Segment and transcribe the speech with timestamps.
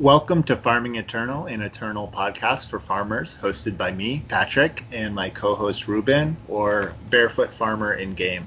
[0.00, 5.28] Welcome to Farming Eternal, an eternal podcast for farmers, hosted by me, Patrick, and my
[5.28, 8.46] co host Ruben, or Barefoot Farmer in Game.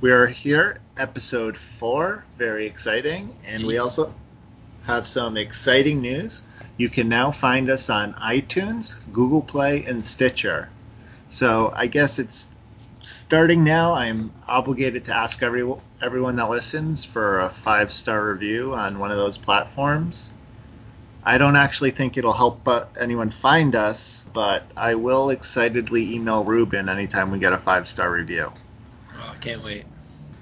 [0.00, 4.14] We are here, episode four, very exciting, and we also
[4.84, 6.42] have some exciting news.
[6.76, 10.68] You can now find us on iTunes, Google Play, and Stitcher.
[11.28, 12.46] So I guess it's
[13.00, 13.92] starting now.
[13.92, 15.68] I'm obligated to ask every,
[16.00, 20.32] everyone that listens for a five star review on one of those platforms.
[21.28, 26.44] I don't actually think it'll help uh, anyone find us, but I will excitedly email
[26.44, 28.52] Ruben anytime we get a five star review.
[29.18, 29.86] Oh, I can't wait.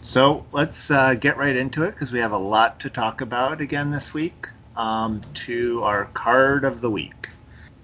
[0.02, 3.62] So let's uh, get right into it because we have a lot to talk about
[3.62, 4.50] again this week.
[4.76, 7.30] Um, to our card of the week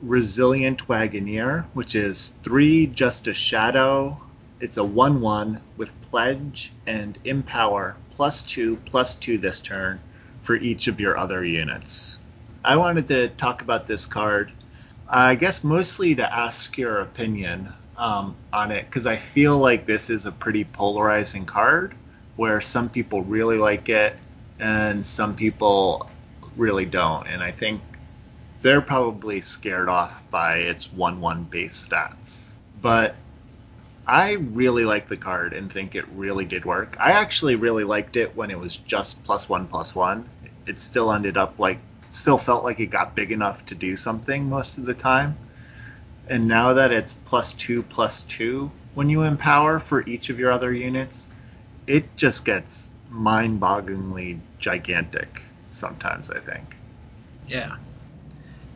[0.03, 4.20] Resilient Wagoneer, which is three Justice shadow.
[4.61, 10.01] It's a 1 1 with pledge and empower plus two plus two this turn
[10.42, 12.20] for each of your other units.
[12.62, 14.52] I wanted to talk about this card,
[15.09, 20.11] I guess mostly to ask your opinion um, on it because I feel like this
[20.11, 21.94] is a pretty polarizing card
[22.36, 24.17] where some people really like it
[24.58, 26.11] and some people
[26.55, 27.27] really don't.
[27.28, 27.80] And I think
[28.61, 32.52] they're probably scared off by its 1 1 base stats.
[32.83, 33.17] But
[34.06, 36.95] I really like the card and think it really did work.
[37.00, 40.28] I actually really liked it when it was just plus one plus one.
[40.67, 41.78] It still ended up like
[42.11, 45.36] still felt like it got big enough to do something most of the time.
[46.28, 50.52] And now that it's plus two plus two when you empower for each of your
[50.52, 51.28] other units,
[51.86, 56.78] it just gets mind bogglingly gigantic sometimes, I think.
[57.47, 57.77] Yeah.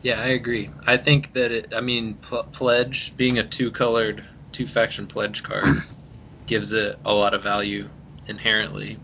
[0.01, 0.69] Yeah, I agree.
[0.85, 5.43] I think that it, I mean, pl- Pledge being a two colored, two faction Pledge
[5.43, 5.83] card
[6.47, 7.89] gives it a lot of value
[8.27, 8.99] inherently.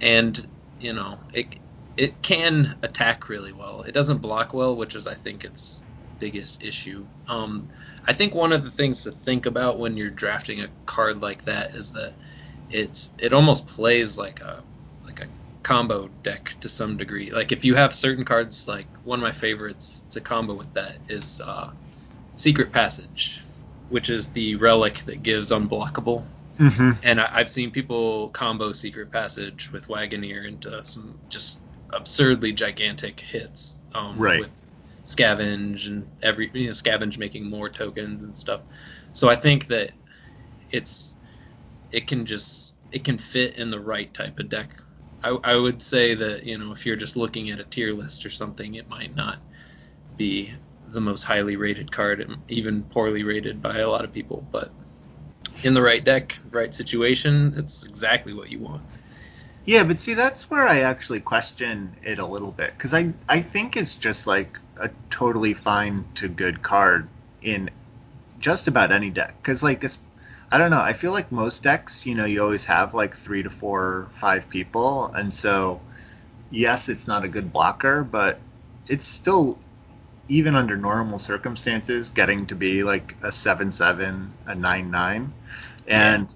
[0.00, 1.56] And, you know, it,
[1.98, 3.82] it can attack really well.
[3.82, 5.82] It doesn't block well, which is I think its
[6.20, 7.04] biggest issue.
[7.26, 7.68] Um,
[8.06, 11.44] I think one of the things to think about when you're drafting a card like
[11.44, 12.14] that is that
[12.70, 14.62] it's it almost plays like a
[15.04, 15.26] like a
[15.64, 17.32] combo deck to some degree.
[17.32, 20.96] Like if you have certain cards, like one of my favorites to combo with that
[21.08, 21.70] is uh,
[22.36, 23.42] Secret Passage,
[23.88, 26.24] which is the relic that gives unblockable.
[26.60, 26.92] Mm-hmm.
[27.02, 31.58] And I, I've seen people combo Secret Passage with Wagoneer into some just
[31.92, 34.40] absurdly gigantic hits um, right.
[34.40, 34.62] with
[35.04, 38.60] scavenge and every you know scavenge making more tokens and stuff.
[39.12, 39.90] So I think that
[40.70, 41.12] it's
[41.92, 44.70] it can just it can fit in the right type of deck.
[45.22, 48.24] I, I would say that you know if you're just looking at a tier list
[48.26, 49.38] or something, it might not
[50.16, 50.52] be
[50.92, 54.46] the most highly rated card, even poorly rated by a lot of people.
[54.50, 54.70] But
[55.62, 58.82] in the right deck, right situation, it's exactly what you want.
[59.68, 63.42] Yeah, but see, that's where I actually question it a little bit because I I
[63.42, 67.06] think it's just like a totally fine to good card
[67.42, 67.68] in
[68.40, 69.36] just about any deck.
[69.42, 69.98] Because like it's,
[70.50, 73.42] I don't know, I feel like most decks, you know, you always have like three
[73.42, 75.80] to four, five people, and so
[76.50, 78.40] yes, it's not a good blocker, but
[78.88, 79.58] it's still
[80.28, 85.32] even under normal circumstances getting to be like a seven seven, a nine nine,
[85.88, 86.28] and.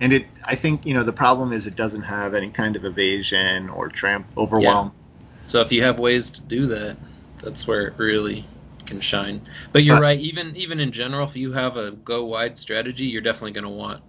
[0.00, 2.84] And it i think you know the problem is it doesn't have any kind of
[2.84, 4.92] evasion or tramp overwhelm.
[4.94, 5.48] Yeah.
[5.48, 6.96] so if you have ways to do that
[7.42, 8.44] that's where it really
[8.86, 9.46] can shine.
[9.72, 13.04] But you're uh, right even even in general if you have a go wide strategy
[13.04, 14.02] you're definitely going to want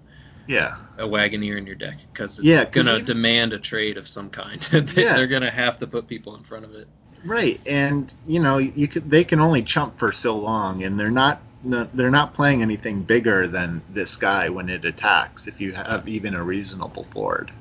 [0.47, 0.77] yeah.
[0.97, 4.29] a wagoneer in your deck because it's yeah, going to demand a trade of some
[4.29, 4.61] kind.
[4.71, 5.15] They, yeah.
[5.15, 6.87] they're going to have to put people in front of it.
[7.25, 11.11] Right and you know you could they can only chump for so long and they're
[11.11, 15.47] not no, they're not playing anything bigger than this guy when it attacks.
[15.47, 17.51] If you have even a reasonable board,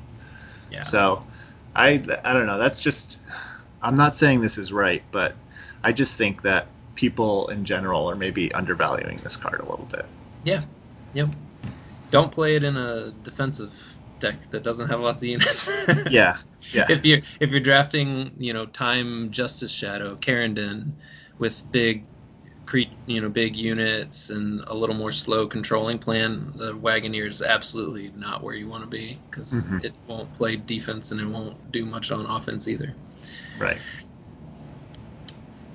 [0.70, 0.82] yeah.
[0.82, 1.24] So,
[1.74, 2.58] I I don't know.
[2.58, 3.18] That's just.
[3.80, 5.36] I'm not saying this is right, but
[5.84, 6.66] I just think that
[6.96, 10.04] people in general are maybe undervaluing this card a little bit.
[10.42, 10.64] Yeah.
[11.14, 11.28] Yep.
[12.10, 13.72] Don't play it in a defensive
[14.18, 15.68] deck that doesn't have lots of units.
[16.10, 16.38] yeah.
[16.72, 16.86] Yeah.
[16.88, 20.90] If you're if you're drafting, you know, Time Justice Shadow, Kerendon
[21.38, 22.04] with big
[22.74, 28.12] you know big units and a little more slow controlling plan, the Wagoneer is absolutely
[28.16, 29.78] not where you want to be because mm-hmm.
[29.84, 32.94] it won't play defense and it won't do much on offense either.
[33.58, 33.78] Right.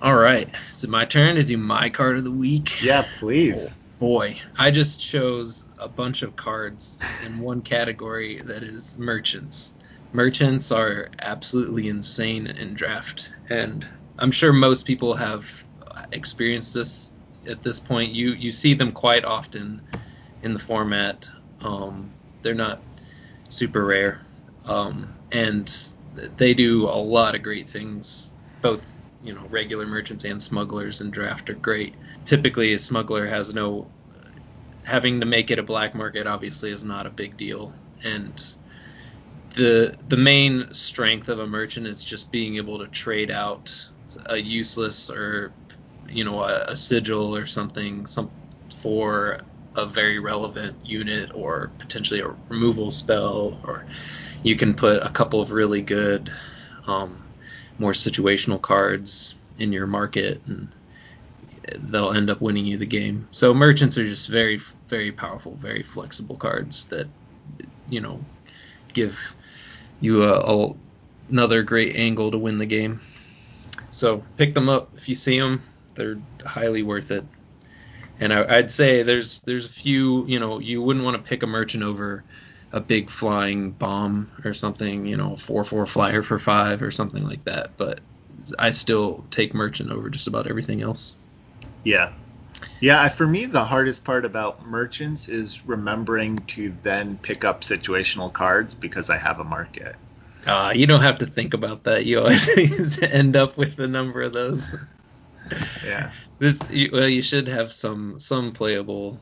[0.02, 2.82] All right, is it my turn to do my card of the week?
[2.84, 3.72] Yeah, please.
[3.72, 9.74] Oh, boy, I just chose a bunch of cards in one category that is merchants.
[10.12, 13.88] Merchants are absolutely insane in draft, and
[14.20, 15.46] I'm sure most people have
[16.12, 17.12] experienced this
[17.48, 18.12] at this point.
[18.12, 19.82] You you see them quite often
[20.42, 21.28] in the format.
[21.62, 22.12] Um,
[22.42, 22.82] they're not
[23.48, 24.22] super rare,
[24.66, 25.72] um, and
[26.38, 28.32] they do a lot of great things,
[28.62, 28.86] both
[29.24, 31.96] you know regular merchants and smugglers and draft are great.
[32.26, 33.88] Typically, a smuggler has no
[34.84, 36.28] having to make it a black market.
[36.28, 37.74] Obviously, is not a big deal,
[38.04, 38.54] and
[39.56, 43.74] the the main strength of a merchant is just being able to trade out
[44.28, 45.52] a useless or
[46.10, 48.32] you know a, a sigil or something some
[48.82, 49.40] for
[49.76, 53.86] a very relevant unit or potentially a removal spell or
[54.44, 56.32] you can put a couple of really good
[56.86, 57.24] um,
[57.80, 60.70] more situational cards in your market and
[61.78, 63.28] that'll end up winning you the game.
[63.32, 64.60] So merchants are just very
[64.90, 67.08] very powerful very flexible cards that
[67.90, 68.20] you know
[68.94, 69.18] give
[70.02, 70.74] you a, a
[71.30, 73.02] another great angle to win the game.
[73.90, 75.64] So pick them up if you see them
[75.96, 77.24] they're highly worth it
[78.20, 81.44] and I, would say there's there's a few you know you wouldn't want to pick
[81.44, 82.24] a merchant over
[82.72, 87.24] a big flying bomb or something you know four four flyer for five or something
[87.24, 88.00] like that but
[88.60, 91.16] I still take merchant over just about everything else.
[91.84, 92.12] Yeah,
[92.80, 93.08] yeah.
[93.10, 98.76] For me, the hardest part about merchants is remembering to then pick up situational cards
[98.76, 99.96] because I have a market.
[100.46, 102.06] Uh, you don't have to think about that.
[102.06, 104.68] You always end up with a number of those.
[105.86, 106.12] Yeah.
[106.40, 106.60] This
[106.92, 109.20] well, you should have some some playable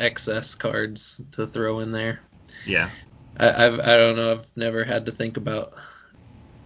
[0.00, 2.20] excess cards to throw in there.
[2.66, 2.90] Yeah.
[3.36, 4.32] I, I've I don't know.
[4.32, 5.74] I've never had to think about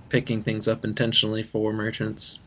[0.09, 2.41] picking things up intentionally for merchants.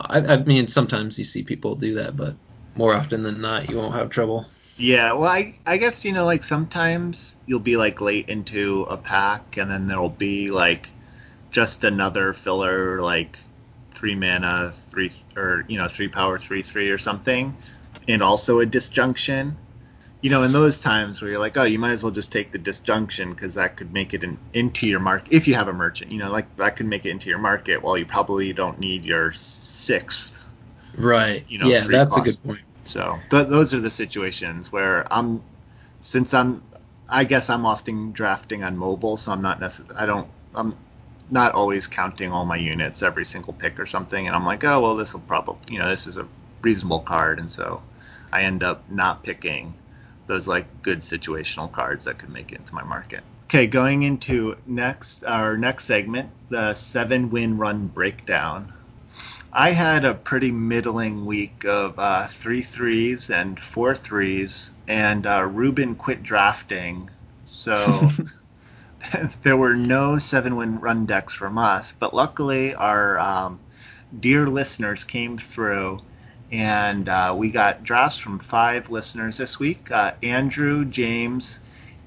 [0.00, 2.36] I, I mean, sometimes you see people do that, but
[2.74, 4.46] more often than not, you won't have trouble.
[4.76, 8.96] Yeah, well, I I guess you know, like sometimes you'll be like late into a
[8.96, 10.90] pack, and then there'll be like
[11.50, 13.38] just another filler, like
[13.94, 17.56] three mana, three or you know three power, three three or something,
[18.08, 19.56] and also a disjunction.
[20.22, 22.52] You know, in those times where you're like, oh, you might as well just take
[22.52, 25.72] the disjunction because that could make it in, into your market if you have a
[25.72, 26.12] merchant.
[26.12, 27.82] You know, like that could make it into your market.
[27.82, 30.44] While you probably don't need your sixth.
[30.94, 31.44] Right.
[31.48, 32.26] You know, yeah, that's cost.
[32.26, 32.64] a good point.
[32.84, 35.42] So th- those are the situations where I'm,
[36.02, 36.62] since I'm,
[37.08, 40.02] I guess I'm often drafting on mobile, so I'm not necessarily.
[40.02, 40.28] I don't.
[40.54, 40.76] I'm
[41.30, 44.80] not always counting all my units every single pick or something, and I'm like, oh
[44.80, 46.26] well, this will probably you know this is a
[46.62, 47.82] reasonable card, and so
[48.32, 49.74] I end up not picking
[50.26, 53.22] those like good situational cards that could make it into my market.
[53.46, 58.72] Okay, going into next our next segment, the seven win run breakdown.
[59.52, 65.48] I had a pretty middling week of uh, three threes and four threes, and uh,
[65.52, 67.10] Ruben quit drafting,
[67.44, 68.10] so
[69.42, 73.58] there were no seven win run decks from us, but luckily our um,
[74.20, 76.00] dear listeners came through
[76.52, 79.90] and uh, we got drafts from five listeners this week.
[79.90, 81.60] Uh, Andrew, James,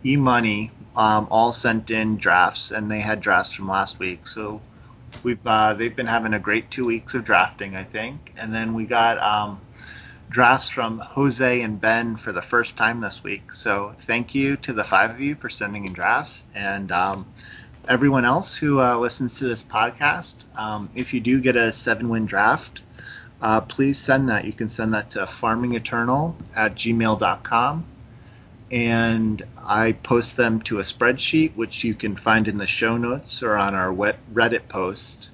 [0.06, 4.28] E Money um, all sent in drafts, and they had drafts from last week.
[4.28, 4.62] So
[5.24, 8.34] we've uh, they've been having a great two weeks of drafting, I think.
[8.36, 9.62] And then we got um,
[10.30, 13.54] drafts from Jose and Ben for the first time this week.
[13.54, 17.26] So thank you to the five of you for sending in drafts and um,
[17.88, 20.36] everyone else who uh, listens to this podcast.
[20.56, 22.82] Um, if you do get a seven win draft,
[23.42, 24.46] uh, please send that.
[24.46, 27.86] You can send that to farmingeternal at gmail.com.
[28.72, 33.44] And I post them to a spreadsheet, which you can find in the show notes
[33.44, 33.94] or on our
[34.34, 35.30] Reddit post.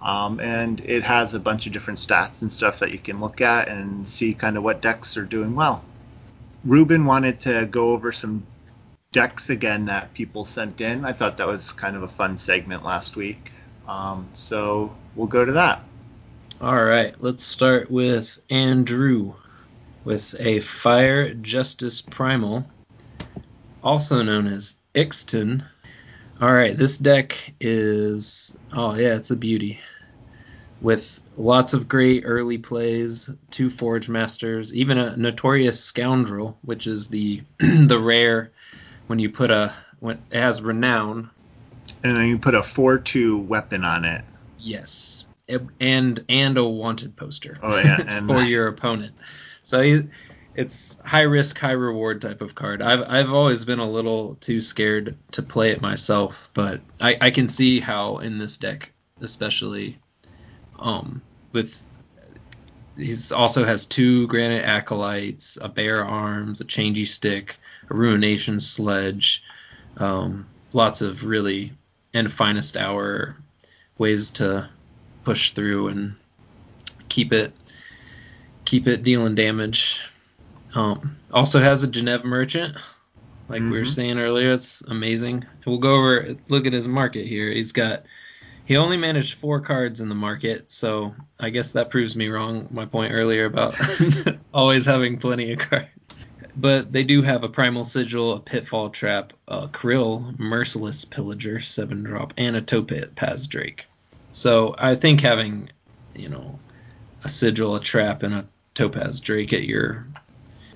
[0.00, 3.40] Um, and it has a bunch of different stats and stuff that you can look
[3.40, 5.82] at and see kind of what decks are doing well.
[6.64, 8.46] Ruben wanted to go over some
[9.12, 11.04] decks again that people sent in.
[11.04, 13.52] I thought that was kind of a fun segment last week.
[13.88, 15.82] Um, so we'll go to that.
[16.60, 19.32] All right, let's start with Andrew
[20.04, 22.66] with a Fire Justice Primal,
[23.82, 25.64] also known as Ixtun.
[26.40, 29.78] All right, this deck is oh yeah, it's a beauty.
[30.80, 37.08] With lots of great early plays, two Forge Masters, even a Notorious Scoundrel, which is
[37.08, 38.52] the the rare
[39.08, 41.30] when you put a when it has renown.
[42.04, 44.24] And then you put a four two weapon on it.
[44.58, 45.24] Yes,
[45.80, 47.58] and and a wanted poster.
[47.62, 49.14] Oh yeah, and for your opponent.
[49.64, 50.02] So
[50.58, 52.82] it's high risk, high reward type of card.
[52.82, 57.30] I've I've always been a little too scared to play it myself, but I, I
[57.30, 59.98] can see how in this deck, especially,
[60.78, 61.82] um, with
[62.96, 67.56] he's also has two granite acolytes, a bear arms, a changey stick,
[67.90, 69.42] a ruination sledge,
[69.98, 71.72] um, lots of really
[72.14, 73.36] and finest hour
[73.98, 74.68] ways to
[75.24, 76.14] push through and
[77.08, 77.52] keep it
[78.64, 80.00] keep it dealing damage
[80.74, 82.76] um, also has a Jennev merchant,
[83.48, 83.70] like mm-hmm.
[83.70, 83.92] we were mm-hmm.
[83.92, 84.52] saying earlier.
[84.52, 85.44] It's amazing.
[85.66, 87.50] We'll go over look at his market here.
[87.50, 88.04] He's got
[88.68, 92.68] He only managed four cards in the market, so I guess that proves me wrong.
[92.70, 93.74] My point earlier about
[94.52, 96.28] always having plenty of cards.
[96.54, 102.02] But they do have a Primal Sigil, a Pitfall Trap, a Krill, Merciless Pillager, 7
[102.02, 103.86] drop, and a Topaz Drake.
[104.32, 105.70] So I think having,
[106.14, 106.58] you know,
[107.24, 110.06] a Sigil, a Trap, and a Topaz Drake at your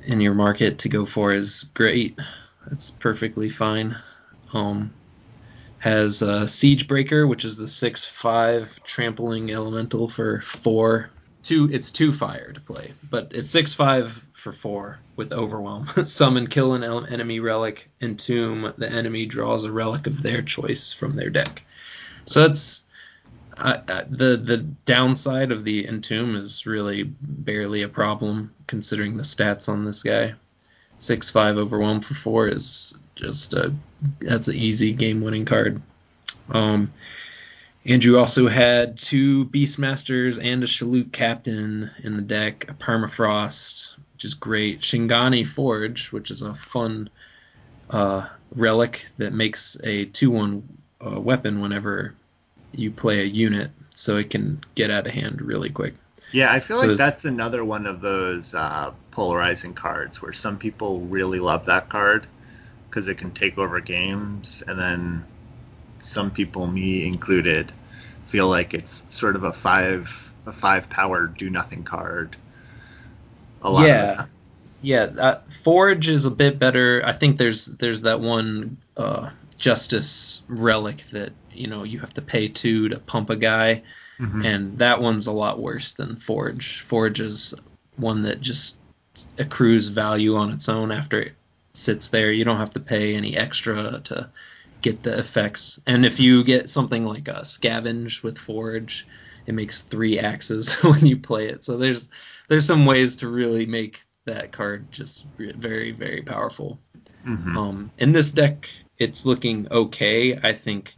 [0.06, 2.18] in your market to go for is great.
[2.66, 3.94] That's perfectly fine.
[4.54, 4.94] Um,
[5.82, 11.10] has a Siege Breaker, which is the six five trampling elemental for four.
[11.42, 15.88] Two, it's two fire to play, but it's six five for four with Overwhelm.
[16.04, 18.72] Summon, kill an enemy relic, entomb.
[18.78, 21.62] The enemy draws a relic of their choice from their deck.
[22.26, 22.84] So it's
[23.56, 29.68] uh, the the downside of the entomb is really barely a problem considering the stats
[29.68, 30.34] on this guy.
[31.00, 33.72] Six five overwhelm for four is just a
[34.20, 35.80] that's an easy game winning card.
[36.50, 36.92] Um,
[37.84, 44.24] Andrew also had two Beastmasters and a Shaloot Captain in the deck, a Permafrost, which
[44.24, 47.10] is great, Shingani Forge, which is a fun
[47.90, 52.14] uh, relic that makes a 2 1 uh, weapon whenever
[52.70, 55.94] you play a unit, so it can get out of hand really quick.
[56.30, 60.56] Yeah, I feel so like that's another one of those uh, polarizing cards where some
[60.56, 62.26] people really love that card
[62.92, 65.24] because it can take over games, and then
[65.98, 67.72] some people, me included,
[68.26, 72.36] feel like it's sort of a five a five power do nothing card.
[73.62, 74.26] A lot yeah.
[74.82, 77.00] Yeah, uh, Forge is a bit better.
[77.06, 82.20] I think there's there's that one uh, Justice relic that you know you have to
[82.20, 83.80] pay two to pump a guy,
[84.18, 84.44] mm-hmm.
[84.44, 86.80] and that one's a lot worse than Forge.
[86.80, 87.54] Forge is
[87.96, 88.76] one that just
[89.38, 91.32] accrues value on its own after it
[91.72, 92.32] sits there.
[92.32, 94.30] You don't have to pay any extra to
[94.82, 95.80] get the effects.
[95.86, 99.06] And if you get something like a scavenge with forge,
[99.46, 101.64] it makes three axes when you play it.
[101.64, 102.08] So there's
[102.48, 106.78] there's some ways to really make that card just very very powerful.
[107.26, 107.56] Mm-hmm.
[107.56, 110.36] Um, in this deck, it's looking okay.
[110.42, 110.94] I think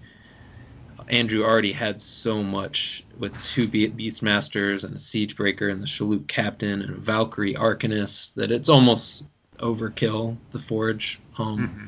[1.08, 6.80] Andrew already had so much with two Beastmasters and a Siegebreaker and the Shaloot Captain
[6.82, 9.24] and a Valkyrie Arcanist that it's almost
[9.58, 11.20] overkill the forge.
[11.38, 11.84] Um, mm-hmm.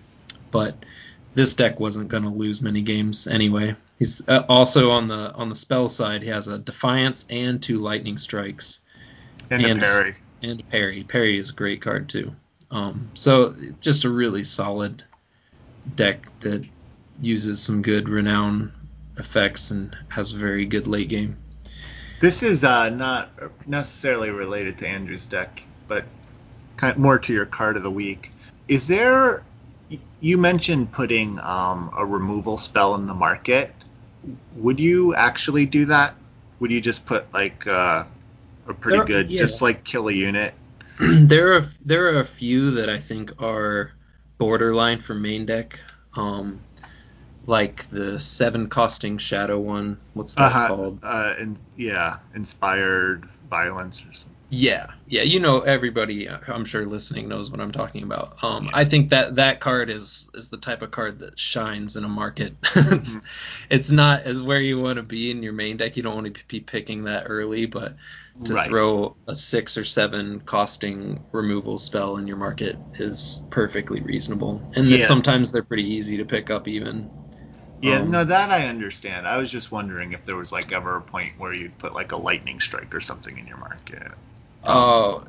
[0.51, 0.85] But
[1.35, 3.77] this deck wasn't going to lose many games anyway.
[3.99, 6.23] He's uh, also on the on the spell side.
[6.23, 8.81] He has a Defiance and two Lightning Strikes,
[9.51, 10.17] and, and a parry.
[10.43, 11.05] And a parry.
[11.05, 12.33] Parry is a great card too.
[12.71, 15.03] Um, so just a really solid
[15.95, 16.65] deck that
[17.21, 18.73] uses some good renown
[19.19, 21.37] effects and has a very good late game.
[22.21, 23.31] This is uh, not
[23.67, 26.05] necessarily related to Andrew's deck, but
[26.77, 28.33] kind of more to your card of the week.
[28.69, 29.43] Is there?
[30.21, 33.73] You mentioned putting um, a removal spell in the market.
[34.57, 36.15] Would you actually do that?
[36.59, 38.05] Would you just put like uh,
[38.67, 39.43] a pretty good, yeah.
[39.43, 40.55] just like kill a unit?
[41.01, 43.93] there are there are a few that I think are
[44.39, 45.79] borderline for main deck.
[46.15, 46.61] Um,
[47.47, 49.99] like the seven costing shadow one.
[50.15, 50.69] What's that uh-huh.
[50.69, 50.99] called?
[51.03, 54.36] Uh, in, yeah, inspired violence or something.
[54.49, 56.29] Yeah, yeah, you know everybody.
[56.29, 58.43] Uh, I'm sure listening knows what I'm talking about.
[58.45, 62.05] Um, I think that that card is is the type of card that shines in
[62.05, 62.61] a market.
[62.63, 63.19] mm-hmm.
[63.71, 65.97] It's not as where you want to be in your main deck.
[65.97, 67.97] You don't want to be picking that early, but
[68.45, 68.69] to right.
[68.69, 74.63] throw a six or seven costing removal spell in your market is perfectly reasonable.
[74.75, 75.07] And yeah.
[75.07, 77.11] sometimes they're pretty easy to pick up even.
[77.81, 79.27] Yeah, um, no, that I understand.
[79.27, 82.13] I was just wondering if there was like ever a point where you'd put like
[82.13, 84.13] a lightning strike or something in your market.
[84.67, 85.25] Oh,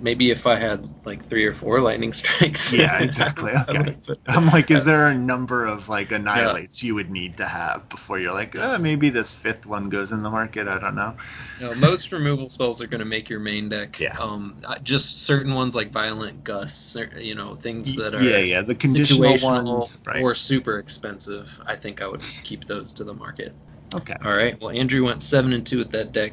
[0.00, 2.72] maybe if I had like three or four lightning strikes.
[2.72, 3.52] Yeah, exactly.
[3.68, 3.96] Okay.
[4.26, 6.88] I'm like, is there a number of like annihilates yeah.
[6.88, 10.22] you would need to have before you're like, oh, maybe this fifth one goes in
[10.22, 10.68] the market?
[10.68, 11.16] I don't know.
[11.60, 13.98] No, most removal spells are going to make your main deck.
[13.98, 14.16] Yeah.
[14.18, 18.74] Um, just certain ones like violent gusts, you know, things that are yeah, yeah, the
[18.74, 20.22] conditional ones right.
[20.22, 21.50] or super expensive.
[21.66, 23.52] I think I would keep those to the market.
[23.94, 24.16] Okay.
[24.24, 24.60] All right.
[24.60, 26.32] Well, Andrew went seven and two with that deck.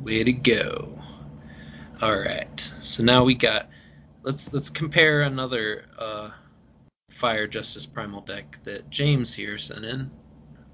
[0.00, 0.98] Way to go.
[2.00, 2.60] All right.
[2.80, 3.68] So now we got
[4.22, 6.30] let's let's compare another uh,
[7.10, 10.08] Fire Justice Primal deck that James here sent in.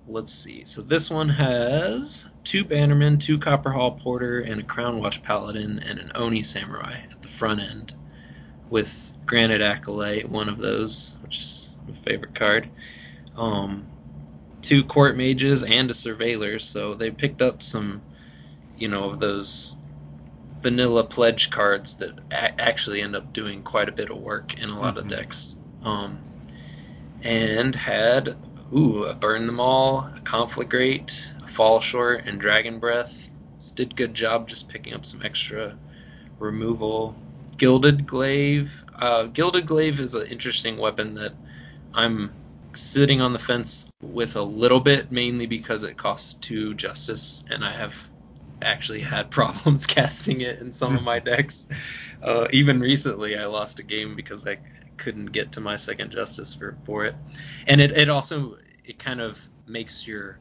[0.07, 0.67] Let's see.
[0.67, 5.99] So this one has two Bannermen, two Copperhall Porter, and a Crown Watch Paladin, and
[5.99, 7.95] an Oni Samurai at the front end,
[8.69, 12.69] with Granite Acolyte, one of those, which is my favorite card.
[13.35, 13.87] Um,
[14.61, 16.61] two Court Mages and a Surveiller.
[16.61, 18.03] So they picked up some,
[18.77, 19.77] you know, of those
[20.65, 24.71] vanilla pledge cards that a- actually end up doing quite a bit of work in
[24.71, 25.01] a lot mm-hmm.
[25.01, 25.57] of decks.
[25.83, 26.19] Um,
[27.23, 28.35] and had
[28.75, 33.13] ooh, a Burn Them All, a Conflagrate, a Fall Short, and Dragon Breath.
[33.59, 35.77] Just did good job just picking up some extra
[36.39, 37.15] removal.
[37.59, 38.73] Gilded Glaive.
[38.97, 41.35] Uh, Gilded Glaive is an interesting weapon that
[41.93, 42.33] I'm
[42.73, 47.63] sitting on the fence with a little bit, mainly because it costs two justice, and
[47.63, 47.95] I have
[48.63, 51.67] actually had problems casting it in some of my decks.
[52.23, 54.59] Uh, even recently, I lost a game because I
[54.97, 57.17] couldn't get to my second justice for, for it,
[57.67, 60.41] and it, it also it kind of makes your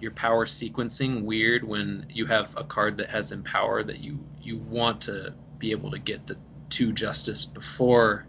[0.00, 4.58] your power sequencing weird when you have a card that has empower that you you
[4.58, 6.38] want to be able to get the
[6.70, 8.26] two justice before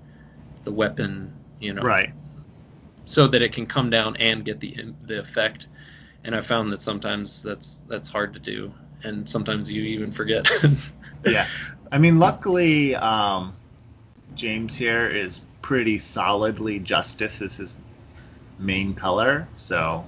[0.64, 2.14] the weapon, you know, Right.
[3.06, 5.68] so that it can come down and get the the effect.
[6.24, 10.48] And I found that sometimes that's that's hard to do, and sometimes you even forget.
[11.26, 11.48] Yeah.
[11.92, 13.54] I mean, luckily, um,
[14.36, 17.76] James here is pretty solidly justice as his
[18.58, 20.06] main color, so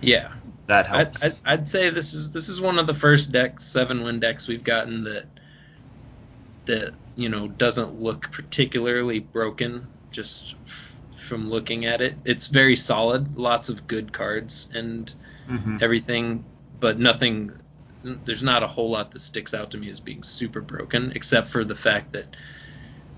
[0.00, 0.32] yeah,
[0.66, 1.22] that helps.
[1.44, 4.48] I'd, I'd say this is this is one of the first decks, seven win decks
[4.48, 5.26] we've gotten that
[6.66, 12.16] that you know doesn't look particularly broken just f- from looking at it.
[12.24, 15.14] It's very solid, lots of good cards and
[15.48, 15.80] Mhm.
[15.82, 16.44] everything,
[16.80, 17.52] but nothing.
[18.02, 21.50] There's not a whole lot that sticks out to me as being super broken, except
[21.50, 22.36] for the fact that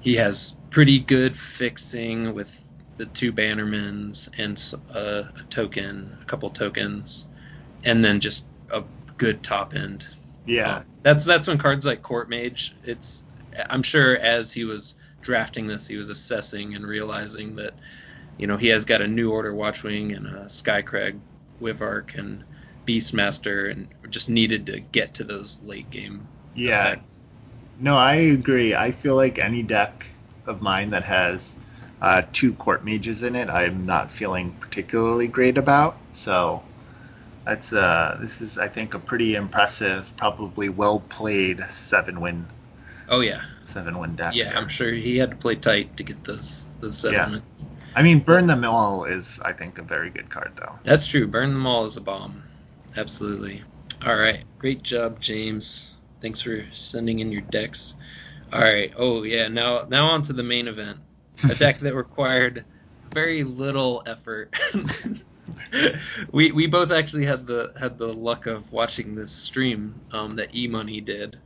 [0.00, 2.62] he has pretty good fixing with
[2.96, 4.60] the two Bannermans and
[4.94, 7.28] a token, a couple tokens,
[7.84, 8.82] and then just a
[9.16, 10.06] good top end.
[10.46, 10.76] Yeah.
[10.76, 12.74] Um, that's that's when cards like Court Mage.
[12.84, 13.24] It's
[13.68, 17.74] I'm sure as he was drafting this, he was assessing and realizing that
[18.38, 21.18] you know he has got a New Order Watchwing and a Skycrag
[21.60, 22.44] Wyvarch and
[22.90, 26.96] Beastmaster, and just needed to get to those late game Yeah.
[26.96, 27.26] effects.
[27.80, 28.74] No, I agree.
[28.74, 30.06] I feel like any deck
[30.46, 31.54] of mine that has
[32.02, 35.96] uh, two court mages in it, I'm not feeling particularly great about.
[36.12, 36.62] So
[37.44, 42.46] that's uh, this is I think a pretty impressive, probably well played seven win
[43.08, 44.34] Oh yeah, seven win deck.
[44.34, 44.52] yeah.
[44.56, 47.30] I'm sure he had to play tight to get those those seven Yeah.
[47.32, 47.64] wins.
[47.94, 50.76] I mean, burn them all is I think a very good card though.
[50.84, 51.26] That's true.
[51.26, 52.44] Burn them all is a bomb.
[52.96, 53.62] Absolutely.
[54.04, 54.44] All right.
[54.58, 55.90] Great job, James.
[56.20, 57.94] Thanks for sending in your decks.
[58.52, 58.92] All right.
[58.96, 59.48] Oh yeah.
[59.48, 60.98] Now now on to the main event.
[61.44, 62.64] A deck that required
[63.12, 64.54] very little effort.
[66.32, 70.54] we we both actually had the had the luck of watching this stream um, that
[70.54, 71.38] E Money did,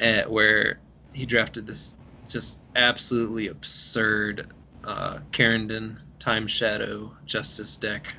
[0.00, 0.80] at, where
[1.12, 1.96] he drafted this
[2.28, 4.52] just absolutely absurd
[4.84, 8.14] uh, Kerendon Time Shadow Justice deck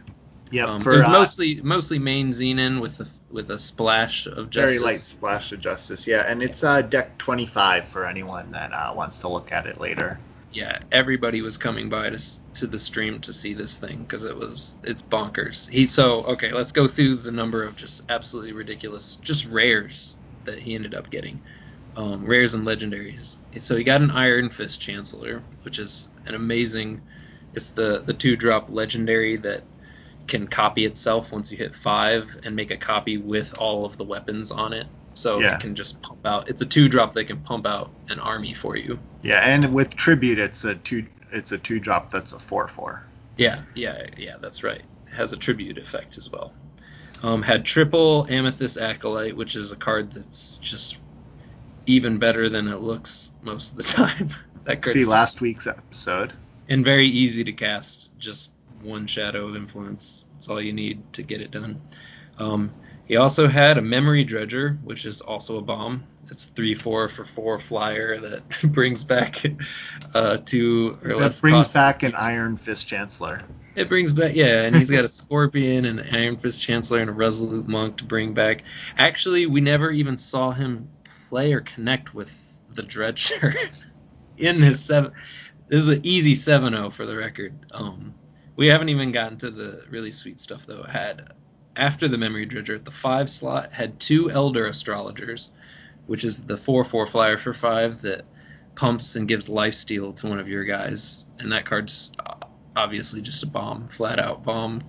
[0.53, 4.27] Yep, um, for it was uh, mostly mostly main Xenan with a with a splash
[4.27, 4.77] of justice.
[4.77, 6.05] very light splash of justice.
[6.05, 9.65] Yeah, and it's uh, deck twenty five for anyone that uh, wants to look at
[9.65, 10.19] it later.
[10.51, 14.37] Yeah, everybody was coming by to to the stream to see this thing because it
[14.37, 15.67] was it's bonkers.
[15.71, 20.59] He so okay, let's go through the number of just absolutely ridiculous, just rares that
[20.59, 21.41] he ended up getting,
[21.95, 23.37] um, rares and legendaries.
[23.57, 27.01] So he got an Iron Fist Chancellor, which is an amazing.
[27.55, 29.63] It's the the two drop legendary that
[30.27, 34.03] can copy itself once you hit five and make a copy with all of the
[34.03, 34.87] weapons on it.
[35.13, 35.55] So Yeah.
[35.55, 36.49] it can just pump out.
[36.49, 38.99] It's a two drop that can pump out an army for you.
[39.21, 43.03] Yeah, and with tribute, it's a two it's a two drop that's a four four.
[43.37, 44.79] Yeah, yeah, yeah, that's right.
[45.07, 46.53] It has a tribute effect as well.
[47.23, 50.97] Um, had triple Amethyst Acolyte, which is a card that's just
[51.85, 54.33] even better than it looks most of the time.
[54.65, 56.33] that card's See last week's episode.
[56.69, 58.09] and very easy to cast.
[58.19, 58.51] Just
[58.83, 60.25] one Shadow of Influence.
[60.37, 61.81] It's all you need to get it done.
[62.37, 62.71] Um,
[63.05, 66.03] he also had a Memory Dredger, which is also a bomb.
[66.29, 68.43] It's three four for four flyer that
[68.73, 69.43] brings back
[70.13, 71.41] uh, two or That less.
[71.41, 73.41] brings cost- back an Iron Fist Chancellor.
[73.75, 77.09] It brings back yeah, and he's got a Scorpion and an Iron Fist Chancellor and
[77.09, 78.63] a Resolute Monk to bring back.
[78.97, 80.87] Actually, we never even saw him
[81.29, 82.31] play or connect with
[82.73, 83.53] the Dredger
[84.37, 85.11] in his seven.
[85.67, 87.53] This is an easy 7-0 for the record.
[87.73, 88.13] Um,
[88.55, 90.83] we haven't even gotten to the really sweet stuff though.
[90.83, 91.33] Had
[91.75, 95.51] after the Memory Dredger at the five slot had two Elder Astrologers,
[96.07, 98.25] which is the four four flyer for five that
[98.75, 102.35] pumps and gives life steal to one of your guys, and that card's uh,
[102.75, 104.83] obviously just a bomb, flat out bomb.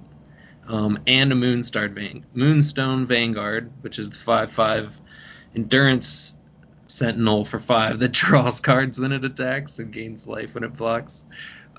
[0.67, 4.95] Um, and a Moonstar Moonstone Vanguard, which is the five five
[5.55, 6.35] endurance
[6.87, 11.25] sentinel for five that draws cards when it attacks and gains life when it blocks.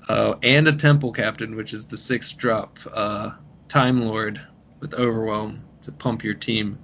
[0.08, 3.32] Uh, and a Temple Captain, which is the sixth drop uh,
[3.68, 4.40] Time Lord
[4.80, 6.78] with Overwhelm to pump your team.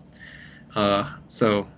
[0.75, 1.69] Uh, so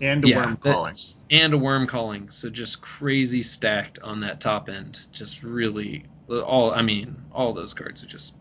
[0.00, 0.96] And a Yeah, worm that- calling.
[1.30, 5.06] and a worm calling, so just crazy stacked on that top end.
[5.12, 6.70] Just really all.
[6.72, 8.36] I mean, all those cards are just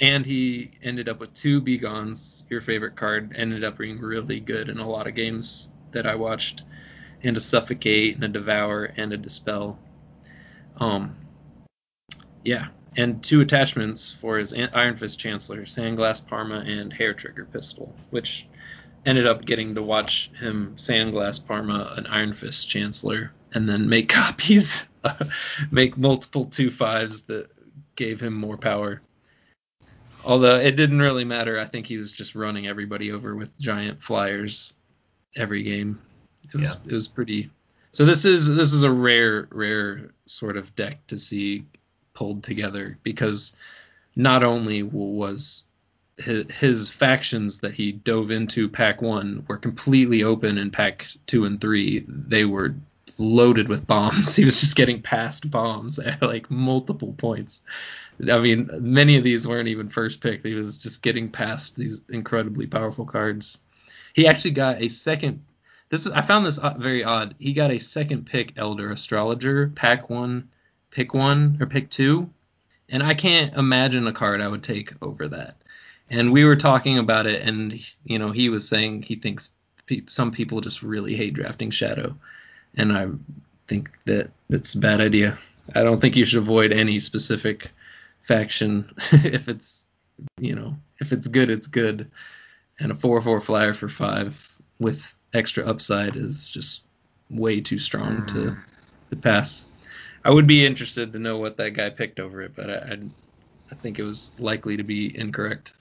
[0.00, 2.42] and he ended up with two Begons.
[2.48, 6.14] Your favorite card ended up being really good in a lot of games that I
[6.16, 6.62] watched,
[7.22, 9.78] and a Suffocate, and a Devour, and a Dispel.
[10.76, 11.16] Um,
[12.44, 17.94] yeah, and two attachments for his Iron Fist Chancellor, Sandglass Parma and Hair Trigger Pistol,
[18.10, 18.46] which
[19.06, 24.08] ended up getting to watch him Sandglass Parma an Iron Fist Chancellor and then make
[24.10, 24.86] copies,
[25.70, 27.50] make multiple two fives that
[27.96, 29.00] gave him more power.
[30.24, 34.00] Although it didn't really matter, I think he was just running everybody over with giant
[34.00, 34.74] flyers
[35.36, 36.00] every game.
[36.44, 36.90] It was yeah.
[36.90, 37.50] it was pretty.
[37.92, 41.66] So this is this is a rare rare sort of deck to see
[42.14, 43.52] pulled together because
[44.16, 45.64] not only was
[46.18, 51.60] his, factions that he dove into pack one were completely open in pack two and
[51.60, 52.74] three they were
[53.18, 54.36] loaded with bombs.
[54.36, 57.60] He was just getting past bombs at like multiple points.
[58.30, 62.00] I mean many of these weren't even first pick he was just getting past these
[62.08, 63.58] incredibly powerful cards.
[64.14, 65.42] He actually got a second
[65.92, 69.68] this is, i found this uh, very odd he got a second pick elder astrologer
[69.76, 70.48] pack one
[70.92, 72.30] pick one or pick two,
[72.88, 75.56] and I can't imagine a card I would take over that.
[76.10, 79.50] And we were talking about it, and you know he was saying he thinks
[79.86, 82.14] pe- some people just really hate drafting Shadow,
[82.76, 83.08] and I
[83.66, 85.38] think that that's a bad idea.
[85.74, 87.70] I don't think you should avoid any specific
[88.22, 89.86] faction if it's
[90.38, 92.10] you know if it's good, it's good.
[92.78, 94.36] And a four-four flyer for five
[94.80, 96.82] with extra upside is just
[97.30, 98.58] way too strong to mm.
[99.10, 99.66] to pass.
[100.24, 102.98] I would be interested to know what that guy picked over it, but I, I,
[103.72, 105.72] I think it was likely to be incorrect,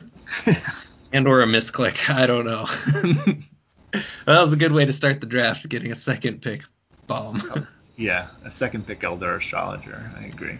[1.13, 2.09] and or a misclick.
[2.15, 2.65] I don't know.
[4.25, 6.61] that was a good way to start the draft, getting a second pick
[7.07, 7.67] bomb.
[7.97, 10.11] yeah, a second pick elder astrologer.
[10.17, 10.57] I agree.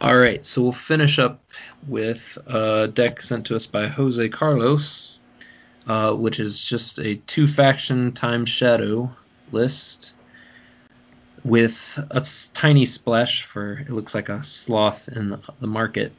[0.00, 1.44] All right, so we'll finish up
[1.86, 5.19] with a deck sent to us by Jose Carlos,
[5.86, 9.10] uh, which is just a two faction time shadow
[9.52, 10.12] list
[11.44, 16.12] with a tiny splash for it looks like a sloth in the, the market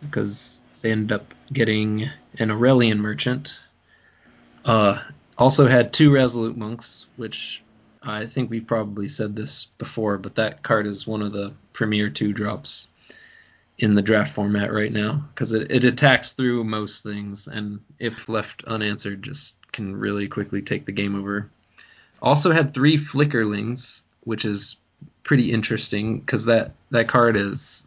[0.00, 3.60] because they ended up getting an Auralian merchant.
[4.64, 5.02] Uh,
[5.38, 7.62] also had two Resolute Monks, which
[8.02, 12.10] I think we've probably said this before, but that card is one of the premier
[12.10, 12.89] two drops
[13.80, 18.28] in the draft format right now because it, it attacks through most things and if
[18.28, 21.50] left unanswered just can really quickly take the game over.
[22.20, 24.76] Also had three Flickerlings, which is
[25.24, 27.86] pretty interesting because that that card is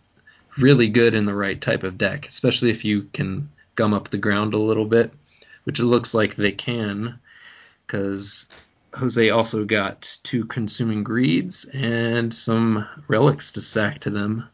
[0.57, 4.17] really good in the right type of deck, especially if you can gum up the
[4.17, 5.13] ground a little bit,
[5.65, 7.19] which it looks like they can,
[7.85, 8.47] because
[8.95, 14.47] Jose also got two consuming greeds and some relics to sack to them.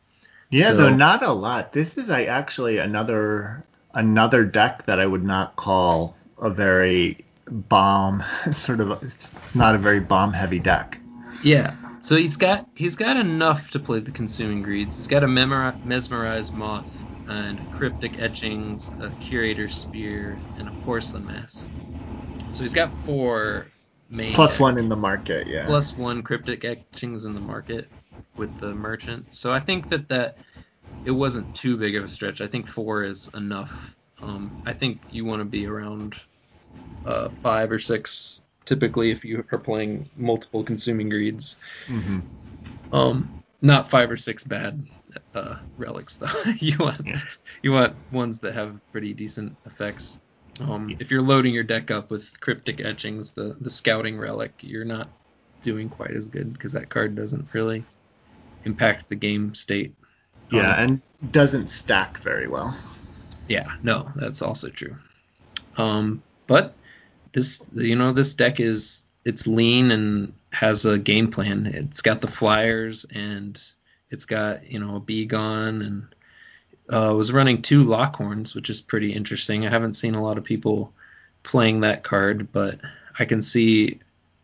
[0.52, 1.74] Yeah, so, though not a lot.
[1.74, 8.24] This is I actually another another deck that I would not call a very bomb
[8.56, 9.04] sort of.
[9.04, 11.00] It's not a very bomb heavy deck.
[11.44, 11.76] Yeah.
[12.02, 14.98] So he's got he's got enough to play the consuming greeds.
[14.98, 21.26] He's got a memori- mesmerized moth and cryptic etchings, a curator spear, and a porcelain
[21.26, 21.68] mask.
[22.52, 23.68] So he's got four
[24.10, 24.60] main plus decks.
[24.62, 25.66] one in the market, yeah.
[25.66, 27.88] Plus one cryptic etchings in the market
[28.36, 29.34] with the merchant.
[29.34, 30.38] So I think that that
[31.06, 32.42] it wasn't too big of a stretch.
[32.42, 33.96] I think four is enough.
[34.22, 36.16] Um, I think you want to be around
[37.06, 41.56] uh, five or six typically if you are playing multiple consuming greeds.
[41.88, 42.20] Mm-hmm.
[42.94, 44.86] Um, not five or six bad
[45.34, 46.44] uh, relics though.
[46.60, 47.22] you want yeah.
[47.64, 50.20] you want ones that have pretty decent effects.
[50.60, 54.86] Um, if you're loading your deck up with cryptic etchings, the the scouting relic, you're
[54.86, 55.10] not
[55.62, 57.84] doing quite as good because that card doesn't really
[58.66, 59.94] impact the game state.
[60.52, 62.76] Yeah, and doesn't stack very well.
[63.48, 64.96] Yeah, no, that's also true.
[65.78, 66.76] Um, but
[67.34, 71.68] this you know this deck is it's lean and has a game plan.
[71.68, 73.62] It's got the flyers and
[74.12, 76.16] it's got you know a Begone and
[76.90, 79.66] uh, was running two Lockhorns, which is pretty interesting.
[79.66, 80.92] I haven't seen a lot of people
[81.44, 82.80] playing that card, but
[83.20, 84.00] I can see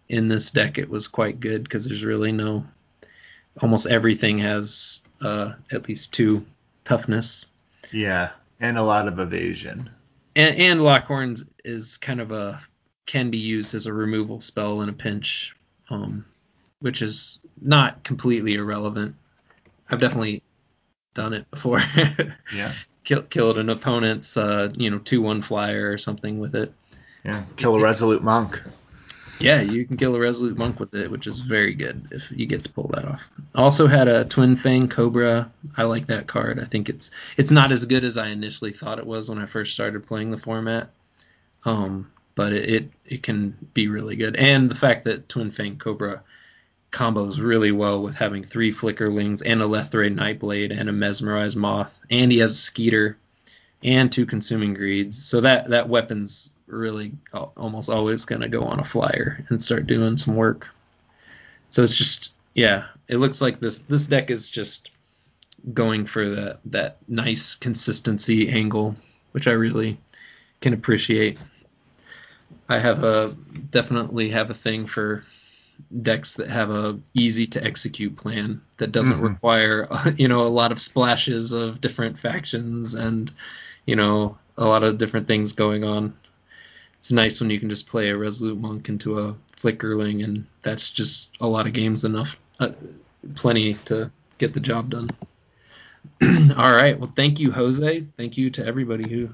[0.10, 2.64] in this deck it was quite good because there's really no
[3.62, 6.46] almost everything has uh, at least two
[6.84, 7.46] toughness.
[7.92, 9.90] Yeah, and a lot of evasion.
[10.36, 12.62] And, and Lockhorns is kind of a
[13.06, 15.56] can be used as a removal spell in a pinch,
[15.90, 16.26] um,
[16.80, 19.16] which is not completely irrelevant.
[19.90, 20.42] I've definitely
[21.14, 21.84] done it before.
[22.54, 22.74] yeah.
[23.04, 26.74] Kill, killed an opponent's, uh, you know, two one flyer or something with it.
[27.24, 27.44] Yeah.
[27.56, 28.62] Kill a resolute monk.
[29.40, 32.46] Yeah, you can kill a resolute monk with it, which is very good if you
[32.46, 33.22] get to pull that off.
[33.54, 35.52] Also had a Twin Fang Cobra.
[35.78, 36.60] I like that card.
[36.60, 39.46] I think it's it's not as good as I initially thought it was when I
[39.46, 40.90] first started playing the format.
[41.66, 44.36] Um, but it, it, it can be really good.
[44.36, 46.22] And the fact that Twin Fang Cobra
[46.92, 51.92] combos really well with having three Flickerlings and a Lethrai Nightblade and a Mesmerized Moth,
[52.10, 53.18] and he has a Skeeter
[53.84, 55.22] and two Consuming Greeds.
[55.22, 57.12] So that that weapon's really
[57.58, 60.68] almost always going to go on a flyer and start doing some work.
[61.70, 64.92] So it's just yeah, it looks like this this deck is just
[65.74, 68.96] going for that that nice consistency angle,
[69.32, 69.98] which I really
[70.62, 71.38] can appreciate.
[72.70, 73.36] I have a
[73.72, 75.24] definitely have a thing for
[76.02, 79.28] decks that have a easy to execute plan that doesn't mm-hmm.
[79.28, 83.34] require you know a lot of splashes of different factions and
[83.86, 86.16] you know a lot of different things going on.
[87.06, 90.90] It's nice when you can just play a resolute monk into a flickerling and that's
[90.90, 92.72] just a lot of games enough uh,
[93.36, 95.12] plenty to get the job done.
[96.58, 97.00] All right.
[97.00, 98.04] Well, thank you, Jose.
[98.18, 99.30] Thank you to everybody who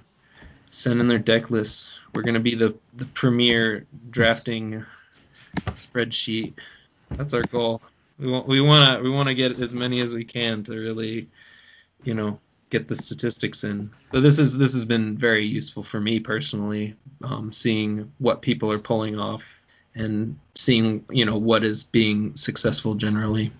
[0.69, 1.97] sent in their deck lists.
[2.13, 4.85] We're going to be the, the premier drafting
[5.67, 6.55] spreadsheet.
[7.11, 7.81] That's our goal.
[8.19, 10.77] We want we want to we want to get as many as we can to
[10.77, 11.29] really,
[12.03, 12.37] you know,
[12.71, 13.91] get the statistics in.
[14.11, 18.71] So this is this has been very useful for me personally, um, seeing what people
[18.71, 19.43] are pulling off
[19.93, 23.51] and seeing you know what is being successful generally.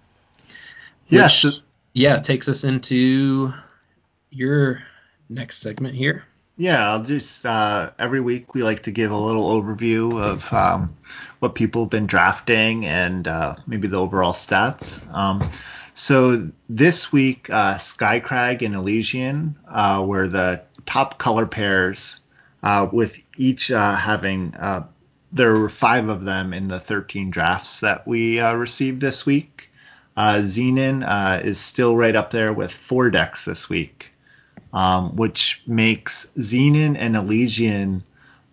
[1.09, 1.43] Yes.
[1.43, 1.55] Which,
[1.93, 3.53] yeah, takes us into
[4.31, 4.81] your
[5.29, 6.23] next segment here.
[6.57, 10.95] Yeah, I'll just uh, every week we like to give a little overview of um,
[11.39, 15.01] what people have been drafting and uh, maybe the overall stats.
[15.13, 15.49] Um,
[15.93, 22.19] so this week, uh, Skycrag and Elysian uh, were the top color pairs,
[22.63, 24.85] uh, with each uh, having uh,
[25.31, 29.69] there were five of them in the 13 drafts that we uh, received this week.
[30.17, 34.11] Uh, is still right up there with four decks this week,
[34.73, 38.03] um, which makes Xenan and Elysian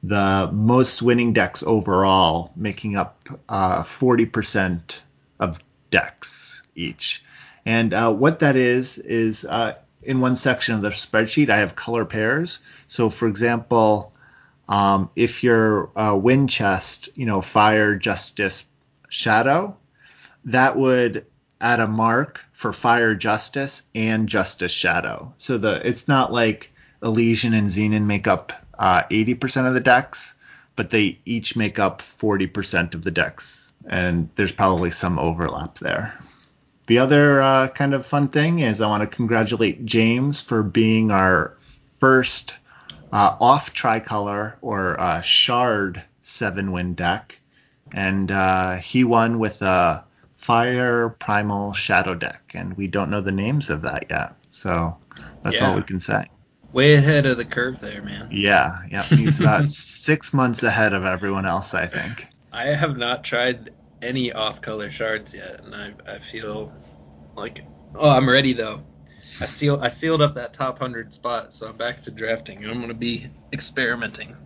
[0.04, 5.00] the most winning decks overall, making up uh, 40%
[5.40, 5.58] of
[5.90, 7.24] decks each.
[7.68, 11.76] And uh, what that is, is uh, in one section of the spreadsheet, I have
[11.76, 12.60] color pairs.
[12.86, 14.14] So, for example,
[14.70, 18.64] um, if your uh, you know, fire, justice,
[19.10, 19.76] shadow,
[20.46, 21.26] that would
[21.60, 25.34] add a mark for fire, justice, and justice shadow.
[25.36, 26.70] So the it's not like
[27.02, 30.36] Elysian and Xenan make up uh, 80% of the decks,
[30.74, 36.18] but they each make up 40% of the decks, and there's probably some overlap there.
[36.88, 41.10] The other uh, kind of fun thing is I want to congratulate James for being
[41.10, 41.54] our
[42.00, 42.54] first
[43.12, 47.38] uh, off tricolor or uh, shard seven win deck,
[47.92, 50.02] and uh, he won with a
[50.38, 54.96] fire primal shadow deck, and we don't know the names of that yet, so
[55.42, 55.68] that's yeah.
[55.68, 56.24] all we can say.
[56.72, 58.28] Way ahead of the curve there, man.
[58.30, 62.28] Yeah, yeah, he's about six months ahead of everyone else, I think.
[62.50, 63.72] I have not tried
[64.02, 66.72] any off-color shards yet, and I I feel
[67.36, 68.82] like oh I'm ready though.
[69.40, 72.64] I seal I sealed up that top hundred spot, so I'm back to drafting.
[72.64, 74.36] I'm gonna be experimenting.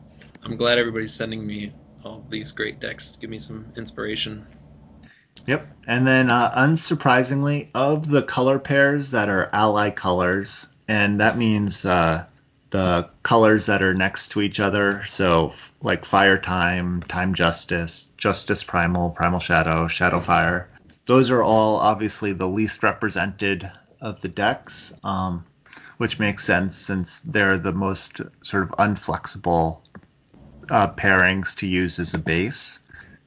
[0.44, 1.72] I'm glad everybody's sending me
[2.04, 4.46] all these great decks to give me some inspiration.
[5.46, 11.38] Yep, and then uh, unsurprisingly, of the color pairs that are ally colors, and that
[11.38, 12.26] means uh,
[12.72, 15.04] the colors that are next to each other.
[15.06, 20.68] So like Fire Time, Time Justice, Justice Primal, Primal Shadow, Shadow Fire.
[21.04, 25.44] Those are all obviously the least represented of the decks, um,
[25.98, 29.80] which makes sense since they're the most sort of unflexible
[30.70, 32.78] uh, pairings to use as a base.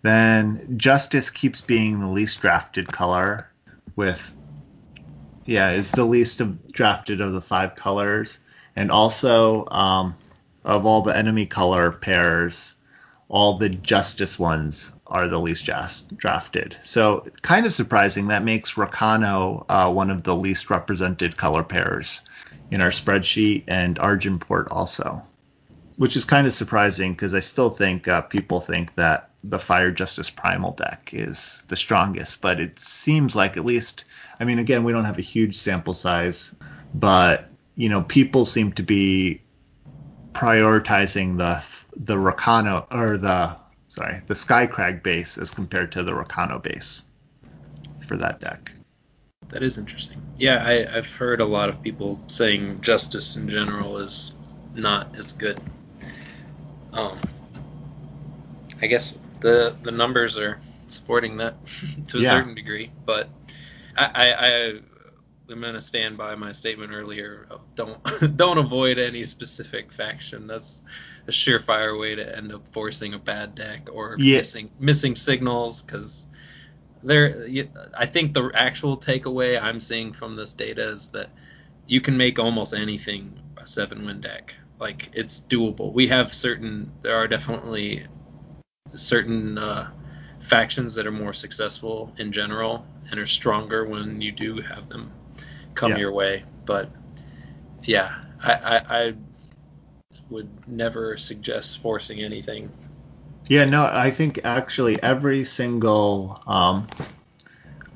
[0.01, 3.49] Then Justice keeps being the least drafted color,
[3.95, 4.35] with
[5.45, 8.39] yeah, it's the least of, drafted of the five colors,
[8.75, 10.15] and also um,
[10.63, 12.73] of all the enemy color pairs,
[13.29, 16.75] all the Justice ones are the least just drafted.
[16.83, 18.27] So kind of surprising.
[18.27, 22.21] That makes Rakano uh, one of the least represented color pairs
[22.71, 25.21] in our spreadsheet, and Argenport also,
[25.97, 29.91] which is kind of surprising because I still think uh, people think that the Fire
[29.91, 34.05] Justice Primal deck is the strongest, but it seems like at least.
[34.39, 36.53] I mean, again, we don't have a huge sample size,
[36.95, 39.41] but you know, people seem to be
[40.33, 41.61] prioritizing the
[41.97, 43.55] the Rakano or the
[43.87, 47.03] sorry, the Skycrag base as compared to the Rakano base
[48.07, 48.71] for that deck.
[49.49, 50.21] That is interesting.
[50.37, 54.33] Yeah, I, have heard a lot of people saying Justice in general is
[54.73, 55.59] not as good.
[56.93, 57.17] Um,
[58.81, 61.55] I guess the the numbers are supporting that
[62.07, 62.29] to a yeah.
[62.29, 63.29] certain degree, but
[63.97, 64.79] I, I, I
[65.49, 67.47] I'm gonna stand by my statement earlier.
[67.75, 70.47] Don't don't avoid any specific faction.
[70.47, 70.81] That's
[71.27, 74.37] a surefire way to end up forcing a bad deck or yeah.
[74.37, 76.27] missing missing signals because
[77.03, 77.47] there.
[77.95, 81.29] I think the actual takeaway I'm seeing from this data is that
[81.87, 84.55] you can make almost anything a seven win deck.
[84.79, 85.93] Like it's doable.
[85.93, 86.91] We have certain.
[87.03, 88.07] There are definitely
[88.95, 89.91] certain uh,
[90.39, 95.11] factions that are more successful in general and are stronger when you do have them
[95.75, 95.97] come yeah.
[95.97, 96.43] your way.
[96.65, 96.89] But
[97.83, 99.13] yeah, I, I, I
[100.29, 102.71] would never suggest forcing anything.
[103.47, 106.87] Yeah, no, I think actually every single um,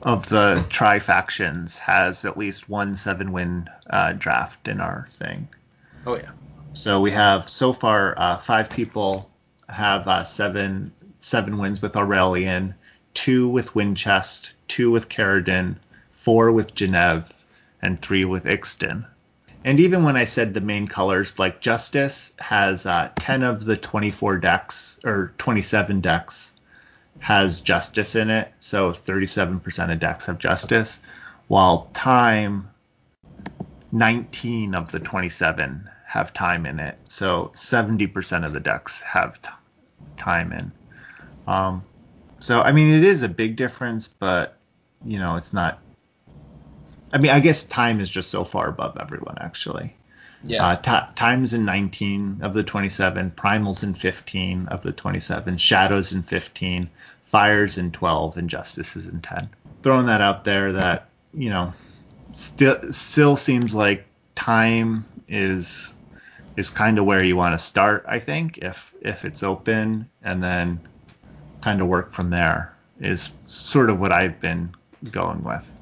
[0.03, 5.47] of the tri factions has at least one seven win uh, draft in our thing.
[6.05, 6.29] Oh yeah.
[6.73, 9.29] So we have so far uh, five people
[9.69, 12.75] have uh, seven seven wins with Auralian,
[13.15, 15.75] two with Winchest, two with Kerendon,
[16.11, 17.25] four with Jennev,
[17.81, 19.05] and three with Ixtun.
[19.65, 23.75] And even when I said the main colors, like Justice has uh, 10 of the
[23.75, 26.53] 24 decks, or 27 decks,
[27.19, 28.53] has Justice in it.
[28.59, 31.01] So 37% of decks have Justice.
[31.47, 32.69] While Time,
[33.91, 36.97] 19 of the 27 have Time in it.
[37.09, 39.49] So 70% of the decks have t-
[40.17, 40.71] Time in.
[41.47, 41.83] Um,
[42.39, 44.57] so, I mean, it is a big difference, but,
[45.03, 45.79] you know, it's not
[47.11, 49.95] I mean, I guess time is just so far above everyone, actually.
[50.43, 50.65] Yeah.
[50.65, 56.13] Uh, t- time's in 19 of the 27, Primal's in 15 of the 27, Shadow's
[56.13, 56.89] in 15,
[57.25, 59.49] Fire's in 12, and Justice is in 10.
[59.83, 61.73] Throwing that out there that, you know,
[62.31, 65.93] still still seems like time is
[66.57, 70.43] is kind of where you want to start, I think, if if it's open and
[70.43, 70.79] then
[71.61, 74.73] kind of work from there is sort of what I've been
[75.11, 75.73] going with.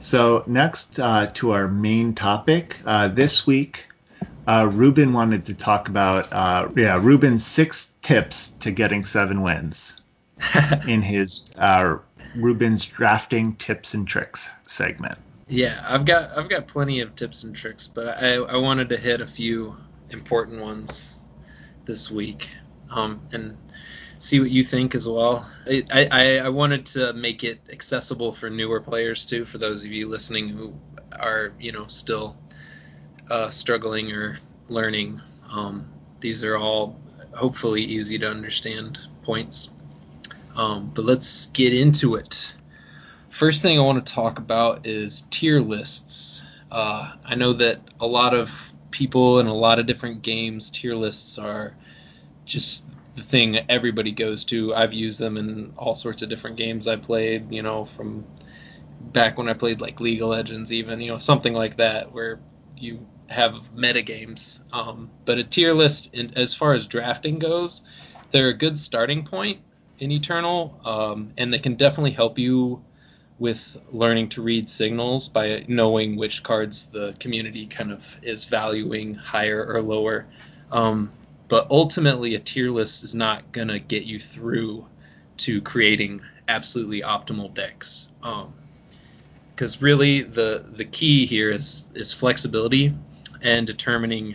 [0.00, 3.86] So next uh, to our main topic uh, this week,
[4.46, 9.96] uh, Ruben wanted to talk about uh, yeah Ruben's six tips to getting seven wins
[10.86, 11.96] in his uh,
[12.36, 15.18] Ruben's drafting tips and tricks segment.
[15.48, 18.96] Yeah, I've got I've got plenty of tips and tricks, but I, I wanted to
[18.96, 19.76] hit a few
[20.10, 21.16] important ones
[21.86, 22.48] this week.
[22.90, 23.56] Um, and
[24.24, 25.46] see what you think as well.
[25.66, 30.08] I, I, wanted to make it accessible for newer players too, for those of you
[30.08, 30.72] listening who
[31.12, 32.36] are you know still
[33.30, 35.20] uh, struggling or learning.
[35.50, 35.86] Um,
[36.20, 36.98] these are all
[37.32, 39.70] hopefully easy to understand points.
[40.56, 42.54] Um, but let's get into it.
[43.30, 46.42] First thing I want to talk about is tier lists.
[46.70, 50.94] Uh, I know that a lot of people in a lot of different games, tier
[50.94, 51.74] lists are
[52.44, 52.84] just
[53.14, 54.74] the thing everybody goes to.
[54.74, 58.24] I've used them in all sorts of different games I played, you know, from
[59.12, 62.40] back when I played like League of Legends, even, you know, something like that, where
[62.76, 64.60] you have meta games.
[64.72, 67.82] Um, but a tier list, in, as far as drafting goes,
[68.30, 69.60] they're a good starting point
[70.00, 72.82] in Eternal, um, and they can definitely help you
[73.38, 79.14] with learning to read signals by knowing which cards the community kind of is valuing
[79.14, 80.26] higher or lower.
[80.72, 81.12] Um,
[81.48, 84.86] but ultimately, a tier list is not going to get you through
[85.38, 88.08] to creating absolutely optimal decks.
[88.20, 92.94] Because um, really, the the key here is is flexibility
[93.42, 94.34] and determining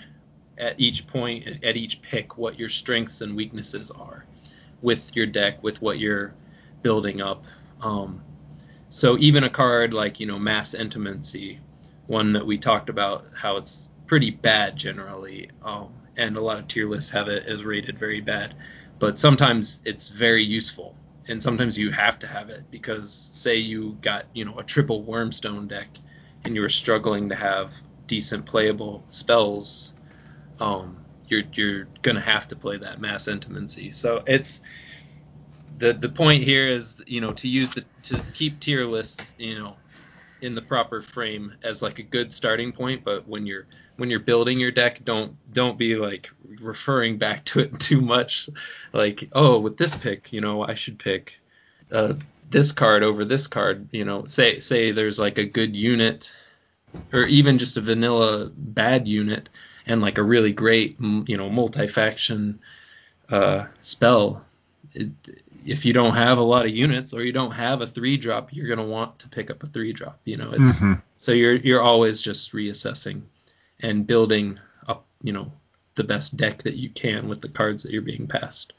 [0.57, 4.25] at each point, at each pick, what your strengths and weaknesses are
[4.81, 6.33] with your deck, with what you're
[6.81, 7.43] building up.
[7.81, 8.21] Um,
[8.89, 11.59] so even a card like you know Mass Entomancy,
[12.07, 15.49] one that we talked about, how it's pretty bad generally.
[15.63, 18.53] Um, and a lot of tier lists have it as rated very bad.
[18.99, 20.95] But sometimes it's very useful,
[21.29, 25.03] and sometimes you have to have it because, say, you got you know a triple
[25.05, 25.87] wormstone deck,
[26.43, 27.71] and you were struggling to have
[28.07, 29.93] decent playable spells.
[30.59, 30.97] Um,
[31.29, 33.93] you're you're gonna have to play that mass entomancy.
[33.95, 34.61] So it's
[35.77, 39.57] the the point here is you know to use the to keep tier lists you
[39.57, 39.77] know
[40.41, 43.65] in the proper frame as like a good starting point but when you're
[43.99, 46.29] when you're building your deck don't don't be like
[46.61, 48.49] referring back to it too much
[48.93, 51.33] like oh with this pick you know i should pick
[51.91, 52.13] uh,
[52.49, 56.33] this card over this card you know say say there's like a good unit
[57.13, 59.49] or even just a vanilla bad unit
[59.85, 62.59] and like a really great you know multi-faction
[63.29, 64.43] uh, spell
[64.93, 65.09] it,
[65.65, 68.53] if you don't have a lot of units or you don't have a three drop,
[68.53, 70.19] you're gonna want to pick up a three drop.
[70.25, 70.93] You know, it's mm-hmm.
[71.17, 73.21] so you're you're always just reassessing
[73.81, 75.51] and building up, you know,
[75.95, 78.73] the best deck that you can with the cards that you're being passed.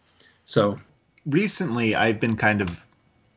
[0.44, 0.78] So
[1.26, 2.86] recently, I've been kind of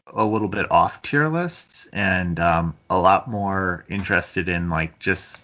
[0.08, 5.40] a little bit off tier lists and um, a lot more interested in like just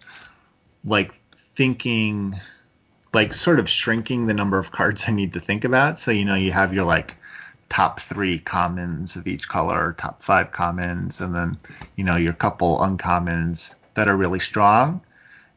[0.86, 1.20] like
[1.56, 2.40] thinking
[3.14, 6.00] like sort of shrinking the number of cards I need to think about.
[6.00, 7.16] So you know you have your like
[7.70, 11.58] top three commons of each color, top five commons, and then
[11.96, 15.02] you know your couple uncommons that are really strong.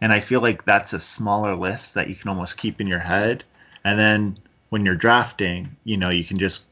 [0.03, 2.99] And I feel like that's a smaller list that you can almost keep in your
[2.99, 3.45] head.
[3.85, 4.37] And then
[4.71, 6.65] when you're drafting, you know, you can just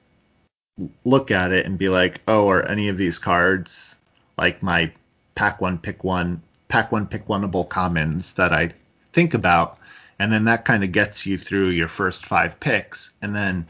[1.05, 4.01] look at it and be like, oh, are any of these cards
[4.37, 4.93] like my
[5.37, 8.74] pack one, pick one, pack one, pick oneable commons that I
[9.12, 9.78] think about?
[10.18, 13.12] And then that kind of gets you through your first five picks.
[13.22, 13.64] And then,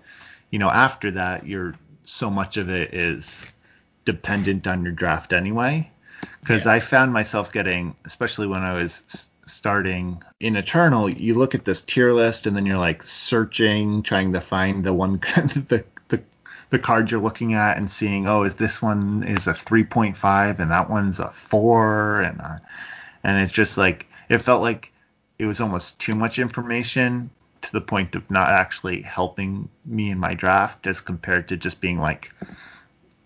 [0.53, 3.47] you know, after that, you're so much of it is
[4.07, 5.91] dependent on your draft anyway.
[6.41, 6.73] Because yeah.
[6.73, 11.83] I found myself getting, especially when I was starting in Eternal, you look at this
[11.83, 16.23] tier list and then you're like searching, trying to find the one the the
[16.71, 20.71] the card you're looking at and seeing, oh, is this one is a 3.5 and
[20.71, 22.59] that one's a 4 and uh,
[23.25, 24.93] and it's just like it felt like
[25.39, 27.31] it was almost too much information
[27.63, 31.81] to the point of not actually helping me in my draft as compared to just
[31.81, 32.33] being like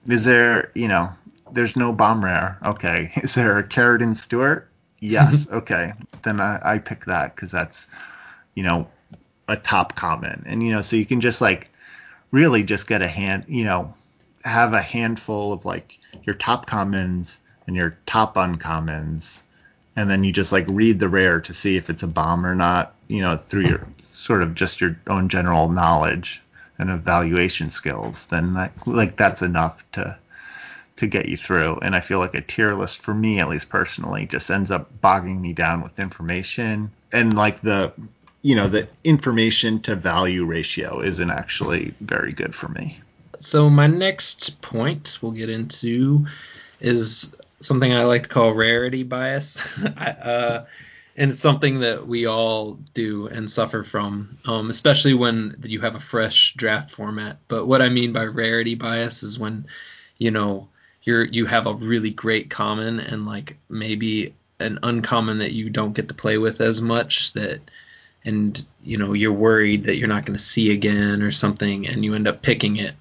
[0.09, 1.11] is there, you know,
[1.53, 2.59] there's no bomb rare.
[2.65, 3.13] Okay.
[3.23, 4.69] Is there a Kerendon Stewart?
[5.05, 5.49] Yes.
[5.53, 5.93] okay.
[6.23, 7.87] Then I, I pick that because that's,
[8.55, 8.89] you know,
[9.49, 10.43] a top common.
[10.47, 11.69] And, you know, so you can just like
[12.31, 13.93] really just get a hand, you know,
[14.45, 19.43] have a handful of like your top commons and your top uncommons.
[19.97, 22.55] And then you just like read the rare to see if it's a bomb or
[22.55, 26.41] not, you know, through your sort of just your own general knowledge
[26.79, 28.27] and evaluation skills.
[28.29, 30.19] Then that, like that's enough to
[30.97, 31.79] to get you through.
[31.83, 34.89] And I feel like a tier list for me, at least personally, just ends up
[35.01, 37.93] bogging me down with information and like the
[38.43, 43.01] you know the information to value ratio isn't actually very good for me.
[43.41, 46.27] So my next point we'll get into
[46.81, 49.57] is something I like to call rarity bias.
[49.97, 50.67] I, uh,
[51.17, 55.95] and it's something that we all do and suffer from, um, especially when you have
[55.95, 57.39] a fresh draft format.
[57.49, 59.67] But what I mean by rarity bias is when,
[60.19, 60.69] you know,
[61.05, 65.93] you're you have a really great common and like maybe an uncommon that you don't
[65.93, 67.61] get to play with as much that
[68.25, 72.05] and you know you're worried that you're not going to see again or something and
[72.05, 72.95] you end up picking it.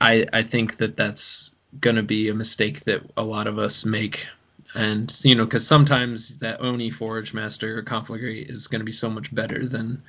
[0.00, 1.50] I i think that that's
[1.80, 4.26] going to be a mistake that a lot of us make.
[4.74, 8.92] And you know because sometimes that oni forge master or conflagrate is going to be
[8.92, 10.02] so much better than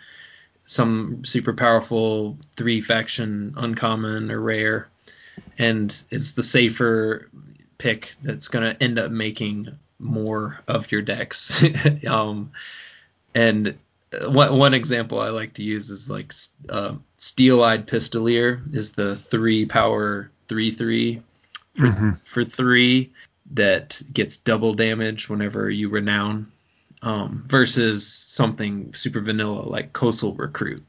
[0.66, 4.88] some super powerful three faction uncommon or rare
[5.58, 7.30] and it's the safer
[7.78, 9.68] pick that's going to end up making
[10.00, 11.64] more of your decks.
[12.08, 12.52] um,
[13.36, 13.78] and
[14.22, 16.34] one, one example I like to use is like
[16.70, 21.22] uh, Steel Eyed Pistolier is the three power three three
[21.76, 22.12] for, mm-hmm.
[22.26, 23.12] for three
[23.52, 26.52] that gets double damage whenever you renown
[27.02, 30.84] um, versus something super vanilla like Coastal Recruit.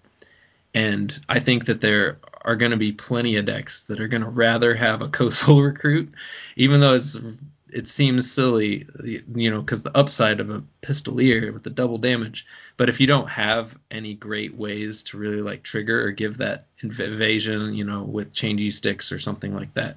[0.75, 4.23] And I think that there are going to be plenty of decks that are going
[4.23, 6.13] to rather have a coastal recruit,
[6.57, 7.17] even though it's
[7.75, 12.47] it seems silly, you know, because the upside of a pistolier with the double damage.
[12.77, 16.67] But if you don't have any great ways to really like trigger or give that
[16.83, 19.97] invasion, you know, with changey sticks or something like that,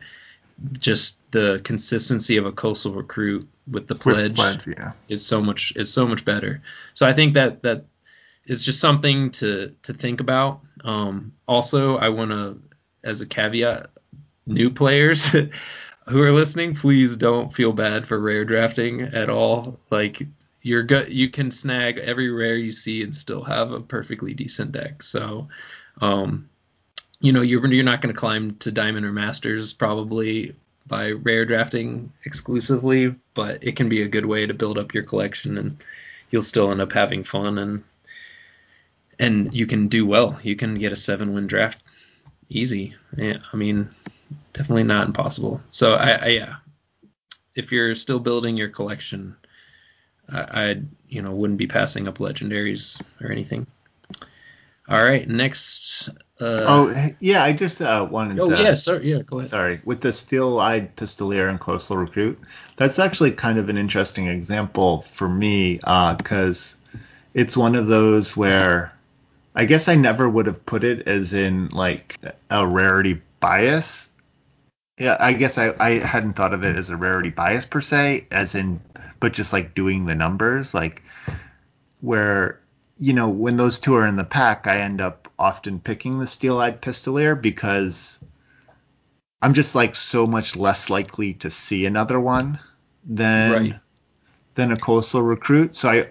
[0.79, 4.93] just the consistency of a coastal recruit with the pledge, with pledge yeah.
[5.07, 6.59] is so much is so much better.
[6.95, 7.85] So I think that that
[8.47, 10.61] is just something to to think about.
[10.83, 12.59] Um, also, I want to,
[13.03, 13.89] as a caveat,
[14.45, 15.29] new players
[16.07, 19.79] who are listening, please don't feel bad for rare drafting at all.
[19.89, 20.23] Like
[20.61, 24.71] you're good, you can snag every rare you see and still have a perfectly decent
[24.71, 25.03] deck.
[25.03, 25.47] So,
[26.01, 26.49] um,
[27.19, 30.55] you know, you're you're not going to climb to diamond or masters probably
[30.87, 35.03] by rare drafting exclusively, but it can be a good way to build up your
[35.03, 35.83] collection and
[36.31, 37.83] you'll still end up having fun and
[39.19, 40.39] and you can do well.
[40.43, 41.79] You can get a seven win draft
[42.49, 42.95] easy.
[43.15, 43.89] Yeah, I mean,
[44.53, 45.61] definitely not impossible.
[45.69, 46.55] So I, I yeah,
[47.55, 49.35] if you're still building your collection,
[50.31, 53.67] I, I you know wouldn't be passing up legendaries or anything.
[54.89, 56.09] All right, next.
[56.39, 58.39] Uh, oh yeah, I just uh, wanted.
[58.39, 59.49] Oh to, yeah, sorry, yeah, go ahead.
[59.49, 62.39] Sorry, with the steel-eyed pistolier and coastal recruit,
[62.77, 66.97] that's actually kind of an interesting example for me because uh,
[67.33, 68.93] it's one of those where
[69.57, 72.15] I guess I never would have put it as in like
[72.51, 74.11] a rarity bias.
[74.99, 78.27] Yeah, I guess I, I hadn't thought of it as a rarity bias per se,
[78.29, 78.79] as in,
[79.19, 81.01] but just like doing the numbers, like
[82.01, 82.59] where,
[82.99, 86.27] you know, when those two are in the pack, I end up often picking the
[86.27, 88.19] steel eyed pistolier because
[89.41, 92.59] I'm just like so much less likely to see another one
[93.03, 93.75] than Right.
[94.53, 95.75] than a coastal recruit.
[95.75, 96.09] So I,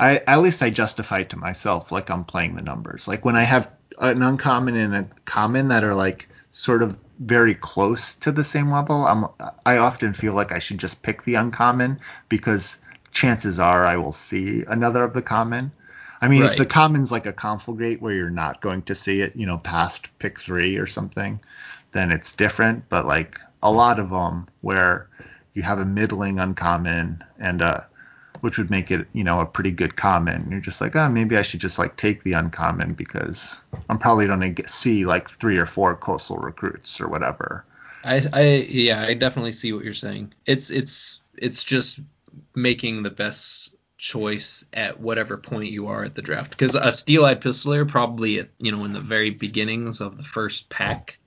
[0.00, 3.08] I at least I justify to myself like I'm playing the numbers.
[3.08, 7.54] Like when I have an uncommon and a common that are like sort of very
[7.54, 9.26] close to the same level, I'm
[9.66, 12.78] I often feel like I should just pick the uncommon because
[13.12, 15.72] chances are I will see another of the common.
[16.22, 16.56] I mean, if Right.
[16.56, 20.18] the common's like a conflagrate where you're not going to see it, you know, past
[20.20, 21.40] pick three or something,
[21.92, 22.88] then it's different.
[22.90, 25.08] But like a lot of them where
[25.54, 27.82] you have a middling uncommon and uh
[28.40, 30.48] which would make it, you know, a pretty good common.
[30.50, 34.26] You're just like, oh, maybe I should just like take the uncommon because I'm probably
[34.26, 37.64] going to see like three or four coastal recruits or whatever.
[38.04, 40.32] I, I yeah, I definitely see what you're saying.
[40.46, 42.00] It's it's it's just
[42.54, 46.50] making the best choice at whatever point you are at the draft.
[46.50, 50.68] Because a steel-eyed pistolier probably at you know in the very beginnings of the first
[50.70, 51.18] pack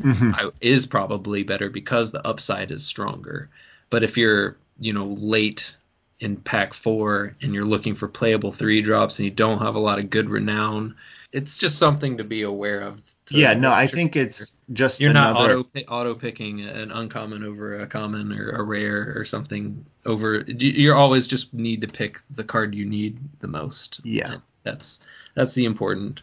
[0.00, 3.50] hmm I, is probably better because the upside is stronger.
[3.90, 5.76] But if you're you know late
[6.22, 9.78] in pack four and you're looking for playable three drops and you don't have a
[9.78, 10.94] lot of good renown,
[11.32, 13.00] it's just something to be aware of.
[13.30, 17.86] Yeah, no, I think it's just you're not auto auto picking an uncommon over a
[17.86, 20.44] common or a rare or something over.
[20.46, 24.00] you- You're always just need to pick the card you need the most.
[24.04, 24.34] Yeah.
[24.34, 25.00] And that's
[25.34, 26.22] that's the important.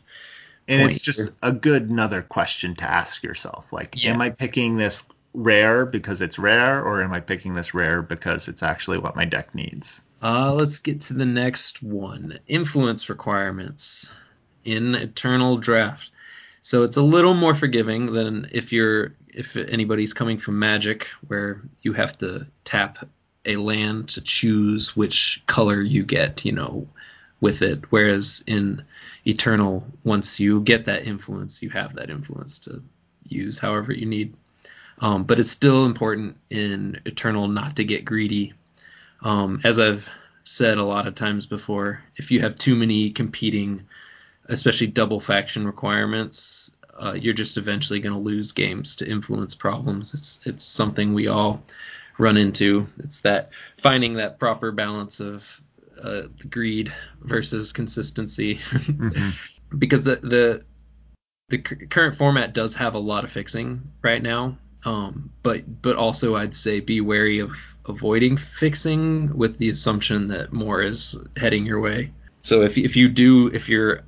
[0.67, 1.29] and it's just here.
[1.41, 4.11] a good another question to ask yourself like Yeah.
[4.13, 5.03] am i picking this
[5.43, 9.25] rare because it's rare or am i picking this rare because it's actually what my
[9.25, 12.37] deck needs Uh, let's get to the next one.
[12.47, 14.11] Influence requirements
[14.65, 16.09] in Eternal Draft.
[16.61, 21.61] So it's a little more forgiving than if you're if anybody's coming from Magic, where
[21.83, 23.07] you have to tap
[23.45, 26.87] a land to choose which color you get, you know,
[27.39, 27.79] with it.
[27.91, 28.83] Whereas in
[29.25, 32.83] Eternal, once you get that influence, you have that influence to
[33.29, 34.33] use however you need.
[35.01, 38.53] Um, but it's still important in Eternal not to get greedy
[39.21, 40.07] um, as I've
[40.43, 43.81] said a lot of times before, if you have too many competing,
[44.45, 50.13] especially double faction requirements, uh, you're just eventually going to lose games to influence problems.
[50.13, 51.61] It's it's something we all
[52.17, 52.87] run into.
[52.99, 55.45] It's that finding that proper balance of
[56.01, 56.91] uh, greed
[57.21, 59.33] versus consistency, Mhm.
[59.77, 60.63] because the the
[61.49, 64.57] the current format does have a lot of fixing right now.
[64.85, 67.51] Um, but but also I'd say be wary of
[67.85, 72.11] avoiding fixing with the assumption that more is heading your way.
[72.41, 74.01] So if if you do if you're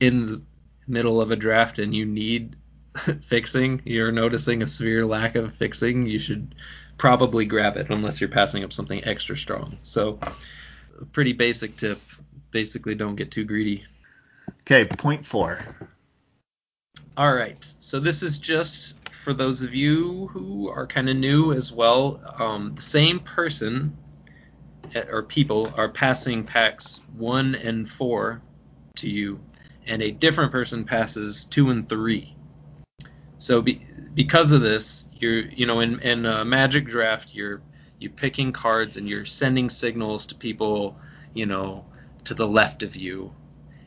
[0.00, 0.42] in the
[0.86, 2.56] middle of a draft and you need
[3.26, 6.54] fixing, you're noticing a severe lack of fixing, you should
[6.98, 9.78] probably grab it unless you're passing up something extra strong.
[9.82, 10.18] So
[11.12, 12.00] pretty basic tip.
[12.50, 13.84] Basically don't get too greedy.
[14.62, 15.60] okay point four
[17.16, 17.72] All right.
[17.80, 22.20] So this is just for those of you who are kind of new as well.
[22.38, 23.96] Um, the same person
[24.94, 28.40] eh, or people are passing packs one and four
[28.94, 29.40] to you,
[29.88, 32.36] and a different person passes two and three.
[33.38, 37.60] So be, because of this, you're you know in in a Magic draft, you're
[37.98, 40.96] you're picking cards and you're sending signals to people,
[41.34, 41.84] you know,
[42.22, 43.32] to the left of you,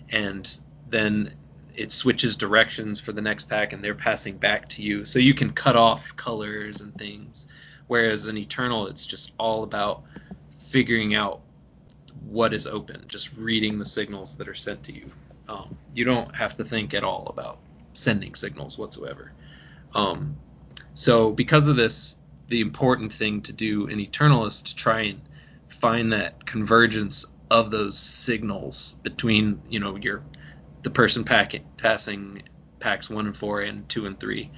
[0.10, 0.60] and
[0.90, 1.34] then
[1.80, 5.06] it switches directions for the next pack and they're passing back to you.
[5.06, 7.48] So you can cut off colors and things.
[7.88, 10.04] Whereas in eternal it's just all about
[10.52, 11.40] figuring out
[12.28, 15.10] what is open just reading the signals that are sent to you.
[15.48, 17.60] Um, you don't have to think at all about
[17.94, 19.32] sending signals whatsoever.
[19.96, 20.36] Um,
[20.94, 22.18] so because of this
[22.50, 25.22] the important thing to do in eternal is to try and
[25.70, 30.24] find that convergence of those signals between you know your
[30.84, 32.44] the person packing, passing
[32.80, 34.52] packs one and four and two and three.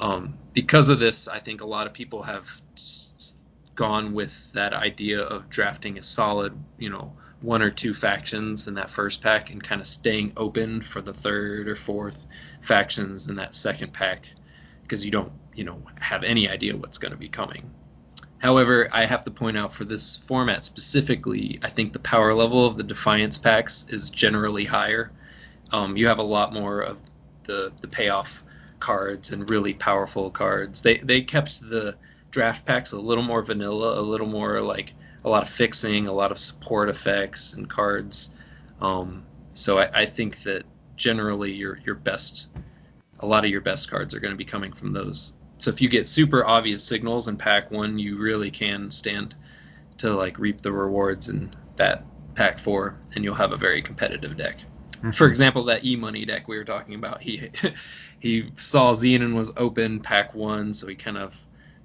[0.00, 2.46] Um, because of this, I think a lot of people have
[3.74, 8.74] gone with that idea of drafting a solid, you know, one or two factions in
[8.74, 12.26] that first pack and kind of staying open for the third or fourth
[12.60, 14.26] factions in that second pack
[14.82, 17.70] because you don't, you know, have any idea what's going to be coming.
[18.38, 22.66] However, I have to point out for this format specifically, I think the power level
[22.66, 25.12] of the Defiance packs is generally higher
[25.72, 26.98] um, you have a lot more of
[27.44, 28.42] the the payoff
[28.78, 30.80] cards and really powerful cards.
[30.82, 31.94] They they kept the
[32.30, 34.94] draft packs a little more vanilla, a little more like
[35.24, 38.30] a lot of fixing, a lot of support effects and cards.
[38.80, 40.64] Um, so I, I think that
[40.96, 42.46] generally your your best,
[43.20, 45.34] a lot of your best cards are going to be coming from those.
[45.58, 49.34] So if you get super obvious signals in pack one, you really can stand
[49.98, 52.04] to like reap the rewards in that
[52.34, 54.60] pack four, and you'll have a very competitive deck.
[55.00, 55.10] Mm-hmm.
[55.12, 57.50] for example, that E Money deck we were talking about, he
[58.20, 61.34] he saw Xenan was open pack one, so he kind of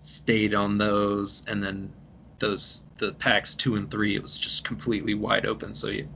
[0.01, 1.91] stayed on those, and then
[2.39, 6.07] those the packs two and three, it was just completely wide open, so he,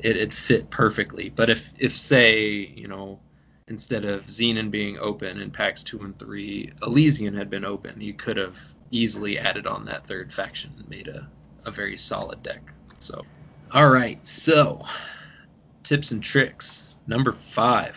[0.00, 1.30] it it fit perfectly.
[1.30, 3.20] But if if say you know
[3.68, 8.12] instead of Xenan being open in packs two and three, Elysian had been open, you
[8.12, 8.56] could have
[8.90, 11.28] easily added on that third faction and made a,
[11.64, 12.60] a very solid deck.
[12.98, 13.24] So,
[13.70, 14.84] all right, so
[15.90, 17.96] tips and tricks number five.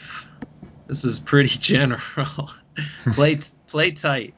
[0.87, 2.49] This is pretty general.
[3.11, 3.37] play
[3.67, 4.33] play tight.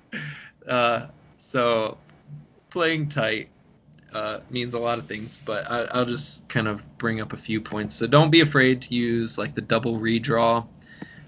[0.68, 1.98] Uh, so
[2.70, 3.48] playing tight
[4.12, 7.38] uh, means a lot of things, but I, will just kind of bring up a
[7.38, 7.96] few points.
[7.96, 10.66] So don't be afraid to use like the double redraw.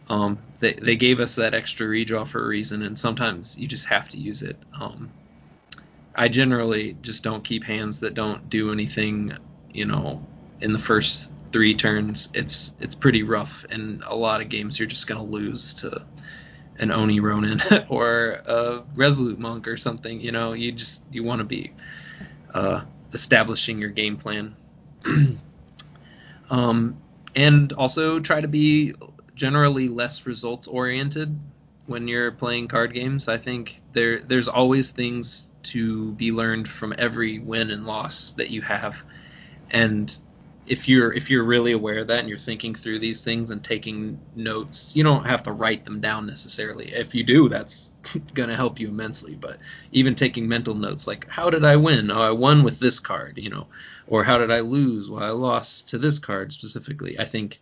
[0.09, 3.85] Um, they they gave us that extra redraw for a reason, and sometimes you just
[3.85, 4.57] have to use it.
[4.77, 5.09] Um,
[6.15, 9.31] I generally just don't keep hands that don't do anything,
[9.71, 10.21] you know,
[10.59, 12.29] in the first three turns.
[12.35, 16.05] It's it's pretty rough, and a lot of games you're just gonna lose to
[16.77, 20.21] an Oni Ronin or a Resolute Monk or something.
[20.21, 21.73] You know, you just you want to be
[22.53, 22.81] uh,
[23.11, 24.55] establishing your game plan.
[26.51, 26.95] um,
[27.35, 28.93] and also try to be
[29.33, 31.39] generally less results oriented
[31.87, 33.27] when you're playing card games.
[33.27, 38.51] I think there there's always things to be learned from every win and loss that
[38.51, 38.95] you have.
[39.71, 40.15] And
[40.67, 43.63] if you're if you're really aware of that and you're thinking through these things and
[43.63, 46.93] taking notes, you don't have to write them down necessarily.
[46.93, 47.91] If you do, that's
[48.33, 49.35] going to help you immensely.
[49.35, 49.59] But
[49.93, 52.11] even taking mental notes, like how did I win?
[52.11, 53.67] Oh, I won with this card, you know,
[54.07, 55.09] or how did I lose?
[55.09, 57.17] Well, I lost to this card specifically.
[57.17, 57.59] I think,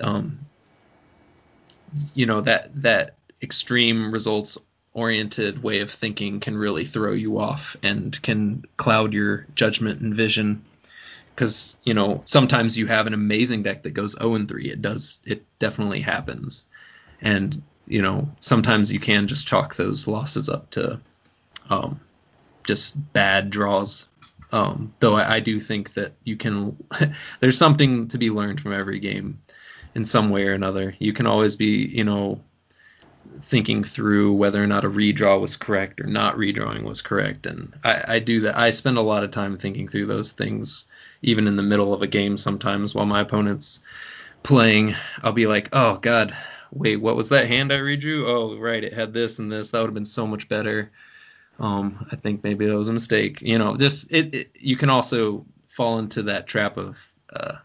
[0.00, 0.38] um,
[2.14, 4.56] you know that that extreme results
[4.94, 10.14] oriented way of thinking can really throw you off and can cloud your judgment and
[10.14, 10.62] vision
[11.34, 14.82] because you know sometimes you have an amazing deck that goes 0 and 3 it
[14.82, 16.66] does it definitely happens.
[17.20, 21.00] And you know sometimes you can just chalk those losses up to
[21.70, 22.00] um,
[22.64, 24.08] just bad draws.
[24.52, 26.76] Um, though I, I, do think that you can
[27.40, 29.40] there's something to be learned from every game
[29.94, 30.94] in some way or another.
[30.98, 32.40] You can always be you know
[33.40, 37.46] thinking through whether or not a redraw was correct or not redrawing was correct.
[37.46, 40.86] And I, I do that i spend a lot of time thinking through those things
[41.22, 43.80] even in the middle of a game sometimes while my opponent's
[44.42, 46.36] playing, I'll be like, oh god,
[46.72, 48.26] wait, what was that hand I redrew?
[48.26, 49.70] Oh right, it had this and this.
[49.70, 50.90] That would have been so much better.
[51.58, 53.40] Um, I think maybe that was a mistake.
[53.40, 56.98] You know, just it, it you can also fall into that trap of
[57.32, 57.56] uh,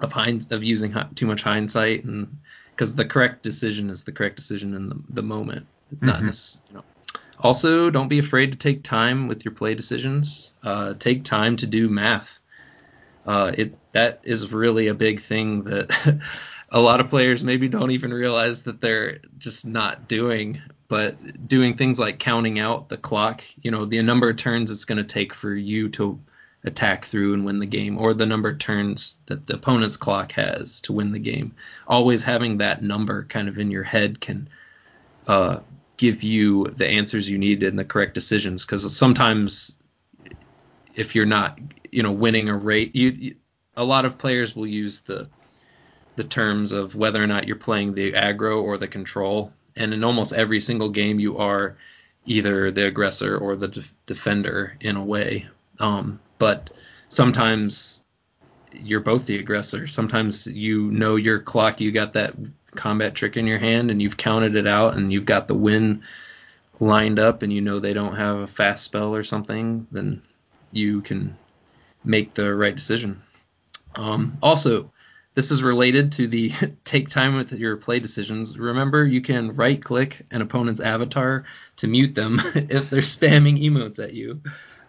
[0.00, 2.36] of hind of using too much hindsight and
[2.70, 6.06] because the correct decision is the correct decision in the, the moment, mm-hmm.
[6.06, 6.84] not necessarily, you know.
[7.40, 10.52] Also, don't be afraid to take time with your play decisions.
[10.62, 12.39] Uh, take time to do math
[13.26, 16.20] uh, it that is really a big thing that
[16.70, 20.60] a lot of players maybe don't even realize that they're just not doing.
[20.88, 24.84] But doing things like counting out the clock, you know, the number of turns it's
[24.84, 26.18] going to take for you to
[26.64, 30.32] attack through and win the game, or the number of turns that the opponent's clock
[30.32, 31.54] has to win the game.
[31.86, 34.48] Always having that number kind of in your head can
[35.26, 35.60] uh,
[35.96, 38.64] give you the answers you need and the correct decisions.
[38.64, 39.76] Because sometimes,
[41.00, 41.58] if you're not
[41.90, 42.94] you know winning a rate.
[42.94, 43.34] You, you,
[43.76, 45.28] a lot of players will use the
[46.16, 50.04] the terms of whether or not you're playing the aggro or the control, and in
[50.04, 51.76] almost every single game you are
[52.26, 55.46] either the aggressor or the de- defender in a way.
[55.78, 56.70] Um, but
[57.08, 58.04] sometimes
[58.72, 59.86] you're both the aggressor.
[59.86, 62.34] Sometimes you know your clock, you got that
[62.74, 66.02] combat trick in your hand, and you've counted it out, and you've got the win
[66.80, 69.86] lined up, and you know they don't have a fast spell or something.
[69.90, 70.20] Then
[70.72, 71.36] you can
[72.04, 73.22] make the right decision.
[73.96, 74.90] Um, also,
[75.34, 76.52] this is related to the
[76.84, 78.58] take time with your play decisions.
[78.58, 81.44] Remember, you can right click an opponent's avatar
[81.76, 84.40] to mute them if they're spamming emotes at you.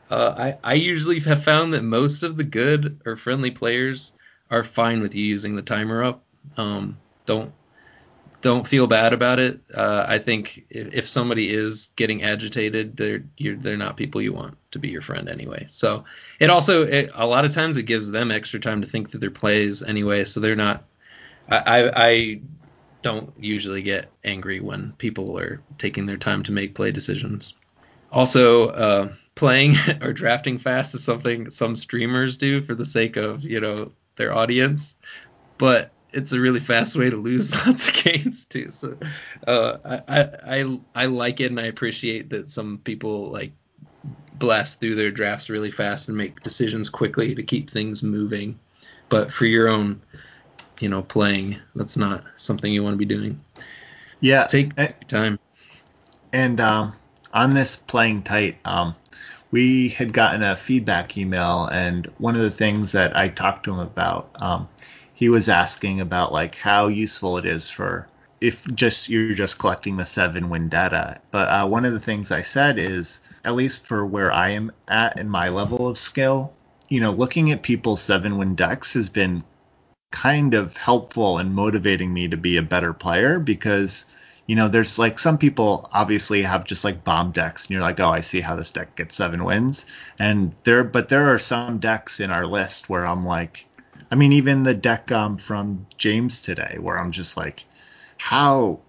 [0.10, 4.12] Uh, I, I usually have found that most of the good or friendly players
[4.50, 6.24] are fine with you using the timer up.
[6.58, 7.54] Um, don't
[8.42, 9.62] don't feel bad about it.
[9.74, 14.58] Uh, I think if, if, somebody is getting agitated, they're they're not people you want
[14.72, 15.66] to be your friend anyway.
[15.70, 16.04] So
[16.40, 19.20] it also it, a lot of times it gives them extra time to think through
[19.20, 20.26] their plays anyway.
[20.26, 20.84] So they're not.
[21.50, 22.42] I, I, I
[23.02, 27.54] don't usually get angry when people are taking their time to make play decisions.
[28.12, 33.44] Also, uh, playing or drafting fast is something some streamers do for the sake of
[33.44, 34.96] you know their audience,
[35.58, 38.70] but it's a really fast way to lose lots of games too.
[38.70, 38.98] So
[39.48, 43.52] uh, I, I I like it and I appreciate that some people like
[44.36, 48.60] blast through their drafts really fast and make decisions quickly to keep things moving.
[49.10, 50.02] But for your own
[50.82, 51.58] you know, playing.
[51.76, 53.40] That's not something you want to be doing.
[54.20, 55.40] Yeah, Take and, time.
[56.34, 56.94] and um,
[57.34, 58.96] on this playing tight, um,
[59.52, 63.74] we had gotten a feedback email, and one of the things that I talked to
[63.74, 64.68] him about, um,
[65.22, 68.08] he was asking about like how useful it is for
[68.42, 71.22] if just you're just collecting the seven win data.
[71.30, 74.72] But uh, one of the things I said is, at least for where I am
[74.88, 76.52] at in my level of skill,
[76.90, 79.44] you know, looking at people's seven win decks has been
[80.12, 84.08] kind of helpful and motivating me to be a better player because
[84.48, 88.00] you know there's like some people obviously have just like bomb decks and you're like
[88.00, 89.86] oh i see how this deck gets seven wins
[90.20, 93.66] and there but there are some decks in our list where i'm like
[94.12, 97.66] i mean even the deck um, from james today where i'm just like
[98.18, 98.80] how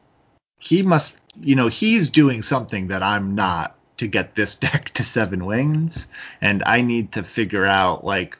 [0.59, 5.05] he must you know he's doing something that i'm not to get this deck to
[5.05, 6.07] seven wins
[6.41, 8.39] and i need to figure out like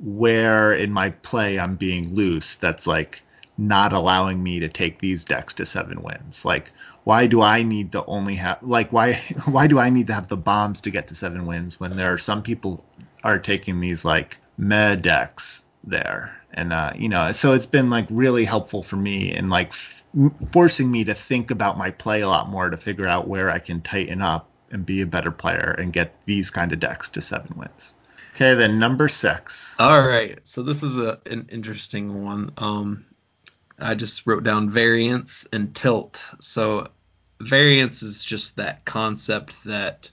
[0.00, 3.22] where in my play I'm being loose that's like
[3.58, 6.44] not allowing me to take these decks to seven wins.
[6.44, 6.70] Like,
[7.04, 9.14] why do I need to only have like why
[9.46, 12.12] why do I need to have the bombs to get to seven wins when there
[12.12, 12.84] are some people
[13.24, 18.06] are taking these like meh decks there and uh you know so it's been like
[18.10, 20.04] really helpful for me and like f-
[20.50, 23.58] forcing me to think about my play a lot more to figure out where I
[23.58, 27.20] can tighten up and be a better player and get these kind of decks to
[27.20, 27.94] seven wins.
[28.34, 29.74] Okay, then number six.
[29.78, 30.38] All right.
[30.44, 32.52] So this is a an interesting one.
[32.58, 33.06] Um,
[33.78, 36.22] I just wrote down variance and tilt.
[36.40, 36.88] So
[37.40, 40.10] variance is just that concept that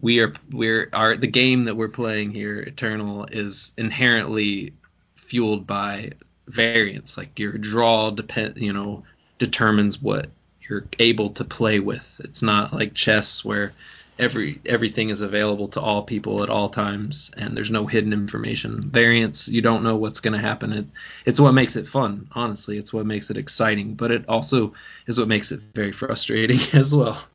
[0.00, 4.72] we are we're our the game that we're playing here, Eternal, is inherently
[5.16, 6.10] fueled by
[6.48, 7.16] variance.
[7.16, 9.04] Like your draw depend you know
[9.38, 10.28] determines what
[10.68, 12.20] you're able to play with.
[12.24, 13.72] It's not like chess where
[14.18, 18.80] every everything is available to all people at all times and there's no hidden information
[18.90, 20.86] variance you don't know what's going to happen it,
[21.26, 24.72] it's what makes it fun honestly it's what makes it exciting but it also
[25.08, 27.26] is what makes it very frustrating as well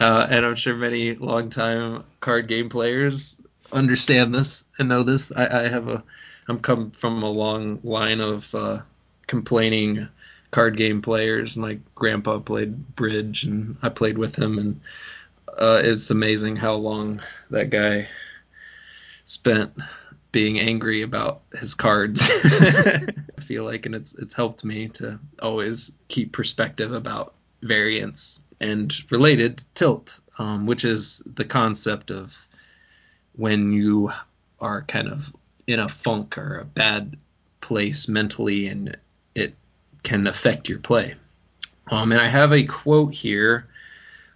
[0.00, 3.36] uh, and i'm sure many long-time card game players
[3.74, 5.32] understand this and know this.
[5.34, 6.02] I, I have a
[6.48, 8.80] i'm come from a long line of uh,
[9.26, 10.08] complaining
[10.50, 11.56] card game players.
[11.56, 14.58] My grandpa played bridge and i played with him.
[14.58, 14.80] And
[15.58, 17.20] uh, it's amazing how long
[17.50, 18.08] that guy
[19.24, 19.72] spent
[20.32, 22.20] being angry about his cards.
[22.30, 23.06] I
[23.46, 29.64] feel like, and it's it's helped me to always keep perspective about variance and related
[29.74, 32.34] tilt, um, which is the concept of
[33.36, 34.10] when you
[34.60, 35.34] are kind of
[35.66, 37.16] in a funk or a bad
[37.60, 38.96] place mentally, and
[39.34, 39.54] it
[40.02, 41.14] can affect your play.
[41.90, 43.66] Um, and I have a quote here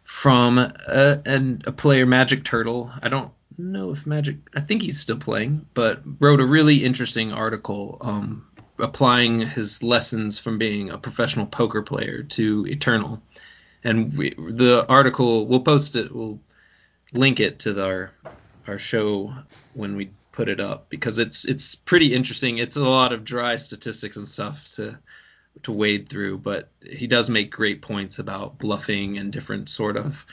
[0.05, 1.21] from a,
[1.67, 2.91] a player, Magic Turtle.
[3.03, 7.33] I don't know if Magic, I think he's still playing, but wrote a really interesting
[7.33, 8.47] article um,
[8.79, 13.21] applying his lessons from being a professional poker player to Eternal.
[13.85, 16.41] And we, the article, we'll post it, we'll
[17.13, 18.13] link it to our
[18.67, 19.33] our show
[19.75, 22.59] when we put it up because it's it's pretty interesting.
[22.59, 24.99] It's a lot of dry statistics and stuff to
[25.63, 30.25] to wade through, but he does make great points about bluffing and different sort of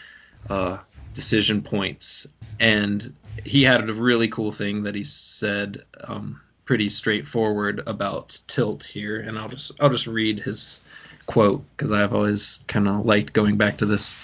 [0.49, 0.77] uh,
[1.13, 2.27] decision points.
[2.59, 8.83] And he had a really cool thing that he said, um, pretty straightforward about tilt
[8.83, 9.21] here.
[9.21, 10.81] And I'll just I'll just read his
[11.25, 14.17] quote because I've always kind of liked going back to this.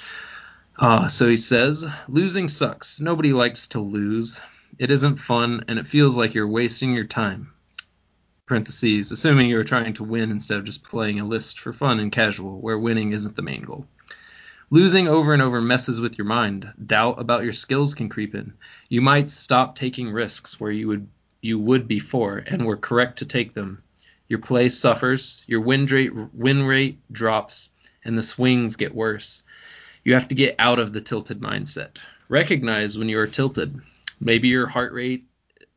[0.80, 2.99] Uh, so he says, "Losing sucks.
[2.99, 4.41] Nobody likes to lose.
[4.80, 7.52] It isn't fun, and it feels like you're wasting your time
[8.52, 12.12] parentheses, assuming you're trying to win instead of just playing a list for fun and
[12.12, 13.88] casual, where winning isn't the main goal.
[14.70, 16.70] Losing over and over messes with your mind.
[16.86, 18.52] Doubt about your skills can creep in.
[18.89, 21.08] You might stop taking risks where you would
[21.39, 23.82] you would before and were correct to take them.
[24.32, 27.68] Your play suffers, your win rate win rate drops,
[28.06, 29.44] and the swings get worse.
[30.06, 31.98] You have to get out of the tilted mindset.
[32.30, 33.82] Recognize when you are tilted.
[34.22, 35.26] Maybe your heart rate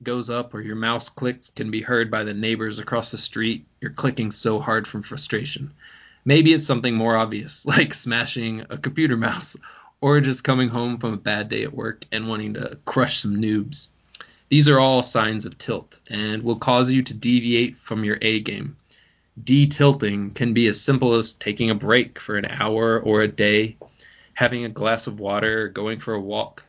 [0.04, 3.66] goes up or your mouse clicks can be heard by the neighbors across the street.
[3.80, 5.72] You're clicking so hard from frustration.
[6.24, 9.56] Maybe it's something more obvious, like smashing a computer mouse,
[10.00, 13.34] or just coming home from a bad day at work and wanting to crush some
[13.34, 13.88] noobs.
[14.54, 18.38] These are all signs of tilt and will cause you to deviate from your A
[18.38, 18.76] game.
[19.42, 23.76] De-tilting can be as simple as taking a break for an hour or a day,
[24.34, 26.62] having a glass of water, going for a walk.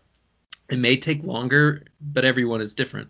[0.72, 3.08] It may take longer, but everyone is different.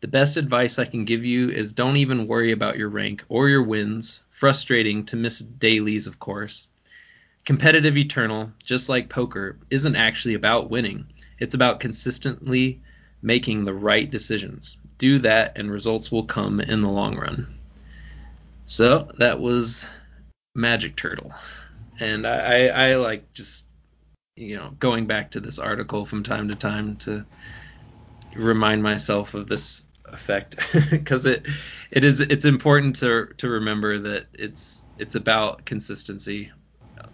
[0.00, 3.50] The best advice I can give you is don't even worry about your rank or
[3.50, 4.22] your wins.
[4.30, 6.68] Frustrating to miss dailies, of course.
[7.44, 11.04] Competitive Eternal, just like poker, isn't actually about winning.
[11.38, 12.80] It's about consistently
[13.22, 14.76] making the right decisions.
[14.98, 17.58] Do that, and results will come in the long run.
[18.64, 19.88] So that was
[20.54, 21.32] Magic Turtle,
[22.00, 23.66] and I, I, I like just
[24.36, 27.24] you know going back to this article from time to time to
[28.34, 30.56] remind myself of this effect
[30.90, 31.46] because it
[31.90, 36.50] it is it's important to to remember that it's it's about consistency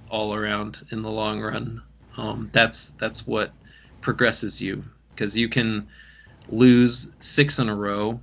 [0.09, 1.83] all around in the long run.
[2.17, 3.53] Um, that's that's what
[4.01, 4.85] progresses you
[5.15, 5.89] because you can
[6.49, 8.21] lose six in a row,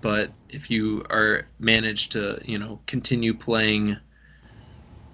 [0.00, 3.96] but if you are managed to you know continue playing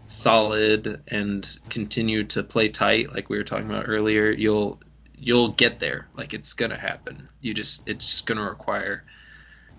[0.06, 4.80] solid and continue to play tight like we were talking about earlier, you'll
[5.14, 6.08] you'll get there.
[6.14, 7.28] Like it's gonna happen.
[7.40, 9.04] You just it's just gonna require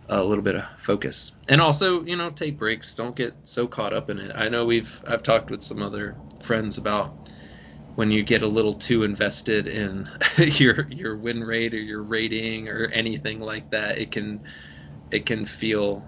[0.09, 3.91] a little bit of focus and also you know take breaks don't get so caught
[3.93, 7.24] up in it i know we've i've talked with some other friends about
[7.95, 12.67] when you get a little too invested in your your win rate or your rating
[12.67, 14.41] or anything like that it can
[15.11, 16.03] it can feel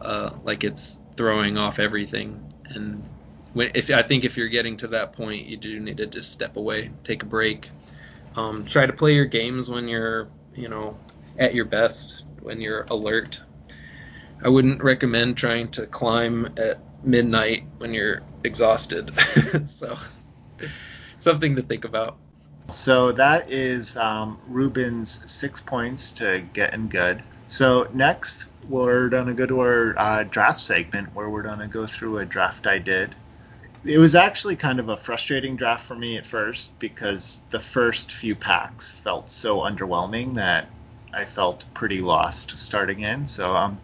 [0.00, 3.02] uh, like it's throwing off everything and
[3.52, 6.32] when, if i think if you're getting to that point you do need to just
[6.32, 7.70] step away take a break
[8.36, 10.96] um, try to play your games when you're you know
[11.38, 13.40] at your best when you're alert.
[14.42, 19.12] I wouldn't recommend trying to climb at midnight when you're exhausted.
[19.66, 19.98] so,
[21.20, 22.16] something to think about.
[22.72, 27.22] So that is um, Ruben's six points to getting good.
[27.46, 32.18] So next, we're gonna go to our uh, draft segment where we're gonna go through
[32.18, 33.14] a draft I did.
[33.84, 38.12] It was actually kind of a frustrating draft for me at first because the first
[38.12, 40.68] few packs felt so underwhelming that
[41.12, 43.26] I felt pretty lost starting in.
[43.26, 43.80] So um,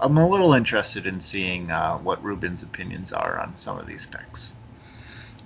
[0.00, 4.06] I'm a little interested in seeing uh, what Ruben's opinions are on some of these
[4.06, 4.54] picks.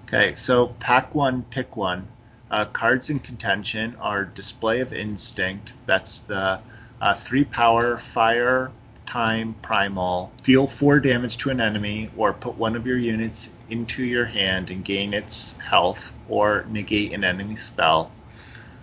[0.09, 2.09] Okay, so pack one, pick one.
[2.51, 5.73] Uh, cards in contention are Display of Instinct.
[5.85, 6.61] That's the
[7.03, 8.73] uh, three power fire
[9.05, 10.33] time primal.
[10.43, 14.71] Deal four damage to an enemy, or put one of your units into your hand
[14.71, 18.11] and gain its health, or negate an enemy spell.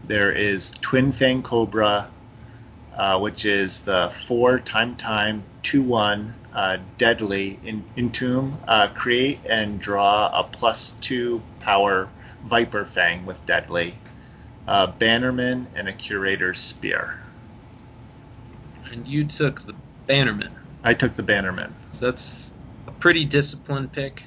[0.03, 2.07] There is Twin Fang Cobra,
[2.95, 8.57] uh, which is the four time time two one uh, deadly in Entomb.
[8.67, 12.09] Uh, create and draw a plus two power
[12.45, 13.95] Viper Fang with deadly,
[14.67, 17.19] uh, Bannerman, and a Curator's Spear.
[18.91, 19.75] And you took the
[20.05, 20.51] Bannerman.
[20.83, 21.73] I took the Bannerman.
[21.89, 22.53] So that's
[22.87, 24.21] a pretty disciplined pick.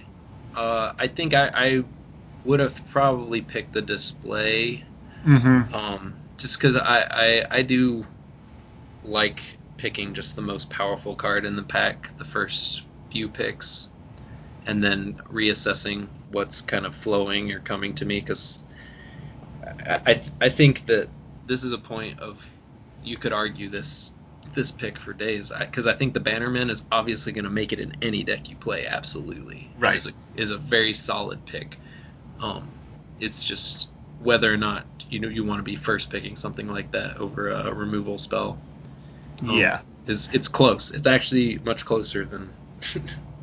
[0.57, 1.85] Uh, I think I, I
[2.45, 4.83] would have probably picked the display.
[5.25, 5.73] Mm-hmm.
[5.73, 8.05] Um, just because I, I, I do
[9.09, 9.43] like
[9.77, 13.89] picking just the most powerful card in the pack the first few picks
[14.67, 18.65] and then reassessing what's kind of flowing or coming to me because
[19.87, 21.09] I, I, I think that
[21.47, 22.39] this is a point of
[23.03, 24.13] you could argue this
[24.55, 25.53] this pick for days.
[25.59, 28.49] Because I, I, think the Bannerman is obviously going to make it in any deck
[28.49, 29.71] you play absolutely.
[29.79, 29.97] Right.
[29.97, 31.77] Is a, is a very solid pick.
[32.41, 32.69] Um,
[33.21, 33.89] it's just
[34.21, 37.51] whether or not you know you want to be first picking something like that over
[37.51, 38.59] a removal spell
[39.43, 40.91] um, yeah, is it's close.
[40.91, 42.53] It's actually much closer than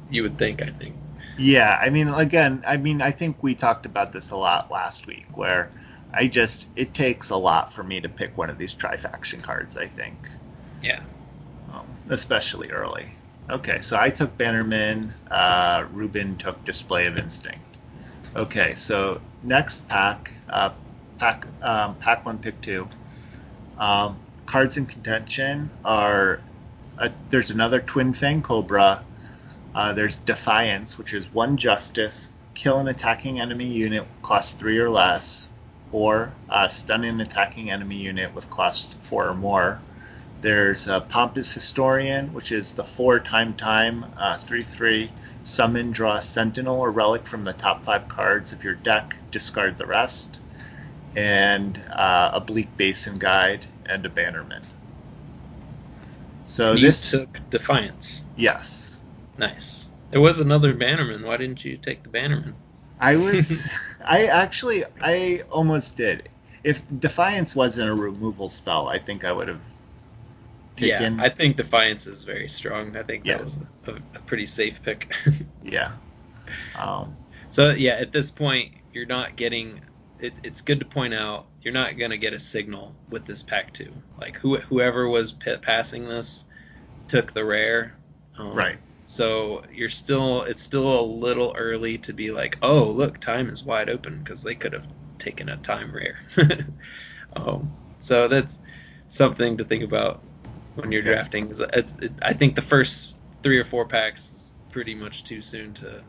[0.09, 0.61] you would think.
[0.61, 0.95] I think.
[1.37, 5.05] Yeah, I mean, again, I mean, I think we talked about this a lot last
[5.07, 5.69] week, where
[6.13, 9.77] I just it takes a lot for me to pick one of these trifaction cards.
[9.77, 10.29] I think.
[10.81, 11.01] Yeah.
[11.73, 13.05] Um, especially early.
[13.49, 15.13] Okay, so I took Bannerman.
[15.29, 17.59] Uh, Ruben took Display of Instinct.
[18.35, 20.71] Okay, so next pack, uh,
[21.19, 22.87] pack um, pack one, pick two.
[23.77, 26.39] Um, cards in contention are
[27.29, 29.03] there's another Twin Fang Cobra.
[29.73, 34.89] Uh, there's Defiance, which is one justice, kill an attacking enemy unit cost three or
[34.89, 35.49] less,
[35.91, 39.79] or uh, stun an attacking enemy unit with cost four or more.
[40.41, 45.11] There's a Pompous Historian, which is the four time time uh, three three
[45.43, 49.77] summon, draw a Sentinel or Relic from the top five cards of your deck, discard
[49.77, 50.39] the rest,
[51.15, 54.63] and uh, a Bleak Basin Guide and a Bannerman.
[56.45, 58.23] So you this took Defiance.
[58.35, 58.97] Yes.
[59.37, 59.89] Nice.
[60.11, 61.23] There was another Bannerman.
[61.23, 62.55] Why didn't you take the Bannerman?
[62.99, 63.67] I was.
[64.05, 64.85] I actually.
[65.01, 66.29] I almost did.
[66.63, 69.61] If Defiance wasn't a removal spell, I think I would have
[70.77, 71.17] taken.
[71.17, 72.95] Yeah, I think Defiance is very strong.
[72.95, 73.37] I think yeah.
[73.37, 73.57] that was
[73.87, 75.13] a, a, pretty safe pick.
[75.63, 75.93] yeah.
[76.77, 77.15] Um,
[77.49, 79.81] so yeah, at this point, you're not getting
[80.19, 83.41] it, it's good to point out you're not going to get a signal with this
[83.41, 83.91] pack two.
[84.21, 86.45] Like who, whoever was p- passing this
[87.07, 87.97] took the rare,
[88.37, 88.79] um, right?
[89.05, 93.63] So you're still it's still a little early to be like, oh look, time is
[93.63, 94.85] wide open because they could have
[95.17, 96.17] taken a time rare.
[97.35, 98.59] um, so that's
[99.09, 100.23] something to think about
[100.75, 101.09] when you're okay.
[101.09, 101.49] drafting.
[101.49, 105.73] It's, it, I think the first three or four packs is pretty much too soon
[105.75, 106.03] to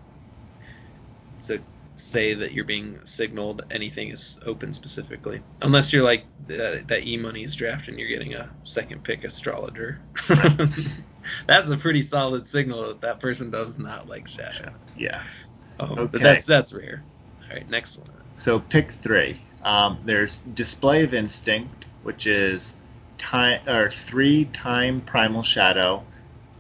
[1.47, 1.63] to
[1.97, 7.17] say that you're being signaled anything is open specifically, unless you're like uh, that E
[7.17, 10.03] money is draft and you're getting a second pick astrologer.
[11.47, 14.75] that's a pretty solid signal that that person does not like shadow.
[14.95, 15.23] Yeah.
[15.81, 16.09] Um, Okay.
[16.13, 17.07] But that's that's rare.
[17.51, 18.09] All right, next one.
[18.37, 19.41] So pick three.
[19.63, 22.75] Um, there's Display of Instinct, which is
[23.19, 26.05] time or three time Primal Shadow.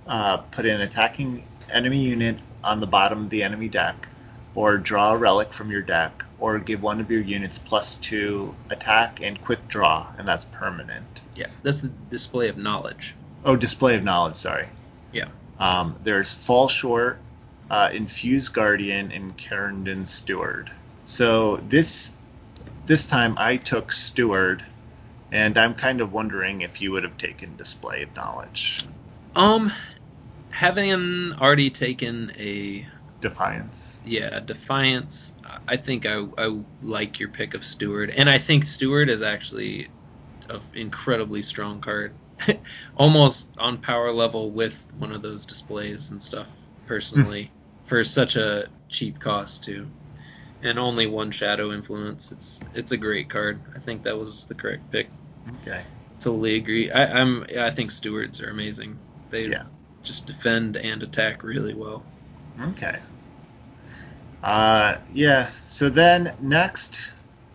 [0.07, 4.09] Uh, put an attacking enemy unit on the bottom of the enemy deck,
[4.57, 8.54] or draw a relic from your deck, or give one of your units plus two
[8.70, 11.22] attack and quick draw, and that's permanent.
[11.36, 13.14] Yeah, that's the display of knowledge.
[13.44, 14.34] Oh, Display of Knowledge.
[14.34, 14.66] Sorry.
[15.12, 15.28] Yeah.
[15.61, 17.20] Um, there's Fall Short,
[17.70, 20.70] uh, Infused Guardian, and Kerendon Steward.
[21.04, 22.16] So this
[22.86, 24.64] this time I took Steward,
[25.30, 28.84] and I'm kind of wondering if you would have taken Display of Knowledge.
[29.36, 29.70] Um,
[30.50, 30.92] having
[31.34, 32.86] already taken a
[33.21, 34.01] Defiance.
[34.03, 35.35] yeah defiance,
[35.69, 39.91] I think I I like your pick of Steward, and I think Steward is actually
[40.51, 42.19] an incredibly strong card,
[42.97, 46.49] almost on power level with one of those displays and stuff.
[46.87, 47.89] Personally, hmm.
[47.89, 49.91] for such a cheap cost too,
[50.62, 53.62] and only one shadow influence, it's it's a great card.
[53.77, 55.11] I think that was the correct pick.
[55.55, 55.83] Okay.
[56.19, 56.91] Totally agree.
[56.91, 57.45] I, I'm.
[57.59, 58.99] I think stewards are amazing.
[59.31, 59.64] They Yeah.
[60.03, 62.05] just defend and attack really well.
[62.61, 62.98] Okay.
[64.42, 65.50] Uh, yeah.
[65.64, 67.12] So then next,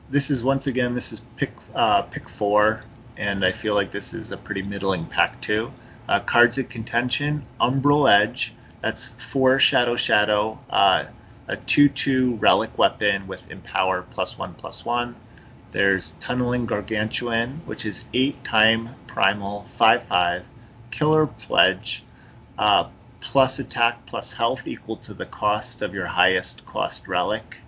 [0.10, 2.84] this is once again this is pick uh, pick four,
[3.18, 5.72] and I feel like this is a pretty middling pack too.
[6.08, 8.54] Uh, cards of contention: Umbral Edge.
[8.82, 10.60] That's four Shadow Shadow.
[10.70, 11.06] Uh,
[11.48, 15.16] a two-two relic weapon with empower plus one plus one.
[15.72, 20.44] There's Tunneling Gargantuan, which is eight time primal five five
[20.92, 22.04] killer pledge.
[22.58, 22.90] Uh,
[23.22, 27.62] plus attack plus health equal to the cost of your highest cost relic.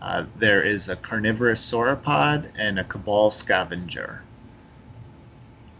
[0.00, 4.28] Uh, there is a carnivorous sauropod and a cabal scavenger.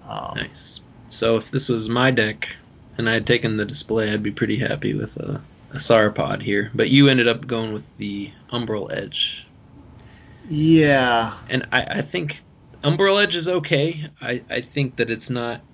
[0.03, 0.81] Um, Nice.
[1.09, 2.57] So if this was my deck
[2.99, 6.71] and I had taken the display, I'd be pretty happy with a, a sauropod here.
[6.75, 9.51] But you ended up going with the umbral edge,
[10.49, 12.45] Yeah, and I, I think
[12.85, 14.09] umbral edge is okay.
[14.21, 15.65] I, I think that it's not.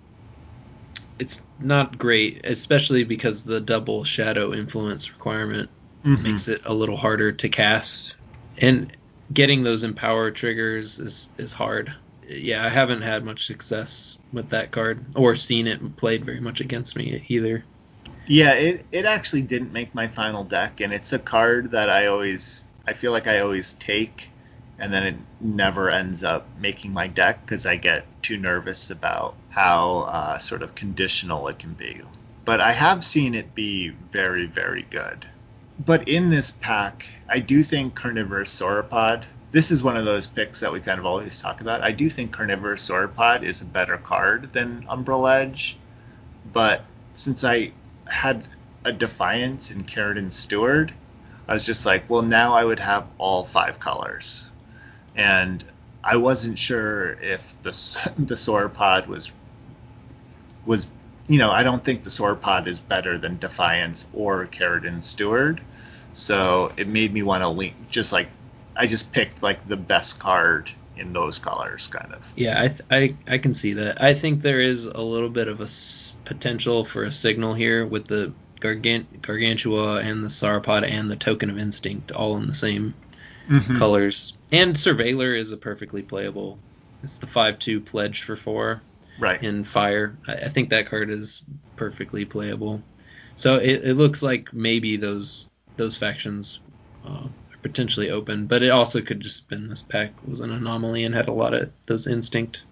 [1.18, 5.68] It's not great, especially because the double shadow influence requirement
[6.04, 6.22] mhm.
[6.22, 8.14] makes it a little harder to cast
[8.58, 8.92] and
[9.32, 11.92] getting those empower triggers is is hard
[12.26, 16.60] yeah i haven't had much success with that card or seen it played very much
[16.60, 17.62] against me either
[18.28, 18.52] yeah.
[18.52, 22.66] It it actually didn't make my final deck, and it's a card that I always
[22.86, 24.28] I feel like I always take,
[24.78, 29.34] and then it never ends up making my deck because I get too nervous about
[29.58, 32.00] how uh, sort of conditional it can be.
[32.44, 35.26] But I have seen it be very very good.
[35.84, 39.24] But in this pack, I do think Carnivorous Sauropod.
[39.50, 41.82] This is one of those picks that we kind of always talk about.
[41.82, 45.76] I do think Carnivorous Sauropod is a better card than Umbral Edge,
[46.52, 46.84] but
[47.16, 47.72] since I
[48.06, 48.44] had
[48.84, 50.94] a Defiance and Kerendon Steward,
[51.48, 54.52] I was just like, well, now I would have all five colors,
[55.16, 55.64] and
[56.04, 57.70] I wasn't sure if the
[58.18, 59.32] the Sauropod was
[60.68, 60.86] was
[61.28, 65.62] you know I don't think the Sauropod is better than Defiance or Kerendon Steward,
[66.14, 68.30] so it made me want to lean just like
[68.76, 72.32] I just picked like the best card in those colors, kind of.
[72.36, 75.48] yeah I, th- I i can see that i think there is a little bit
[75.48, 80.84] of a s- potential for a signal here with the Gargant- gargantua and the sauropod
[80.90, 82.96] and the token of instinct all in the same
[83.48, 83.76] Mhm.
[83.78, 86.64] colors and surveillor is a perfectly playable
[87.02, 88.82] it's the 5-2 pledge for four
[89.18, 89.42] Right.
[89.42, 90.16] in fire.
[90.26, 91.42] I, I think that card is
[91.76, 92.82] perfectly playable.
[93.36, 96.60] So it, it looks like maybe those those factions
[97.06, 101.04] uh, are potentially open, but it also could just been this pack was an anomaly
[101.04, 102.64] and had a lot of those instinct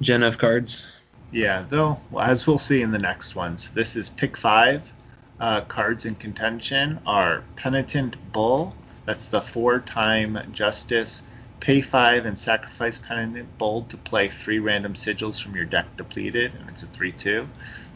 [0.00, 0.92] Jennev cards.
[1.32, 4.92] Yeah, though, well, as we'll see in the next ones, this is pick five.
[5.40, 11.24] Uh, cards in contention are Penitent Bull, that's the four time Justice.
[11.62, 16.52] Pay five and sacrifice Penitent Bold to play three random sigils from your deck depleted,
[16.56, 17.48] and it's a 3 2.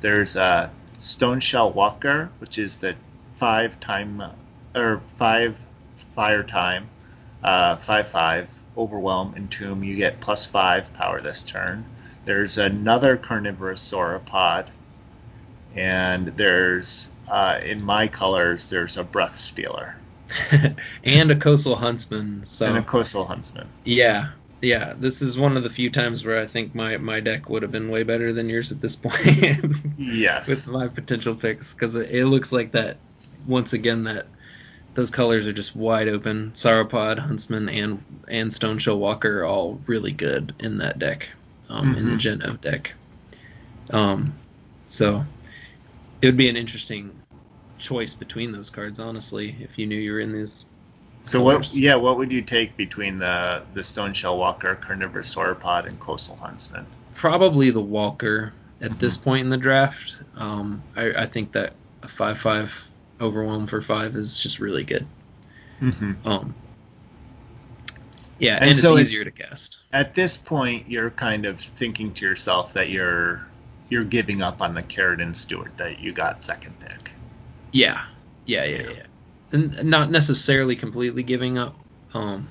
[0.03, 2.95] There's uh, Stone Shell Walker, which is the
[3.35, 4.23] five time,
[4.73, 5.59] or five
[6.15, 6.89] fire time,
[7.43, 9.83] uh, five five, Overwhelm, Entomb.
[9.83, 11.87] You get plus five power this turn.
[12.25, 14.69] There's another carnivorous sauropod,
[15.75, 19.97] and there's uh, in my colors there's a breath stealer
[21.05, 22.47] and a coastal huntsman.
[22.47, 23.69] So and a coastal huntsman.
[23.85, 24.31] yeah,
[24.63, 27.63] yeah, this is one of the few times where I think my, my deck would
[27.63, 29.77] have been way better than yours at this point.
[29.99, 30.49] yes.
[30.49, 32.97] With my potential picks, because it, it, looks like that.
[33.47, 34.27] Once again, that
[34.95, 36.51] those colors are just wide open.
[36.55, 41.29] Sauropod, Huntsman, and and Stoneshell Walker are all really good in that deck,
[41.69, 41.99] um, mm-hmm.
[41.99, 42.57] in the mm-hmm.
[42.57, 42.93] Deck.
[43.91, 44.35] Um,
[44.89, 45.25] so
[46.23, 47.13] it would be an interesting
[47.79, 50.67] choice between those cards, honestly, if you knew you were in these
[51.27, 51.75] so what?
[51.75, 56.37] Yeah, what would you take between the the Stone Shell Walker, Carnivorous Sauropod, and Coastal
[56.37, 56.87] Huntsman?
[57.15, 58.99] Probably the Walker at mm-hmm.
[58.99, 60.17] this point in the draft.
[60.37, 61.73] Um, I, I, think that
[62.03, 62.73] a five five
[63.21, 65.07] overwhelm for five is just really good.
[65.81, 66.13] Mm-hmm.
[66.29, 66.55] Um,
[68.39, 69.81] yeah, and, and so it's easier to cast.
[69.93, 73.49] At this point, you're kind of thinking to yourself that you're
[73.89, 77.11] you're giving up on the Kerendon Steward that you got second pick.
[77.77, 78.05] Yeah,
[78.47, 79.07] yeah, yeah, yeah.
[79.53, 81.79] and not necessarily completely giving up
[82.15, 82.49] um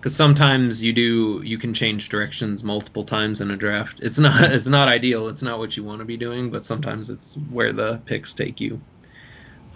[0.00, 4.00] because sometimes you do you can change directions multiple times in a draft.
[4.02, 5.28] It's not it's not ideal.
[5.28, 8.60] It's not what you want to be doing but sometimes it's where the picks take
[8.60, 8.84] you.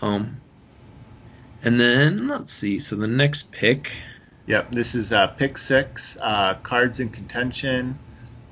[0.03, 0.43] Um
[1.63, 3.93] and then let's see so the next pick.
[4.47, 8.01] Yep this is uh pick six uh cards in contention.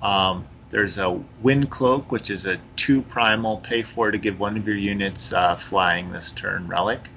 [0.00, 4.56] Um there's a wind cloak which is a two primal pay for to give one
[4.56, 7.08] of your units uh, flying this turn relic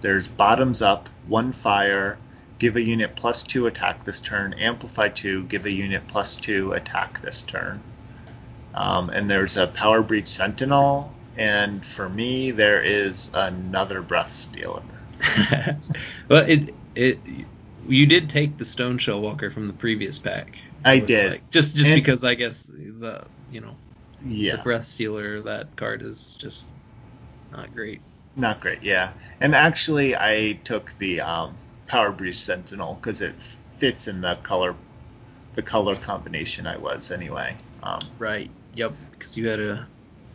[0.00, 2.18] there's bottoms up, one fire,
[2.58, 6.72] give a unit plus two attack this turn, amplify two, give a unit plus two
[6.72, 7.80] attack this turn.
[8.74, 14.82] Um, and there's a power breach sentinel, and for me there is another breath stealer.
[16.28, 17.18] well, it it
[17.88, 20.58] you did take the Stone Shell Walker from the previous pack.
[20.84, 23.74] I did, like, just just and, because I guess the you know
[24.24, 26.68] yeah the breath stealer that card is just
[27.52, 28.00] not great.
[28.36, 29.12] Not great, yeah.
[29.40, 31.56] And actually, I took the um,
[31.88, 33.34] Power Breach Sentinel because it
[33.76, 34.74] fits in the color,
[35.54, 37.56] the color combination I was anyway.
[37.82, 38.50] Um, right.
[38.74, 38.92] Yep.
[39.12, 39.86] Because you had a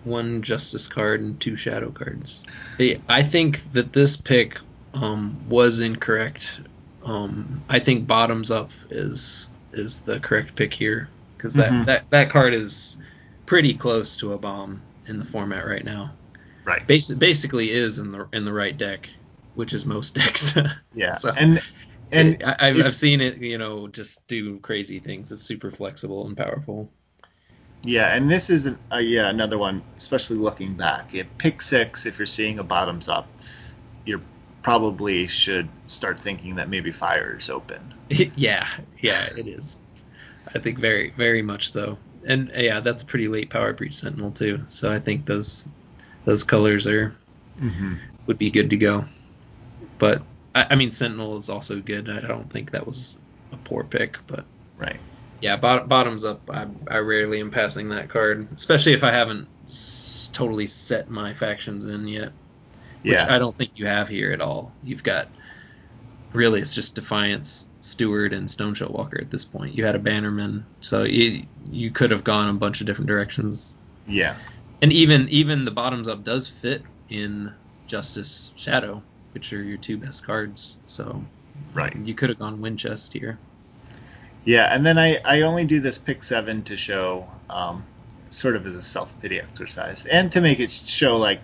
[0.03, 2.43] one Justice card and two Shadow cards.
[3.07, 4.59] I think that this pick
[4.93, 6.59] um, was incorrect.
[7.05, 11.85] Um, I think bottoms up is is the correct pick here because that, mm-hmm.
[11.85, 12.97] that that card is
[13.45, 16.11] pretty close to a bomb in the format right now.
[16.65, 16.87] Right.
[16.87, 19.09] Basi- basically is in the in the right deck,
[19.55, 20.53] which is most decks.
[20.95, 21.15] yeah.
[21.15, 21.61] so, and
[22.11, 25.31] and it, I, have I've seen it, you know, just do crazy things.
[25.31, 26.89] It's super flexible and powerful.
[27.85, 31.13] Yeah, and this is uh, yeah another one, especially looking back.
[31.15, 33.27] At pick six, if you're seeing a bottoms up,
[34.05, 34.21] you
[34.63, 37.93] probably should start thinking that maybe fire is open.
[38.35, 38.67] yeah,
[39.01, 39.79] yeah, it is.
[40.55, 41.97] I think very, very much so.
[42.25, 44.63] And yeah, that's a pretty late power breach sentinel too.
[44.67, 45.65] So I think those
[46.25, 47.15] those colors are
[47.59, 47.95] mm-hmm.
[48.27, 49.05] would be good to go.
[49.99, 50.21] But
[50.55, 52.09] I, I, mean, Sentinel is also good.
[52.09, 53.19] I don't think that was
[53.51, 54.45] a poor pick, but
[54.77, 54.99] right.
[55.41, 56.41] Yeah, bot- bottoms up.
[56.49, 61.33] I, I rarely am passing that card, especially if I haven't s- totally set my
[61.33, 62.31] factions in yet.
[63.03, 63.33] Which yeah.
[63.33, 64.71] I don't think you have here at all.
[64.83, 65.27] You've got
[66.33, 69.75] really it's just Defiance, Steward, and Stoneshell Walker at this point.
[69.75, 73.75] You had a Bannerman, so you you could have gone a bunch of different directions.
[74.07, 74.35] Yeah
[74.83, 77.51] and even even the bottoms up does fit in
[77.87, 79.01] Justice Shadow,
[79.33, 80.77] which are your two best cards.
[80.83, 81.23] So
[81.73, 83.39] right, you could have gone Winchest here.
[84.43, 87.85] Yeah, and then I I only do this pick seven to show um,
[88.29, 91.43] sort of as a self pity exercise and to make it show like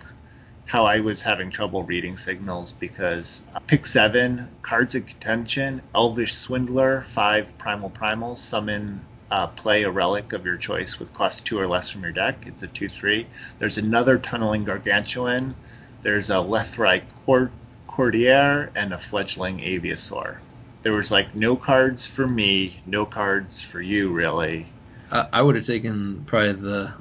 [0.70, 6.32] how I was having trouble reading signals because uh, pick seven cards of contention, Elvish
[6.32, 9.00] Swindler, five primal primals, summon
[9.32, 12.44] uh, play a relic of your choice with cost two or less from your deck.
[12.46, 13.26] It's a 2 3.
[13.58, 15.56] There's another Tunneling Gargantuan.
[16.04, 17.50] There's a Cord-
[17.88, 20.36] Courtier and a Fledgling Aviasaur.
[20.82, 24.66] There was like no cards for me, no cards for you, really.
[25.10, 26.92] Uh, I would have taken probably the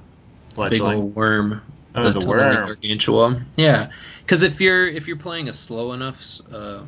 [0.47, 0.71] Fledgling.
[0.71, 1.61] big old worm.
[1.95, 2.67] Oh, the, the worm.
[2.67, 3.43] Gargantua.
[3.55, 3.89] Yeah,
[4.21, 6.83] because if you're if you're playing a slow enough uh,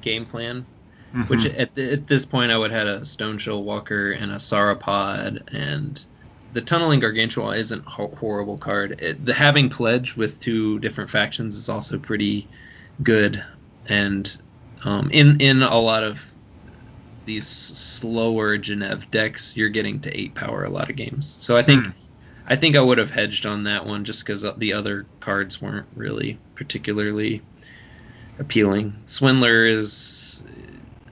[0.00, 0.64] game plan,
[1.14, 1.28] Mm-hmm.
[1.28, 4.36] Which at, the, at this point I would have had a Stoneshell Walker and a
[4.36, 6.04] Sauropod and
[6.52, 9.00] the Tunneling Gargantua isn't a horrible card.
[9.00, 12.48] It, the having pledge with two different factions is also pretty
[13.02, 13.44] good,
[13.88, 14.36] and
[14.84, 16.18] um, in in a lot of
[17.26, 21.36] these slower Jennev decks, you're getting to eight power a lot of games.
[21.38, 21.92] So I think mm.
[22.48, 25.86] I think I would have hedged on that one just because the other cards weren't
[25.94, 27.42] really particularly
[28.38, 28.94] appealing.
[29.06, 30.44] Swindler is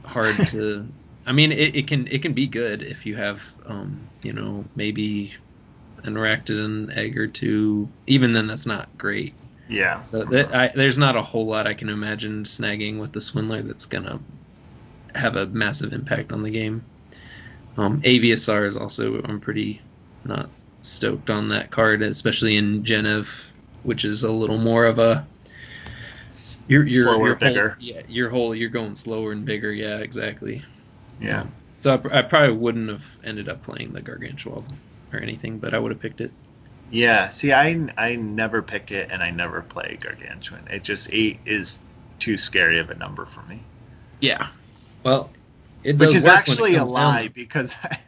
[0.05, 0.87] hard to.
[1.27, 4.65] I mean, it, it can it can be good if you have, um, you know,
[4.77, 5.35] maybe
[6.05, 7.89] an Arachnid egg or two.
[8.07, 9.35] Even then, that's not great.
[9.69, 10.03] Yeah.
[10.03, 13.63] So that, I, there's not a whole lot I can imagine snagging with the Swindler
[13.63, 14.21] that's gonna
[15.15, 16.85] have a massive impact on the game.
[17.77, 19.81] Um, Aviasaur is also I'm pretty
[20.25, 20.51] not
[20.85, 23.29] stoked on that card, especially in Jennev,
[23.83, 25.27] which is a little more of a
[26.69, 27.69] you're, you're, Slower, you're bigger.
[27.71, 29.73] Whole, yeah, your whole you're going slower and bigger.
[29.73, 30.63] Yeah, exactly.
[31.21, 31.47] Yeah.
[31.81, 34.63] So I, I probably wouldn't have ended up playing the Gargantua
[35.13, 36.33] or anything, but I would have picked it.
[36.91, 37.31] Yeah.
[37.31, 40.67] See, I I never pick it, and I never play Gargantuan.
[40.71, 41.79] It just eight is
[42.19, 43.63] too scary of a number for me.
[44.21, 44.49] Yeah.
[45.05, 45.31] Well,
[45.83, 47.33] it Which is work when it actually a lie down.
[47.35, 47.99] because I,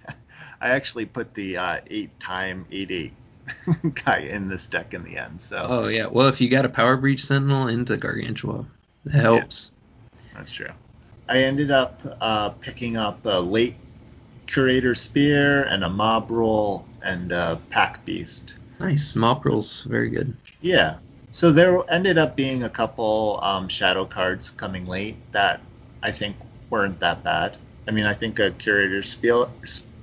[0.66, 3.12] I actually put the uh, eight time eight eight
[4.04, 5.40] guy in this deck in the end.
[5.40, 6.06] So Oh yeah.
[6.06, 8.66] Well, if you got a Power Breach Sentinel into Gargantua,
[9.04, 9.70] that helps.
[10.34, 10.70] that's true.
[11.28, 13.76] I ended up uh, picking up a late
[14.48, 18.56] Curator Spear and a Mob Rule and a Pack Beast.
[18.80, 19.14] Nice.
[19.14, 20.36] Mob Rule's very good.
[20.62, 20.96] Yeah.
[21.30, 25.60] So there ended up being a couple um, shadow cards coming late that
[26.02, 26.34] I think
[26.70, 27.56] weren't that bad.
[27.86, 29.46] I mean, I think a Curator Spear,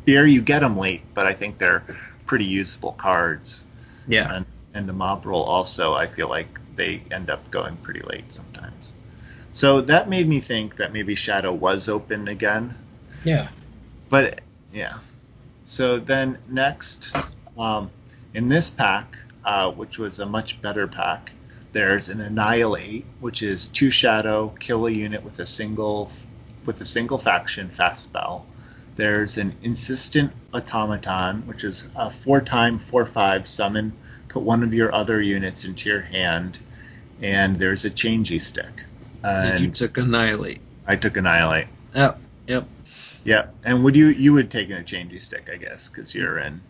[0.03, 1.83] Spear you get them late, but I think they're
[2.25, 3.63] pretty usable cards.
[4.05, 4.35] Yeah.
[4.35, 8.33] And, and the Mob Rule also, I feel like they end up going pretty late
[8.33, 8.93] sometimes.
[9.53, 12.75] So that made me think that maybe Shadow was open again.
[13.23, 13.47] Yeah.
[14.09, 14.41] But
[14.73, 14.97] yeah.
[15.63, 17.15] So then next,
[17.57, 17.89] um,
[18.33, 19.15] in this pack,
[19.45, 21.31] uh, which was a much better pack,
[21.71, 26.11] there's an Annihilate, which is two Shadow, kill a unit with a single
[26.65, 28.45] with a single faction fast spell.
[28.95, 33.93] There's an Insistent Automaton, which is a four time four five summon.
[34.27, 36.59] Put one of your other units into your hand,
[37.21, 38.85] and there's a Changey Stick.
[39.23, 40.61] And you took Annihilate.
[40.87, 41.67] I took Annihilate.
[41.95, 42.15] Oh,
[42.47, 42.67] yep.
[43.23, 46.61] Yeah, and would you you would take a changey stick, I guess, because you're in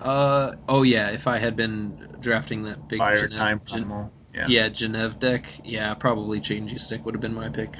[0.00, 1.08] Uh oh yeah.
[1.10, 4.10] If I had been drafting that big fire Jennev- time Gen-.
[4.34, 4.46] Yeah.
[4.48, 7.78] yeah Jennev deck, yeah, probably Changey Stick would have been my pick.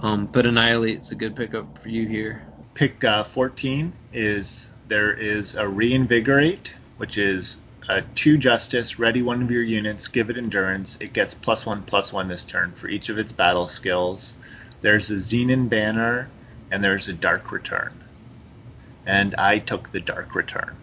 [0.00, 2.47] Um, but Annihilate's a good pickup for you here.
[2.78, 7.56] Pick uh, 14 is there is a reinvigorate, which is
[7.88, 9.00] a two justice.
[9.00, 10.96] Ready one of your units, give it endurance.
[11.00, 14.36] It gets plus one plus one this turn for each of its battle skills.
[14.80, 16.28] There's a Xenan banner,
[16.70, 17.92] and there's a dark return.
[19.06, 20.76] And I took the dark return.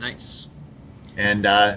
[0.00, 0.48] Nice.
[1.16, 1.76] And uh,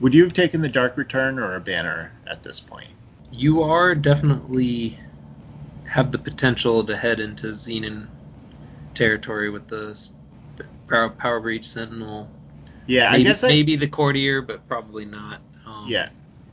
[0.00, 2.90] would you have taken the dark return or a banner at this point?
[3.32, 4.98] You are definitely
[5.86, 8.08] have the potential to head into Xenan
[8.94, 9.98] territory with the
[10.88, 12.28] Power, Power Breach Sentinel.
[12.86, 15.40] Yeah, maybe, I guess I, maybe the Courtier, but probably not.
[15.66, 16.10] Um, yeah.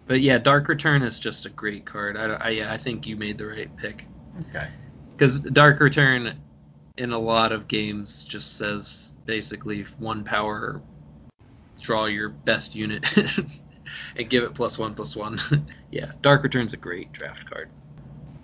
[0.07, 2.17] But yeah, Dark Return is just a great card.
[2.17, 4.05] I, I, yeah, I think you made the right pick.
[4.49, 4.67] Okay.
[5.15, 6.37] Because Dark Return
[6.97, 10.81] in a lot of games just says basically one power,
[11.81, 13.05] draw your best unit,
[14.15, 15.39] and give it plus one plus one.
[15.91, 17.69] yeah, Dark Return's a great draft card.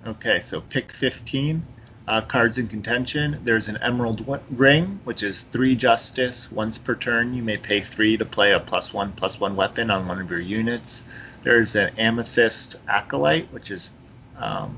[0.05, 1.65] Okay, so pick 15.
[2.07, 3.37] Uh, cards in contention.
[3.43, 6.49] There's an Emerald Ring, which is three justice.
[6.49, 9.91] Once per turn, you may pay three to play a plus one plus one weapon
[9.91, 11.03] on one of your units.
[11.43, 13.93] There's an Amethyst Acolyte, which is
[14.37, 14.77] um,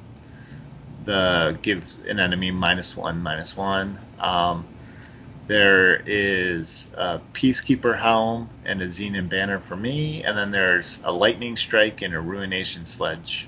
[1.05, 3.99] the gives an enemy minus one minus one.
[4.19, 4.65] Um,
[5.47, 11.11] there is a Peacekeeper Helm and a Xenan Banner for me, and then there's a
[11.11, 13.47] Lightning Strike and a Ruination Sledge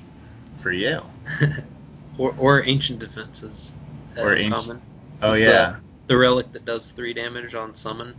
[0.58, 1.02] for you.
[2.22, 3.78] or, or Ancient Defenses.
[4.18, 4.82] uh, Or Ancient- common.
[5.22, 5.76] Oh It's yeah,
[6.08, 8.14] The relic that does three damage on summon.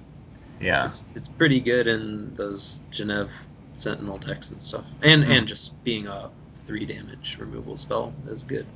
[0.60, 0.84] yeah.
[0.84, 3.28] It's, it's pretty good in those Jennev
[3.76, 4.84] Sentinel decks and stuff.
[5.02, 5.30] And Hmm.
[5.32, 6.30] and just being a
[6.66, 8.66] three damage removal spell is good.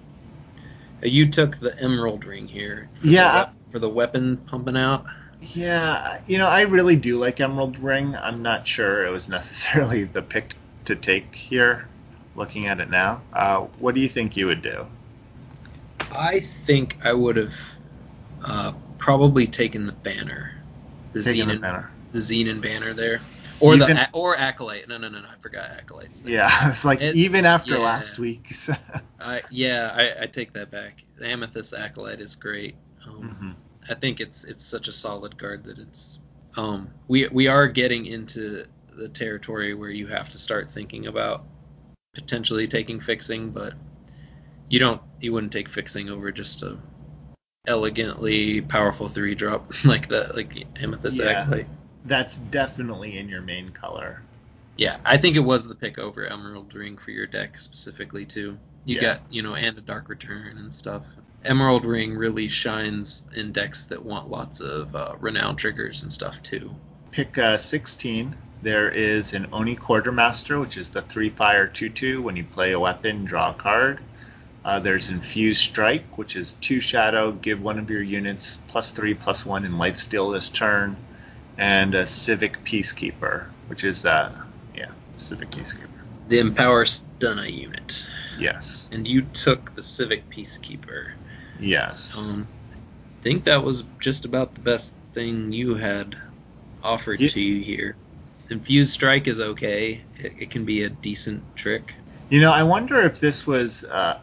[1.02, 2.88] Uh, You took the Emerald Ring here.
[3.00, 5.04] For Yeah, The for the weapon pumping out.
[5.54, 8.16] Yeah, you know, I really do like Emerald Ring.
[8.16, 10.54] I'm not sure it was necessarily the pick
[10.86, 11.86] to take here,
[12.34, 13.22] looking at it now.
[13.32, 14.86] Uh, what do you think you would do?
[16.00, 17.54] I think I would have
[18.44, 20.52] uh, probably taken the banner.
[21.12, 21.90] The the banner.
[22.12, 23.20] the Xenan banner there.
[23.58, 24.86] Or Even- the or Acolyte.
[24.88, 25.26] No, no, no, no.
[25.28, 26.20] I forgot Acolytes.
[26.20, 26.32] there.
[26.32, 27.80] Yeah, it's like It's- even after yeah.
[27.80, 28.54] last week.
[29.18, 31.02] I yeah, I, I take that back.
[31.18, 32.76] The Amethyst Acolyte is great.
[33.06, 33.54] Um, Mhm.
[33.90, 36.18] I think it's it's such a solid card that it's
[36.56, 38.66] um we we are getting into
[38.96, 41.44] the territory where you have to start thinking about
[42.14, 43.74] potentially taking fixing, but
[44.68, 46.76] you don't you wouldn't take fixing over just a
[47.66, 51.42] elegantly powerful three drop like that like Amethyst Yeah.
[51.42, 51.66] Acolyte.
[52.04, 54.22] That's definitely in your main color.
[54.76, 58.58] Yeah, I think it was the pick over Emerald Ring for your deck specifically too.
[58.84, 59.00] You Yeah.
[59.14, 61.02] got you know and a Dark Return and stuff.
[61.44, 66.42] Emerald Ring really shines in decks that want lots of uh, renown triggers and stuff
[66.42, 66.70] too.
[67.10, 68.36] Pick uh, 16.
[68.62, 72.22] There is an Oni Quartermaster, which is the 3 fire 2 2.
[72.22, 74.00] When you play a weapon, draw a card.
[74.66, 79.14] Uh, there's Infused Strike, which is two shadow, give one of your units plus three,
[79.14, 80.96] plus one in lifesteal this turn,
[81.56, 84.36] and a Civic Peacekeeper, which is uh,
[84.74, 85.86] yeah, Civic Peacekeeper.
[86.28, 88.04] The Empower Stunna unit.
[88.40, 88.88] Yes.
[88.90, 91.12] And you took the Civic Peacekeeper.
[91.60, 92.18] Yes.
[92.18, 96.16] Um, I think that was just about the best thing you had
[96.82, 97.96] offered Ye- to you here.
[98.50, 100.02] Infused Strike is okay.
[100.18, 101.94] It, it can be a decent trick.
[102.30, 104.18] You know, I wonder if this was uh,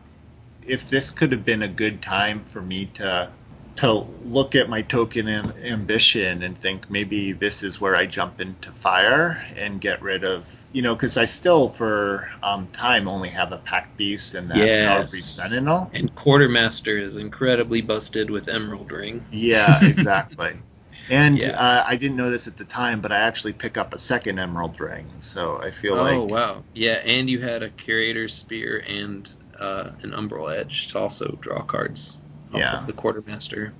[0.68, 3.30] if this could have been a good time for me to
[3.76, 3.92] to
[4.24, 8.72] look at my token am- ambition and think maybe this is where I jump into
[8.72, 13.52] fire and get rid of you know because I still for um, time only have
[13.52, 15.14] a pack beast and that power Yes.
[15.28, 15.92] sentinel.
[15.92, 19.26] And Quartermaster is incredibly busted with Emerald Ring.
[19.32, 20.54] Yeah, exactly.
[21.10, 21.56] And Yeah.
[21.56, 24.40] uh, I didn't know this at the time, but I actually pick up a second
[24.40, 26.66] emerald ring, so I feel oh like oh wow!
[26.74, 31.62] Yeah, and you had a Curator's Spear and uh, an Umbral Edge to also draw
[31.64, 32.18] cards.
[32.54, 32.80] off Yeah.
[32.80, 33.74] of the Quartermaster.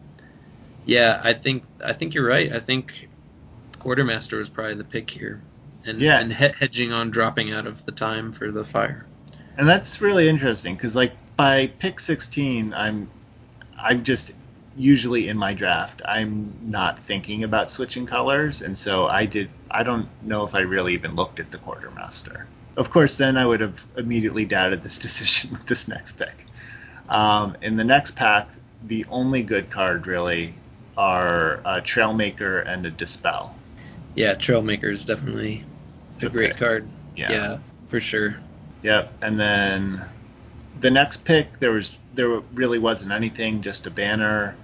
[0.86, 2.52] Yeah, I think I think you're right.
[2.52, 3.08] I think
[3.80, 5.42] Quartermaster was probably the pick here,
[5.86, 6.20] and Yeah.
[6.20, 9.06] and he- hedging on dropping out of the time for the fire.
[9.58, 13.08] And that's really interesting because, like, by pick 16, I'm,
[13.78, 14.34] I'm just
[14.76, 16.02] usually in my draft.
[16.06, 19.50] I'm not thinking about switching colors, and so I did.
[19.70, 22.48] I don't know if I really even looked at the quartermaster.
[22.78, 26.46] Of course, then I would have immediately doubted this decision with this next pick.
[27.10, 28.50] Um, in the next pack,
[28.84, 30.56] the only good card really
[30.98, 33.56] are a Trailmaker and a Dispel.
[34.16, 35.64] Yeah, Trailmaker is definitely
[36.22, 36.30] a Okay.
[36.30, 36.90] great card.
[37.16, 37.30] Yeah.
[37.30, 38.38] yeah, for sure.
[38.84, 39.14] Yep.
[39.22, 40.06] And then
[40.80, 44.56] the next pick, there was there really wasn't anything, just a banner.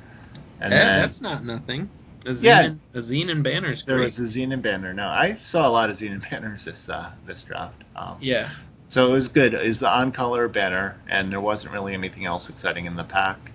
[0.61, 1.91] And Eh, then that's not nothing.
[2.26, 2.62] A zine, Yeah.
[2.62, 4.94] and, a zine and banner's there was a Xenan banner.
[4.94, 7.84] No, I saw a lot of Xenan banners this uh, this draft.
[7.96, 8.50] Um, yeah,
[8.88, 9.54] So it was good.
[9.54, 13.04] It was the on color banner, and there wasn't really anything else exciting in the
[13.04, 13.52] pack.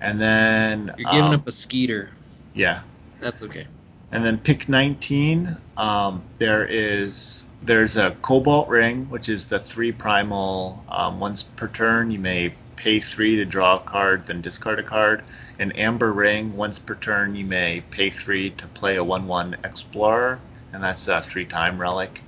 [0.00, 2.10] And then you're giving um, up a Skeeter.
[2.54, 2.82] yeah,
[3.20, 3.66] That's okay.
[4.12, 9.92] And then pick 19, um, there is there's a Cobalt Ring, which is the three
[9.92, 10.84] primal.
[10.88, 14.82] Um, once per turn, you may pay three to draw a card, then discard a
[14.82, 15.22] card.
[15.58, 20.40] An Amber Ring, once per turn, you may pay three to play a 1-1 Explorer,
[20.72, 22.22] and that's a three-time relic.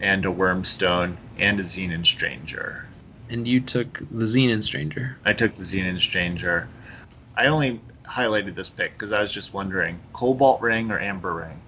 [0.00, 2.86] And a Wormstone, and a Xenan Stranger.
[3.28, 5.18] And you took the Xenan Stranger.
[5.24, 6.68] I took the Xenan Stranger.
[7.36, 11.60] I only highlighted this pick because I was just wondering, Cobalt Ring or Amber Ring?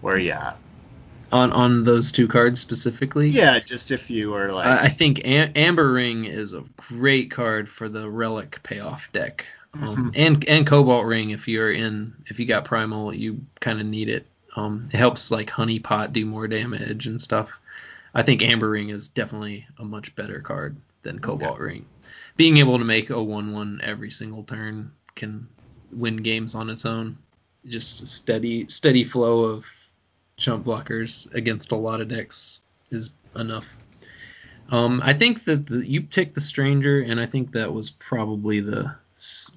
[0.00, 0.56] Where are you at?
[1.30, 3.28] On on those two cards specifically.
[3.28, 7.30] Yeah, just if you were like, I I think Am- Amber Ring is a great
[7.30, 9.44] card for the Relic payoff deck,
[9.74, 10.12] um, Mhm.
[10.16, 14.08] and and Cobalt Ring if you're in if you got Primal, you kind of need
[14.08, 14.26] it.
[14.56, 17.50] Um, it helps like Honey Pot do more damage and stuff.
[18.14, 21.84] I think Amber Ring is definitely a much better card than Cobalt Ring.
[22.36, 25.46] Being able to make a one-one every single turn can
[25.92, 27.18] win games on its own.
[27.66, 29.66] Just a steady steady flow of
[30.38, 32.60] chump blockers against a lot of decks
[32.90, 33.66] is enough.
[34.70, 38.60] Um, I think that the, you picked the stranger, and I think that was probably
[38.60, 38.94] the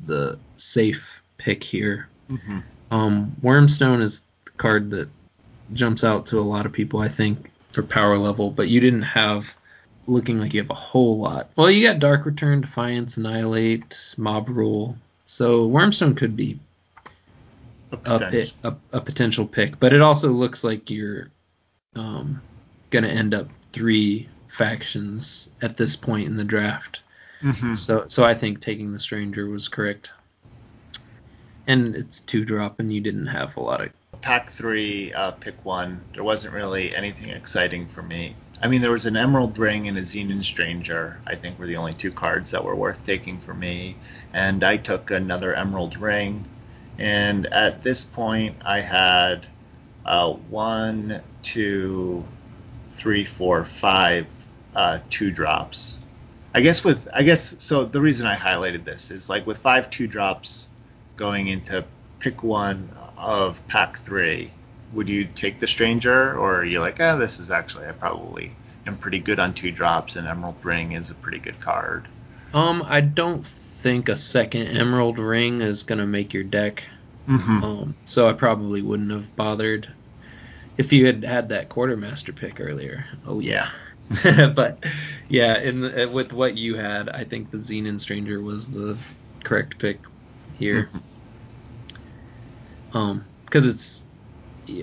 [0.07, 2.07] the safe pick here.
[2.29, 2.63] Mhm.
[2.89, 5.07] Um, Wormstone is the card that
[5.73, 8.49] jumps out to a lot of people, I think, for power level.
[8.49, 9.53] But you didn't have
[10.07, 11.51] looking like you have a whole lot.
[11.55, 14.97] Well, you got Dark Return, Defiance, Annihilate, Mob Rule.
[15.25, 16.59] So Wormstone could be
[17.91, 18.31] a a, potential.
[18.31, 21.29] pick, a, a potential pick, but it also looks like you're
[21.95, 22.41] um,
[22.89, 26.99] going to end up three factions at this point in the draft.
[27.41, 27.75] Mhm.
[27.75, 30.11] So, so I think taking the stranger was correct.
[31.67, 33.89] And it's two drop, and you didn't have a lot of.
[34.21, 36.01] Pack three, uh, pick one.
[36.13, 38.35] There wasn't really anything exciting for me.
[38.61, 41.19] I mean, there was an Emerald Ring and a Xenan Stranger.
[41.25, 43.95] I think were the only two cards that were worth taking for me,
[44.33, 46.45] and I took another Emerald Ring.
[46.97, 49.47] And at this point, I had
[50.05, 52.23] uh, one, two,
[52.95, 54.27] three, four, five,
[54.75, 55.99] uh, two drops.
[56.53, 57.85] I guess with I guess so.
[57.85, 60.69] The reason I highlighted this is like with five two drops
[61.15, 61.85] going into
[62.19, 64.51] pick one of pack three.
[64.93, 68.51] Would you take the stranger, or are you like, ah, this is actually I probably
[68.85, 72.09] am pretty good on two drops, and Emerald Ring is a pretty good card.
[72.53, 73.45] Um, I don't
[73.81, 76.83] think a second Emerald Ring is going to make your deck.
[77.27, 77.63] Mm-hmm.
[77.63, 79.91] Um, so I probably wouldn't have bothered
[80.77, 83.05] if you had had that quartermaster pick earlier.
[83.25, 83.69] Oh yeah,
[84.55, 84.83] but
[85.29, 88.97] yeah, in the, with what you had, I think the Xenan Stranger was the
[89.43, 89.99] correct pick
[90.57, 90.89] here.
[92.93, 94.03] Um, because it's,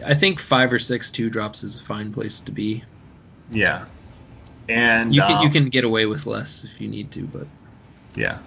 [0.04, 2.84] I think five or six two drops is a fine place to be.
[3.50, 3.86] Yeah,
[4.68, 7.46] and You can you um, can get away with less if you need to, but
[8.14, 8.38] Yeah.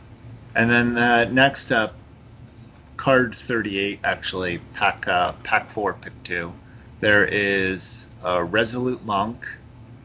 [0.55, 1.95] And then uh, next up,
[2.97, 6.51] card 38, actually, pack, uh, pack 4, pick 2.
[6.99, 9.47] There is a Resolute Monk,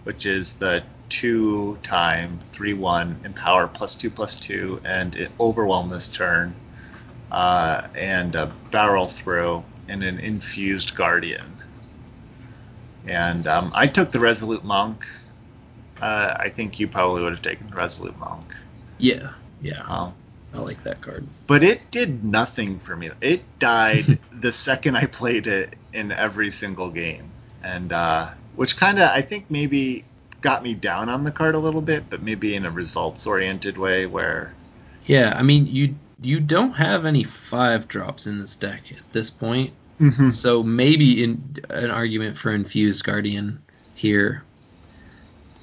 [0.04, 5.88] which is the 2 time 3 1 empower plus 2 plus 2 and it overwhelm
[5.90, 6.54] this turn.
[7.30, 11.52] Uh, and a barrel through and an infused guardian.
[13.06, 15.04] And um, I took the Resolute Monk.
[16.00, 18.54] Uh, I think you probably would have taken the Resolute Monk.
[18.98, 19.82] Yeah, yeah.
[19.86, 20.14] Um,
[20.56, 21.28] I like that card.
[21.46, 23.10] but it did nothing for me.
[23.20, 24.06] It died
[24.40, 29.22] the second I played it in every single game, and uh, which kind of I
[29.22, 30.04] think maybe
[30.40, 33.78] got me down on the card a little bit, but maybe in a results oriented
[33.78, 34.52] way where
[35.02, 39.30] Yeah, I mean you you don't have any five drops in this deck at this
[39.30, 39.74] point,
[40.28, 43.62] so maybe in an argument for infused guardian
[43.94, 44.46] here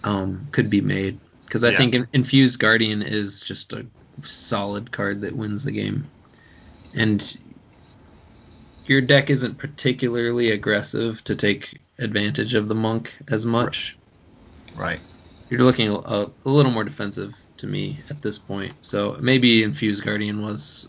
[0.04, 1.78] um, could be made because I Yeah.
[1.78, 3.86] think infused guardian is just a
[4.22, 6.10] solid card that wins the game,
[6.94, 7.38] and
[8.86, 13.98] your deck isn't particularly aggressive to take advantage of the monk as much.
[14.76, 15.02] right.
[15.50, 20.04] You're looking a, a, little more defensive to me at this point, so maybe infused
[20.04, 20.88] guardian was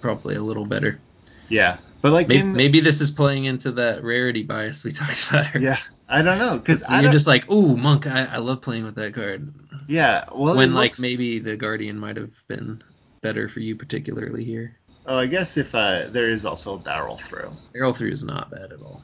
[0.00, 1.00] probably a little better.
[1.48, 5.54] Yeah, but like Maybe, maybe this is playing into that rarity bias we talked about.
[5.54, 5.70] earlier.
[5.70, 8.06] yeah, I don't know because you're just like, ooh, monk.
[8.06, 9.52] I, I love playing with that card.
[9.88, 10.24] yeah.
[10.34, 12.82] Well, when like looks- maybe the guardian might have been
[13.22, 14.76] better for you particularly here.
[15.06, 17.50] oh, I guess if uh, there is also a barrel through.
[17.72, 19.02] Barrel through is not bad at all.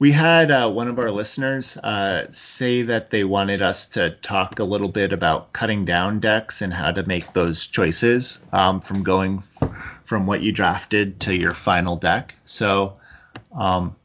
[0.00, 4.60] We had uh, one of our listeners uh, say that they wanted us to talk
[4.60, 9.02] a little bit about cutting down decks and how to make those choices um, from
[9.02, 9.68] going f-
[10.04, 12.36] from what you drafted to your final deck.
[12.44, 12.96] So
[13.58, 13.96] um,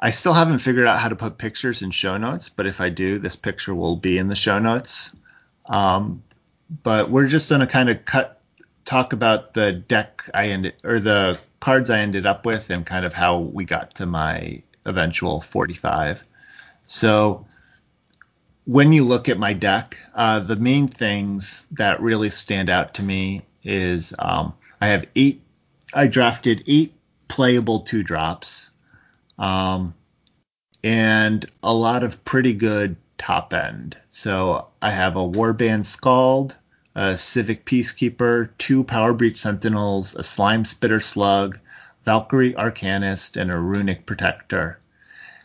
[0.00, 2.90] I still haven't figured out how to put pictures in show notes, but if I
[2.90, 5.14] do, this picture will be in the show notes.
[5.66, 6.22] Um,
[6.82, 8.40] but we're just going to kind of cut
[8.84, 13.04] talk about the deck I ended or the cards I ended up with and kind
[13.04, 16.22] of how we got to my eventual 45.
[16.86, 17.44] So
[18.66, 23.02] when you look at my deck, uh, the main things that really stand out to
[23.02, 25.42] me is um, I have eight.
[25.94, 26.94] I drafted eight
[27.28, 28.70] playable two drops,
[29.38, 29.94] um,
[30.82, 33.96] and a lot of pretty good top end.
[34.10, 36.56] So I have a Warband Scald,
[36.94, 41.58] a Civic Peacekeeper, two Power Breach Sentinels, a Slime Spitter Slug,
[42.04, 44.78] Valkyrie Arcanist, and a Runic Protector.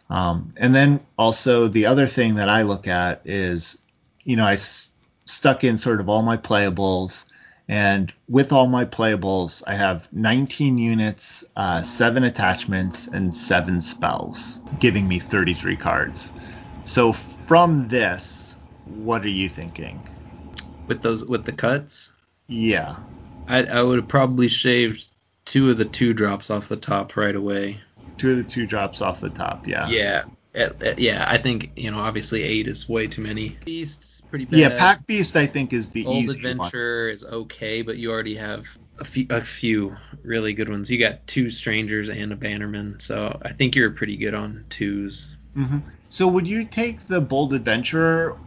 [0.10, 3.78] Um, and then also the other thing that I look at is,
[4.24, 4.92] you know, I s-
[5.26, 7.24] stuck in sort of all my playables,
[7.72, 14.60] and with all my playables, I have 19 units, uh, seven attachments, and seven spells,
[14.82, 16.34] giving me 33 cards.
[16.84, 18.58] So from this,
[18.98, 20.06] what are you thinking?
[20.88, 22.12] With those with the cuts,
[22.50, 22.98] Yeah.
[23.48, 25.06] I I would have probably shaved
[25.46, 27.80] two of the two drops off the top right away.
[28.18, 29.66] Two of the two drops off the top.
[29.66, 29.88] Yeah.
[29.88, 30.24] Yeah.
[30.54, 32.00] At- at- yeah, I think you know.
[32.00, 33.58] Obviously, eight is way too many.
[33.64, 34.58] Beasts pretty bad.
[34.58, 36.60] Yeah, Pack Beast I think is the Old easy one.
[36.68, 38.66] Adventure is okay, but you already have
[39.00, 40.92] a few, a few really good ones.
[40.92, 45.38] You got two Strangers and a Bannerman, so I think you're pretty good on twos.
[45.56, 45.80] hmm
[46.10, 48.38] So would you take the Bold Adventurer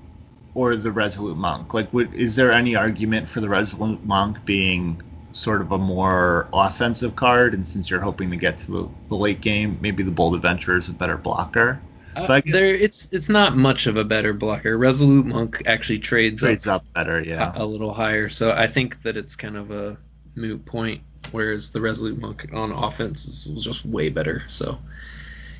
[0.54, 1.74] or the Resolute Monk?
[1.74, 5.00] Like, would is there any argument for the Resolute Monk being
[5.32, 7.54] sort of a more offensive card?
[7.54, 10.88] And since you're hoping to get to the late game, maybe the Bold Adventurer is
[10.88, 11.80] a better blocker.
[12.16, 14.78] Uh, But there, it's it's not much of a better blocker.
[14.78, 17.52] Resolute Monk actually trades, Trades up up better, yeah.
[17.56, 19.96] a, a little higher, so I think that it's kind of a
[20.34, 21.02] moot point.
[21.32, 24.44] Whereas the Resolute Monk on offense is just way better.
[24.46, 24.78] So,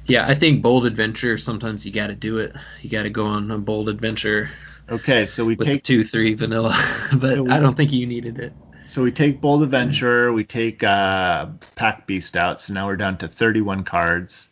[0.07, 1.39] yeah, I think Bold Adventure.
[1.39, 2.55] Sometimes you got to do it.
[2.83, 4.51] You got to go on a Bold Adventure
[4.91, 6.77] Okay, so we take two, three vanilla,
[7.15, 8.53] but I don't think you needed it.
[8.85, 10.33] so we take Bold adventure.
[10.33, 12.61] we take uh, Pack Beast out.
[12.61, 14.51] So now we're down to 31 cards.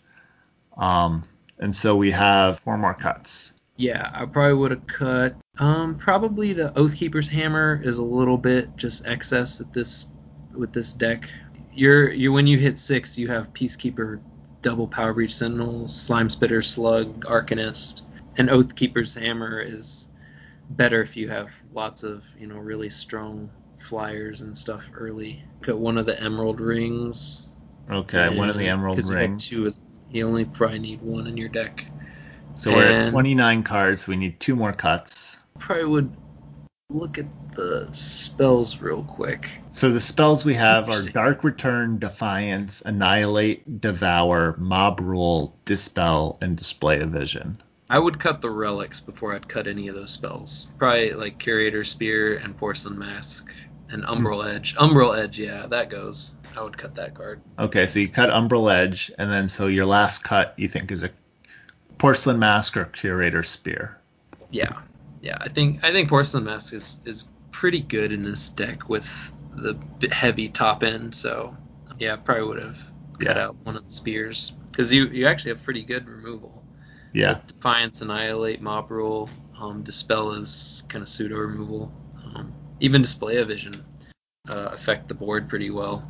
[0.79, 1.25] Um,
[1.63, 3.55] and so we have four more cuts.
[3.77, 5.37] Yeah, I probably would have cut.
[5.59, 10.09] Um, probably the Oathkeeper's Hammer is a little bit just excess at this
[10.55, 11.29] with this deck.
[11.73, 14.21] You're you when you hit six, you have Peacekeeper,
[14.61, 18.03] double Power Breach Sentinels, Slime Spitter, Slug, Arcanist,
[18.37, 20.09] and Oathkeeper's Hammer is
[20.71, 23.49] better if you have lots of you know really strong
[23.79, 25.43] flyers and stuff early.
[25.63, 27.49] Cut one of the Emerald Rings.
[27.91, 29.49] Okay, one of the Emerald Emerald 'cause you have Rings.
[29.49, 29.77] two of-
[30.13, 31.85] you only probably need one in your deck.
[32.55, 34.07] So we're at 29 cards.
[34.07, 35.39] We need two more cuts.
[35.59, 36.17] probably would
[36.91, 39.49] look at the spells real quick.
[39.73, 46.57] So the spells we have are Dark Return, Defiance, Annihilate, Devour, Mob Rule, Dispel, and
[46.57, 47.63] Display of Vision.
[47.89, 50.69] I would cut the relics before I'd cut any of those spells.
[50.79, 53.51] Probably like Curator Spear and Porcelain Mask
[53.91, 54.57] and Umbral hmm.
[54.57, 54.75] Edge.
[54.77, 56.35] Umbral Edge, yeah, that goes.
[56.57, 57.41] I would cut that card.
[57.59, 61.03] Okay, so you cut Umbral Edge, and then so your last cut you think is
[61.03, 61.11] a
[61.99, 63.99] Porcelain Mask or Curator Spear.
[64.51, 64.81] Yeah,
[65.21, 65.39] yeah.
[65.41, 69.09] I think I think Porcelain Mask is is pretty good in this deck with
[69.57, 69.79] the
[70.11, 71.15] heavy top end.
[71.15, 71.57] So
[71.99, 72.79] yeah, probably would have
[73.19, 73.45] cut Yeah.
[73.47, 76.63] out one of the spears because you you actually have pretty good removal.
[77.13, 77.39] Yeah.
[77.47, 79.29] Defiance, Annihilate, Mob Rule,
[79.61, 81.93] um, Dispel is kind of pseudo removal.
[82.25, 83.85] Um, even Display of Vision
[84.49, 86.03] uh, affect the board pretty well.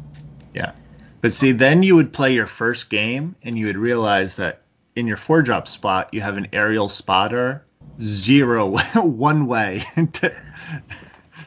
[1.22, 4.62] But see, then you would play your first game, and you would realize that
[4.96, 7.64] in your four drop spot, you have an aerial spotter,
[8.02, 9.84] zero, one way
[10.14, 10.36] to,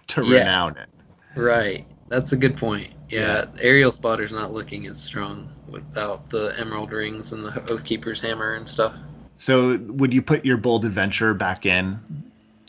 [0.07, 0.39] to Yeah.
[0.39, 0.89] renown it.
[1.35, 2.93] Right, that's a good point.
[3.09, 8.55] Yeah, Aerial Spotter's not looking as strong without the Emerald Rings and the Oathkeeper's Hammer
[8.55, 8.93] and stuff.
[9.37, 11.99] So, would you put your bold adventure back in,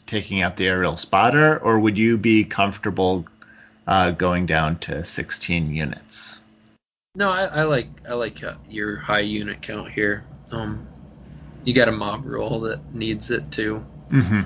[0.07, 3.25] taking out the aerial spotter, or would you be comfortable
[3.87, 6.41] uh, going down to 16 units?
[7.15, 10.25] No, I, I like I like uh, your high unit count here.
[10.51, 10.87] Um,
[11.65, 13.85] you got a Mob Rule that needs it too.
[14.11, 14.43] Mm-hmm.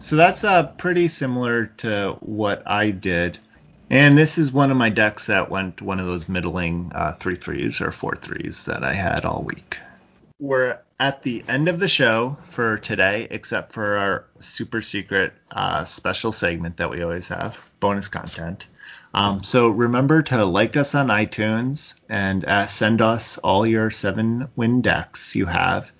[0.00, 3.38] So that's uh, pretty similar to what I did.
[3.88, 7.36] And this is one of my decks that went one of those middling uh, three
[7.36, 9.78] threes or four threes that I had all week.
[10.40, 15.84] We're at the end of the show for today, except for our super secret uh,
[15.84, 18.66] special segment that we always have bonus content.
[19.12, 24.48] Um, so remember to like us on iTunes and uh, send us all your seven
[24.56, 25.90] win decks you have.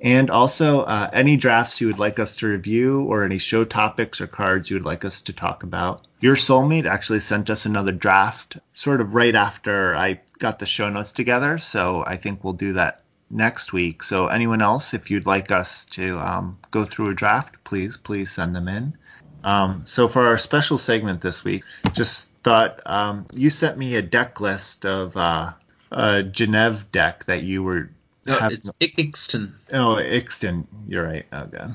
[0.00, 4.20] And also, uh, any drafts you would like us to review, or any show topics
[4.20, 6.08] or cards you would like us to talk about.
[6.20, 10.90] Your soulmate actually sent us another draft, sort of right after I got the show
[10.90, 11.56] notes together.
[11.58, 14.02] So I think we'll do that next week.
[14.02, 18.32] So anyone else, if you'd like us to um, go through a draft, please, please
[18.32, 18.94] send them in.
[19.44, 24.02] Um, so for our special segment this week, just thought um, you sent me a
[24.02, 25.52] deck list of uh,
[25.90, 27.90] a Jennev deck that you were.
[28.24, 29.52] No, have- it's I- Ixtun.
[29.72, 30.64] Oh, Ixtun.
[30.86, 31.26] You're right.
[31.32, 31.74] Oh, God.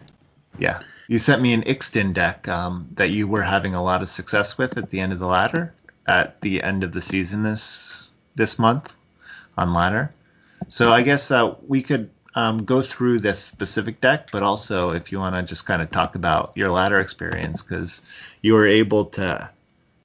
[0.58, 0.80] Yeah.
[1.08, 4.56] You sent me an Ixtun deck um, that you were having a lot of success
[4.56, 5.74] with at the end of the ladder,
[6.06, 8.94] at the end of the season this this month
[9.58, 10.10] on ladder.
[10.68, 15.10] So I guess uh, we could um, go through this specific deck, but also if
[15.12, 18.02] you want to just kind of talk about your ladder experience, because
[18.42, 19.50] you were able to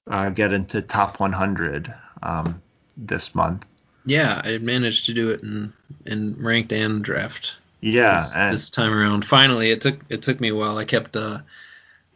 [0.10, 1.94] uh, get into top 100
[2.24, 2.62] um,
[2.98, 3.66] this month.
[4.06, 5.74] yeah, I managed to do it in
[6.06, 7.56] in ranked and draft.
[7.82, 9.26] Yeah, this, and- this time around.
[9.26, 10.78] Finally, it took it took me a while.
[10.78, 11.40] I kept uh,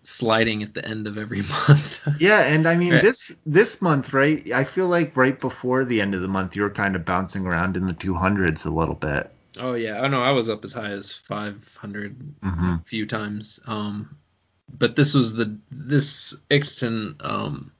[0.03, 1.99] sliding at the end of every month.
[2.19, 3.01] Yeah, and I mean Right.
[3.01, 4.51] this this month, right?
[4.51, 7.45] I feel like right before the end of the month, you were kind of bouncing
[7.45, 9.31] around in the two hundreds a little bit.
[9.57, 10.21] Oh yeah, I know.
[10.21, 12.81] I was up as high as five hundred Mhm.
[12.81, 13.59] a few times.
[13.67, 14.17] Um,
[14.77, 17.71] but this was the this Ixtun um,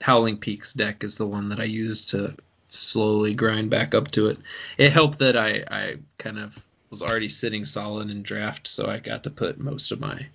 [0.00, 2.34] Howling Peaks deck is the one that I used to
[2.68, 4.38] slowly grind back up to it.
[4.78, 6.58] It helped that I I kind of
[6.90, 10.26] was already sitting solid in draft, so I got to put most of my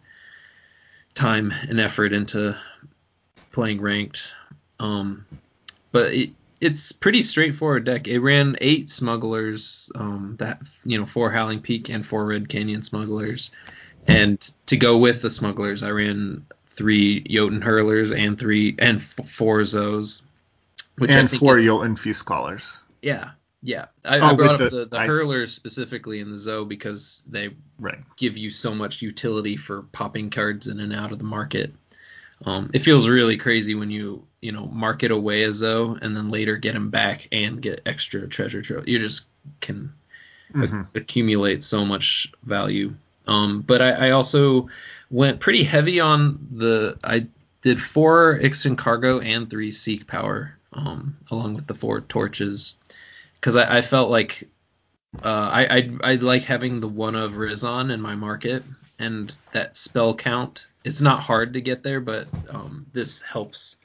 [1.14, 2.58] time and effort into
[3.52, 4.34] playing ranked.
[4.80, 5.26] Um,
[5.92, 6.30] but it,
[6.62, 8.08] it's pretty straightforward deck.
[8.08, 12.82] It ran eight smugglers, um, that you know, four Howling Peak and four Red Canyon
[12.84, 13.52] smugglers,
[14.08, 19.28] and to go with the smugglers, I ran three Jotun hurlers and three and f-
[19.30, 20.22] four Zos,
[20.98, 22.82] which I and four is- Jotun Fuse Scholars.
[23.02, 23.32] yeah,
[23.64, 23.86] yeah.
[24.06, 27.24] I, Oh, I brought up the- the, the, I- hurlers specifically in the Zo because
[27.28, 27.98] they Right.
[28.16, 31.74] give you so much utility for popping cards in and out of the market.
[32.46, 36.30] Um, it feels really crazy when you you know market away as though, and then
[36.30, 38.88] later get him back and get extra treasure trove.
[38.88, 39.26] You just
[39.62, 39.92] can
[40.56, 40.88] ac- Mhm.
[40.96, 42.94] accumulate so much value.
[43.28, 44.70] Um, but I, I also
[45.10, 46.98] went pretty heavy on the.
[47.04, 47.28] I
[47.62, 52.76] did four Ixtun cargo and three Seek power, um, along with the four torches,
[53.36, 54.48] because I, I felt like
[55.24, 58.64] uh, I I I like having the one of Rizon in my market,
[59.00, 60.68] and that spell count.
[60.86, 63.76] It's not hard to get there, but um, this helps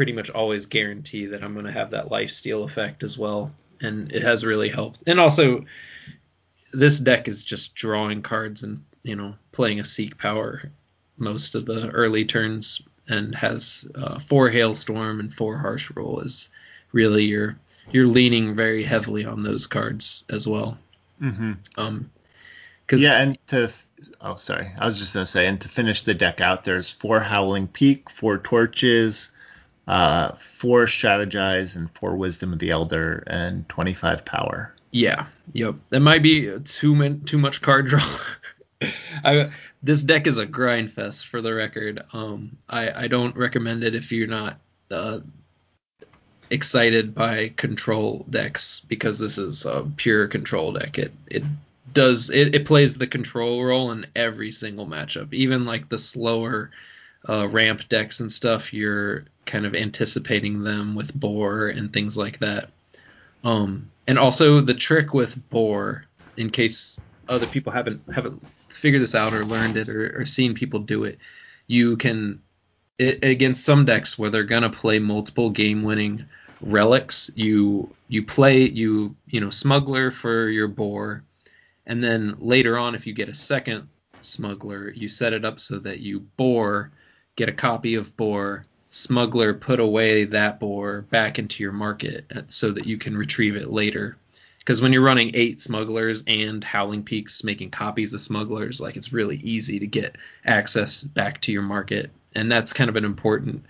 [0.00, 3.52] pretty much always guarantee that I'm going to have that life steal effect as well,
[3.82, 5.02] and it has really helped.
[5.06, 5.62] And also,
[6.72, 10.62] this deck is just drawing cards and you know playing a seek power
[11.18, 16.48] most of the early turns, and has uh, four hailstorm and four Harsh Rule is
[16.92, 17.58] really your
[17.92, 20.78] you're leaning very heavily on those cards as well.
[21.20, 21.58] Mhm.
[21.76, 22.10] Um,
[22.86, 23.70] cause Yeah, and to
[24.22, 27.20] oh sorry, I was just gonna say, and to finish the deck out, there's four
[27.20, 29.32] Howling Peak, four Torches,
[29.88, 34.74] uh, four Strategize, and four Wisdom of the Elder, and 25 Power.
[34.92, 35.74] Yeah, yep.
[35.90, 38.18] That might be too man, too much card draw.
[39.24, 39.50] I,
[39.82, 42.02] this deck is a grind fest for the record.
[42.12, 44.58] Um, I, I don't recommend it if you're not
[44.90, 45.20] uh,
[46.50, 50.98] excited by control decks because this is a pure control deck.
[50.98, 51.44] It it
[51.92, 55.32] does it, it plays the control role in every single matchup.
[55.32, 56.70] Even like the slower
[57.28, 62.38] uh, ramp decks and stuff, you're kind of anticipating them with Boar and things like
[62.38, 62.70] that.
[63.44, 66.04] Um, and also the trick with Boar,
[66.36, 70.54] in case other people haven't haven't figured this out or learned it or, or seen
[70.54, 71.18] people do it,
[71.66, 72.40] you can
[72.98, 76.24] it, against some decks where they're gonna play multiple game winning
[76.60, 77.30] relics.
[77.34, 81.22] You you play you you know smuggler for your Boar,
[81.86, 83.88] and then later on, if you get a second
[84.22, 86.90] smuggler, you set it up so that you Boar
[87.40, 92.70] get a copy of Boar smuggler put away that boar back into your market so
[92.70, 94.16] that you can retrieve it later.
[94.58, 99.10] Because when you're running eight smugglers and howling peaks making copies of smugglers like it's
[99.10, 102.10] really easy to get access back to your market.
[102.34, 103.64] And that's kind of an important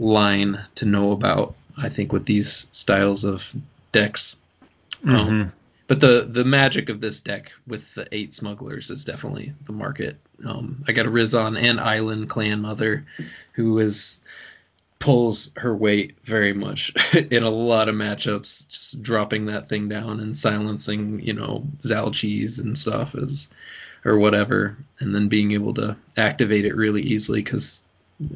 [0.00, 3.54] line to know about i think with these styles of
[3.92, 4.34] decks.
[5.04, 5.30] Um, mm-hmm.
[5.42, 5.52] um,
[5.92, 10.16] but the the magic of this deck with the eight smugglers is definitely the market
[10.46, 13.04] um, i got a rizon and island clan mother
[13.52, 14.18] who is
[15.02, 16.94] pulls her weight very much
[17.32, 22.60] in a lot of matchups, just dropping that thing down and silencing, you know, Zal-Cheez
[22.60, 23.50] and stuff is
[24.04, 27.82] or whatever, and then being able to activate it really easily because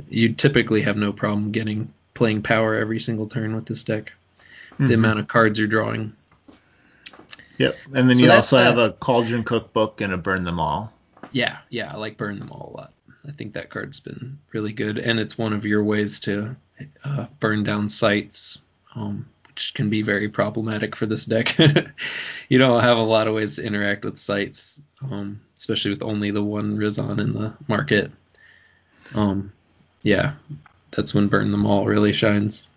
[0.09, 4.12] you typically have no problem getting playing power every single turn with this deck.
[4.73, 4.89] Mm-hmm.
[4.89, 6.12] The amount of cards you're drawing.
[7.59, 10.93] Yep, and then so you also have a Cauldron Cookbook and a Burn Them All.
[11.33, 12.93] Yeah, yeah, I like Burn Them All a lot.
[13.27, 16.55] I think that card's been really good, and it's one of your ways to
[17.05, 18.59] uh, burn down sites,
[18.95, 21.57] um, which can be very problematic for this deck.
[22.49, 24.81] you don't have a lot of ways to interact with sites,
[25.11, 28.11] um, especially with only the one Rizon in the market.
[29.15, 29.53] Um,
[30.03, 30.35] yeah,
[30.93, 32.69] that's when Burn Them All really shines.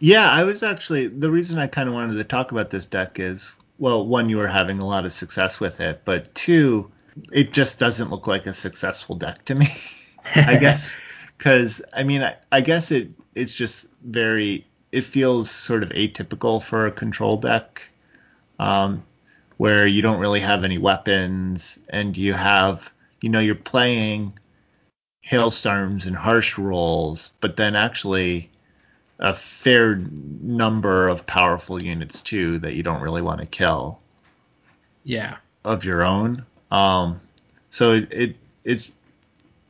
[0.00, 3.18] Yeah, I was actually the reason I kind of wanted to talk about this deck
[3.18, 6.90] is well, one, you were having a lot of success with it, but two,
[7.32, 9.68] it just doesn't look like a successful deck to me.
[10.34, 10.96] I guess
[11.38, 16.62] because I mean I, I, guess it it's just very it feels sort of atypical
[16.62, 17.82] for a control deck,
[18.58, 19.02] um,
[19.56, 22.90] where you don't really have any weapons and you have
[23.20, 24.32] you know you're playing
[25.22, 28.50] hailstorms and harsh rules, but then actually
[29.18, 33.98] a fair number of powerful units too that you don't really want to kill.
[35.04, 35.36] Yeah.
[35.64, 36.44] Of your own.
[36.70, 37.20] Um,
[37.70, 38.92] so it, it it's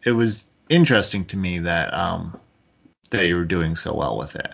[0.04, 2.38] it was interesting to me that um,
[3.10, 4.52] that you were doing so well with it.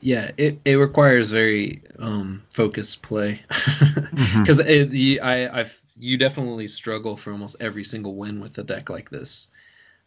[0.00, 5.24] Yeah, it, it requires very um, focused play because mm-hmm.
[5.24, 9.48] I I've you definitely struggle for almost every single win with a deck like this.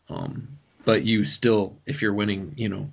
[0.10, 0.48] Um,
[0.84, 2.90] but you still, if you're winning, you know,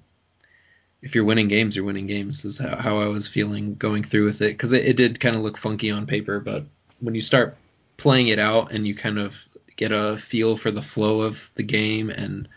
[1.02, 2.44] if you're winning games, you're winning games.
[2.44, 5.36] Is how, how I was feeling going through with it because it, it did kind
[5.36, 6.64] of look funky on paper, but
[7.00, 7.56] when you start
[7.96, 9.34] playing it out and you kind of
[9.76, 12.48] get a feel for the flow of the game and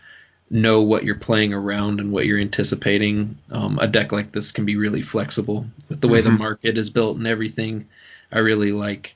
[0.51, 4.65] know what you're playing around and what you're anticipating, um, a deck like this can
[4.65, 6.31] be really flexible with the way mm-hmm.
[6.31, 7.85] the market is built and everything.
[8.31, 9.15] I really like.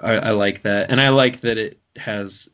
[0.00, 2.50] I, I like that, and I like that it has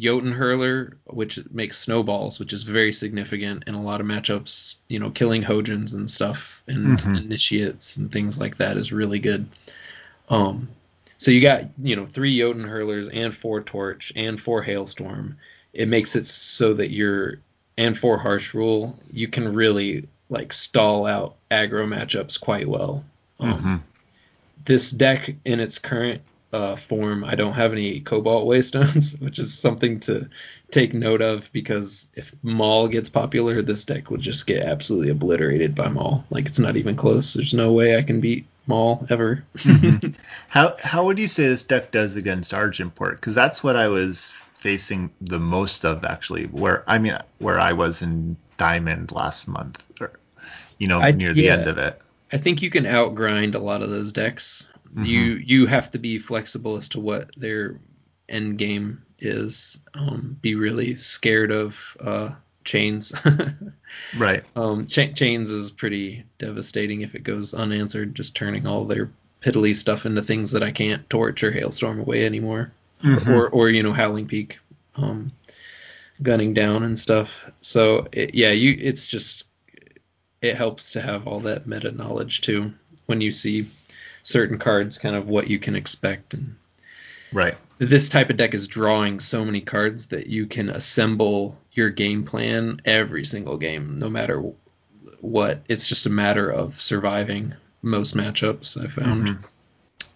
[0.00, 4.76] Jotun Hurler, which makes snowballs, which is very significant in a lot of matchups.
[4.88, 7.14] You know, killing Hojins and stuff and mm-hmm.
[7.16, 9.46] initiates and things like that is really good.
[10.28, 10.68] Um,
[11.18, 15.36] so you got you know three Jotun hurlers and four torch and four hailstorm.
[15.74, 17.38] It makes it so that you're
[17.76, 18.98] and four harsh rule.
[19.12, 23.04] You can really like stall out aggro matchups quite well.
[23.38, 23.76] Um, mm-hmm.
[24.64, 26.22] This deck in its current
[26.52, 30.28] uh, form, I don't have any Cobalt Waystones, which is something to
[30.70, 35.74] take note of because if Maul gets popular, this deck would just get absolutely obliterated
[35.74, 36.24] by Maul.
[36.30, 37.34] Like it's not even close.
[37.34, 39.44] There's no way I can beat Maul ever.
[39.58, 40.10] mm-hmm.
[40.48, 43.16] How how would you say this deck does against Argenport?
[43.16, 46.46] Because that's what I was facing the most of actually.
[46.46, 50.12] Where I mean, where I was in Diamond last month, or
[50.78, 52.00] you know, I, near the end of it.
[52.32, 54.68] I think you can outgrind a lot of those decks.
[54.92, 55.04] Mm-hmm.
[55.04, 57.78] You you have to be flexible as to what their
[58.28, 59.78] end game is.
[59.94, 62.30] Um, be really scared of uh,
[62.64, 63.12] chains.
[64.18, 64.44] right.
[64.56, 69.10] Um, Ch- chains is pretty devastating if it goes unanswered, just turning all their
[69.42, 72.72] piddly stuff into things that I can't torch or hailstorm away anymore,
[73.02, 73.30] mm-hmm.
[73.30, 74.58] or or you know howling peak,
[74.96, 75.30] um,
[76.22, 77.30] gunning down and stuff.
[77.60, 79.44] So it, yeah, you it's just
[80.42, 82.72] it helps to have all that meta knowledge too
[83.06, 83.68] when you see
[84.22, 86.34] certain cards kind of what you can expect.
[86.34, 86.54] And
[87.32, 87.56] Right.
[87.78, 92.24] this type of deck is drawing so many cards that you can assemble your game
[92.24, 94.42] plan every single game no matter
[95.20, 95.62] what.
[95.68, 99.38] It's just a matter of surviving most matchups i found.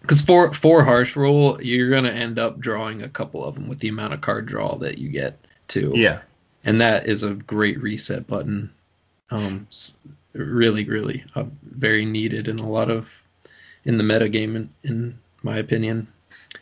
[0.01, 3.67] Because for for harsh rule you're going to end up drawing a couple of them
[3.67, 5.91] with the amount of card draw that you get too.
[5.95, 6.19] Yeah.
[6.65, 8.69] and that is a great reset button.
[9.31, 9.67] Um
[10.33, 13.07] really really uh, very needed in a lot of
[13.85, 16.07] in the meta game in, in my opinion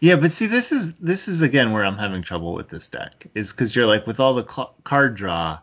[0.01, 3.27] Yeah, but see, this is this is again where I'm having trouble with this deck
[3.35, 5.59] is because you're like with all the cl- card draw,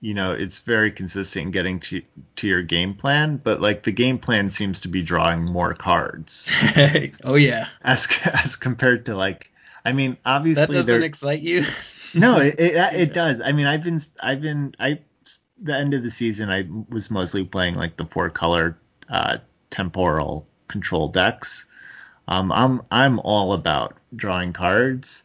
[0.00, 2.02] you know, it's very consistent in getting to
[2.36, 6.48] to your game plan, but like the game plan seems to be drawing more cards
[7.24, 8.08] oh yeah as
[8.44, 9.50] as compared to like,
[9.84, 11.64] I mean, obviously that doesn't excite you
[12.14, 13.04] no, it, it Yeah.
[13.08, 13.40] does.
[13.40, 15.00] I mean, I've been I've been I
[15.62, 18.76] the end of the season I was mostly playing like the four color
[19.08, 19.38] uh,
[19.70, 21.66] temporal control decks.
[22.28, 25.24] Um, I'm I'm all about drawing cards,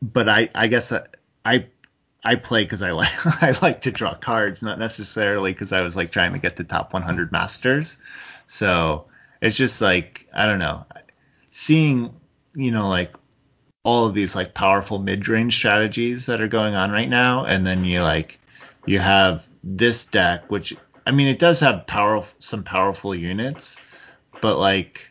[0.00, 1.06] but I I guess I
[1.44, 1.66] I,
[2.24, 5.96] I play because I like I like to draw cards, not necessarily because I was
[5.96, 7.98] like trying to get the top 100 masters.
[8.46, 9.06] So
[9.40, 10.84] it's just like I don't know,
[11.50, 12.14] seeing
[12.54, 13.16] you know like
[13.84, 17.84] all of these like powerful mid-range strategies that are going on right now and then
[17.84, 18.38] you like
[18.86, 20.74] you have this deck which
[21.06, 23.76] i mean it does have powerful some powerful units
[24.42, 25.10] but like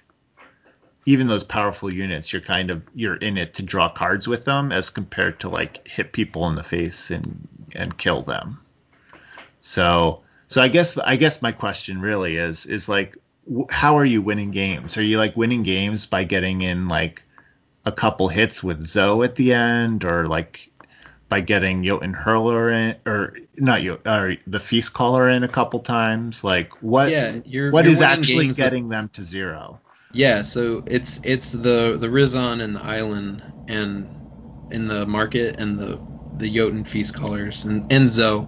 [1.08, 4.72] even those powerful units you're kind of you're in it to draw cards with them
[4.72, 8.60] as compared to like hit people in the face and and kill them.
[9.62, 13.18] So so i guess i guess my question really is is like
[13.70, 14.98] how are you winning games?
[14.98, 17.24] Are you like winning games by getting in like
[17.86, 20.71] a couple hits with Zoe at the end, or like
[21.32, 25.80] by getting Jotun Hurler in, or not Jotun, or the Feast Caller in a couple
[25.80, 26.44] times.
[26.44, 27.10] Like what?
[27.10, 29.80] yeah you're what you're is actually getting them to zero?
[30.14, 34.10] Yeah, so it's it's the the Rizon and the Island and
[34.72, 36.02] in the market and the
[36.34, 38.48] the Jotun feast callers and and Zoe.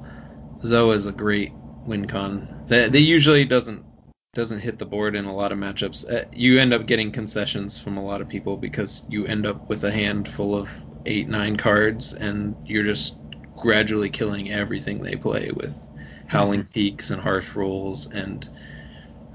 [0.65, 1.53] Zoe is a great
[1.85, 2.49] win con.
[2.68, 3.85] That they usually doesn't
[4.34, 6.03] doesn't hit the board in a lot of matchups.
[6.11, 9.61] Uh, you end up getting concessions from a lot of people because you end up
[9.69, 10.69] with a hand full of
[11.05, 13.17] eight nine cards and you're just
[13.57, 15.75] gradually killing everything they play with
[16.27, 18.49] howling peaks and harsh rules and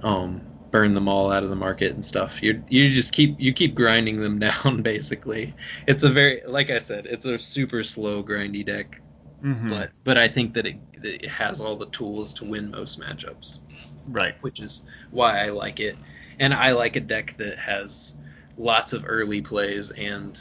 [0.03, 2.43] um burn them all out of the market and stuff.
[2.43, 5.57] You you just keep you keep grinding them down basically.
[5.86, 9.01] It's a very like I said, it's a super slow grindy deck,
[9.40, 9.69] Mhm.
[9.69, 13.01] but but I think that it, that it has all the tools to win most
[13.01, 13.61] matchups,
[14.07, 14.36] right.
[14.40, 16.01] which is why I like it.
[16.39, 18.15] And I like a deck that has
[18.57, 20.39] lots of early plays and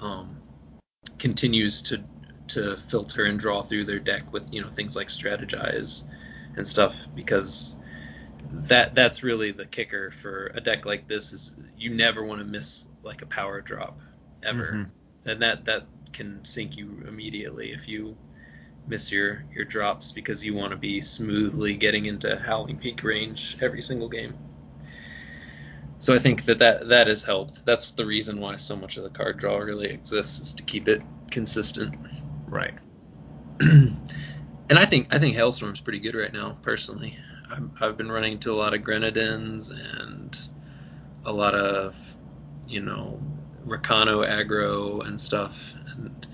[0.00, 0.42] um,
[1.18, 2.04] continues to
[2.48, 6.02] to filter and draw through their deck with you know things like strategize
[6.56, 7.78] and stuff because
[8.52, 12.44] that that's really the kicker for a deck like this is you never want to
[12.44, 14.00] miss like a power drop
[14.42, 14.92] ever Mhm.
[15.24, 18.16] and that that can sink you immediately if you
[18.86, 23.56] miss your your drops because you want to be smoothly getting into howling peak range
[23.60, 24.34] every single game
[25.98, 29.02] so i think that that that has helped that's the reason why so much of
[29.02, 31.94] the card draw really exists is to keep it consistent
[32.48, 32.74] Right.
[33.60, 33.98] and
[34.70, 36.56] I think I think Hailstorm's pretty good right now.
[36.62, 37.16] Personally,
[37.50, 40.38] I've, I've been running into a lot of Grenadins and
[41.24, 41.96] a lot of
[42.68, 43.20] you know
[43.66, 45.56] Rakano aggro and stuff.
[45.92, 46.26] And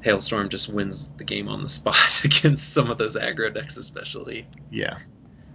[0.00, 4.46] Hailstorm just wins the game on the spot against some of those aggro decks, especially.
[4.70, 4.98] Yeah.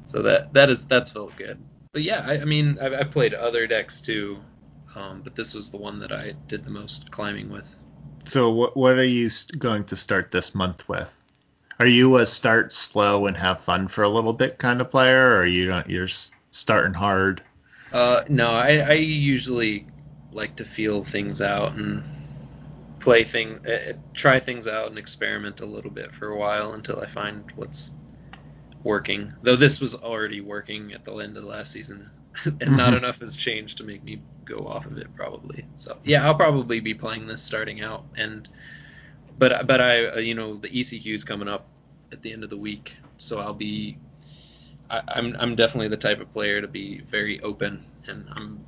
[0.04, 1.60] So that that is that's felt good.
[1.94, 4.44] But yeah, I, I mean I've, I've played other decks too,
[4.96, 7.78] um, but this was the one that I did the most climbing with.
[8.26, 11.14] So what what are you going to start this month with?
[11.80, 15.32] Are you a start slow and have fun for a little bit kind of player,
[15.36, 16.10] or are you don't you're
[16.52, 17.44] starting hard?
[17.92, 19.88] Uh, no, I, I usually
[20.32, 22.04] like to feel things out and
[23.00, 27.00] play thing, uh, try things out and experiment a little bit for a while until
[27.00, 27.92] I find what's
[28.84, 29.34] working.
[29.44, 32.10] Though this was already working at the end of the last season,
[32.62, 32.98] and not Mhm.
[33.00, 35.66] enough has changed to make me go off of it probably.
[35.76, 38.48] So yeah, I'll probably be playing this starting out, and
[39.38, 41.68] but but I uh, you know the ECQ is coming up
[42.12, 43.98] at the end of the week, so I'll be
[44.90, 48.66] I, I'm I'm definitely the type of player to be very open, and I'm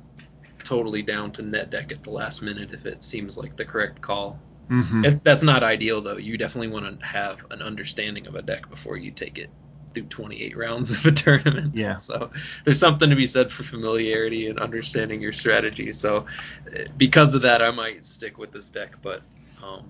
[0.64, 4.00] totally down to net deck at the last minute if it seems like the correct
[4.00, 4.38] call.
[4.70, 5.04] Mm-hmm.
[5.04, 8.68] If that's not ideal though, you definitely want to have an understanding of a deck
[8.70, 9.50] before you take it
[9.94, 11.76] through 28 rounds of a tournament.
[11.76, 11.96] Yeah.
[11.96, 12.30] So
[12.64, 15.92] there's something to be said for familiarity and understanding your strategy.
[15.92, 16.26] So
[16.74, 19.22] eh, because of that, I might stick with this deck, but
[19.62, 19.88] um,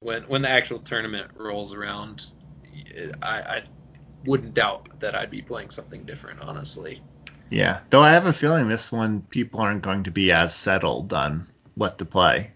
[0.00, 2.26] when when the actual tournament rolls around,
[3.22, 3.62] I, I
[4.24, 7.00] wouldn't doubt that I'd be playing something different, honestly.
[7.50, 11.12] Yeah, though I have a feeling this one people aren't going to be as settled
[11.12, 12.52] on what to play.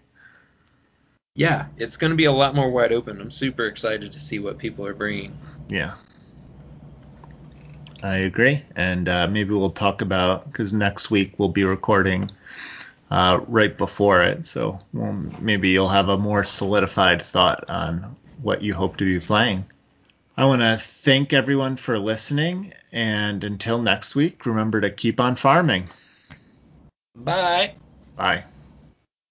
[1.35, 3.21] Yeah, it's going to be a lot more wide open.
[3.21, 5.37] I'm super excited to see what people are bringing.
[5.69, 5.93] Yeah.
[8.03, 8.63] I agree.
[8.75, 12.29] And uh, maybe we'll talk about, because next week we'll be recording
[13.09, 14.45] uh, right before it.
[14.45, 19.19] So we'll, maybe you'll have a more solidified thought on what you hope to be
[19.19, 19.65] playing.
[20.37, 22.71] I want to thank everyone for listening.
[22.91, 25.89] And until next week, remember to keep on farming.
[27.15, 27.73] Bye.
[28.15, 28.45] Bye.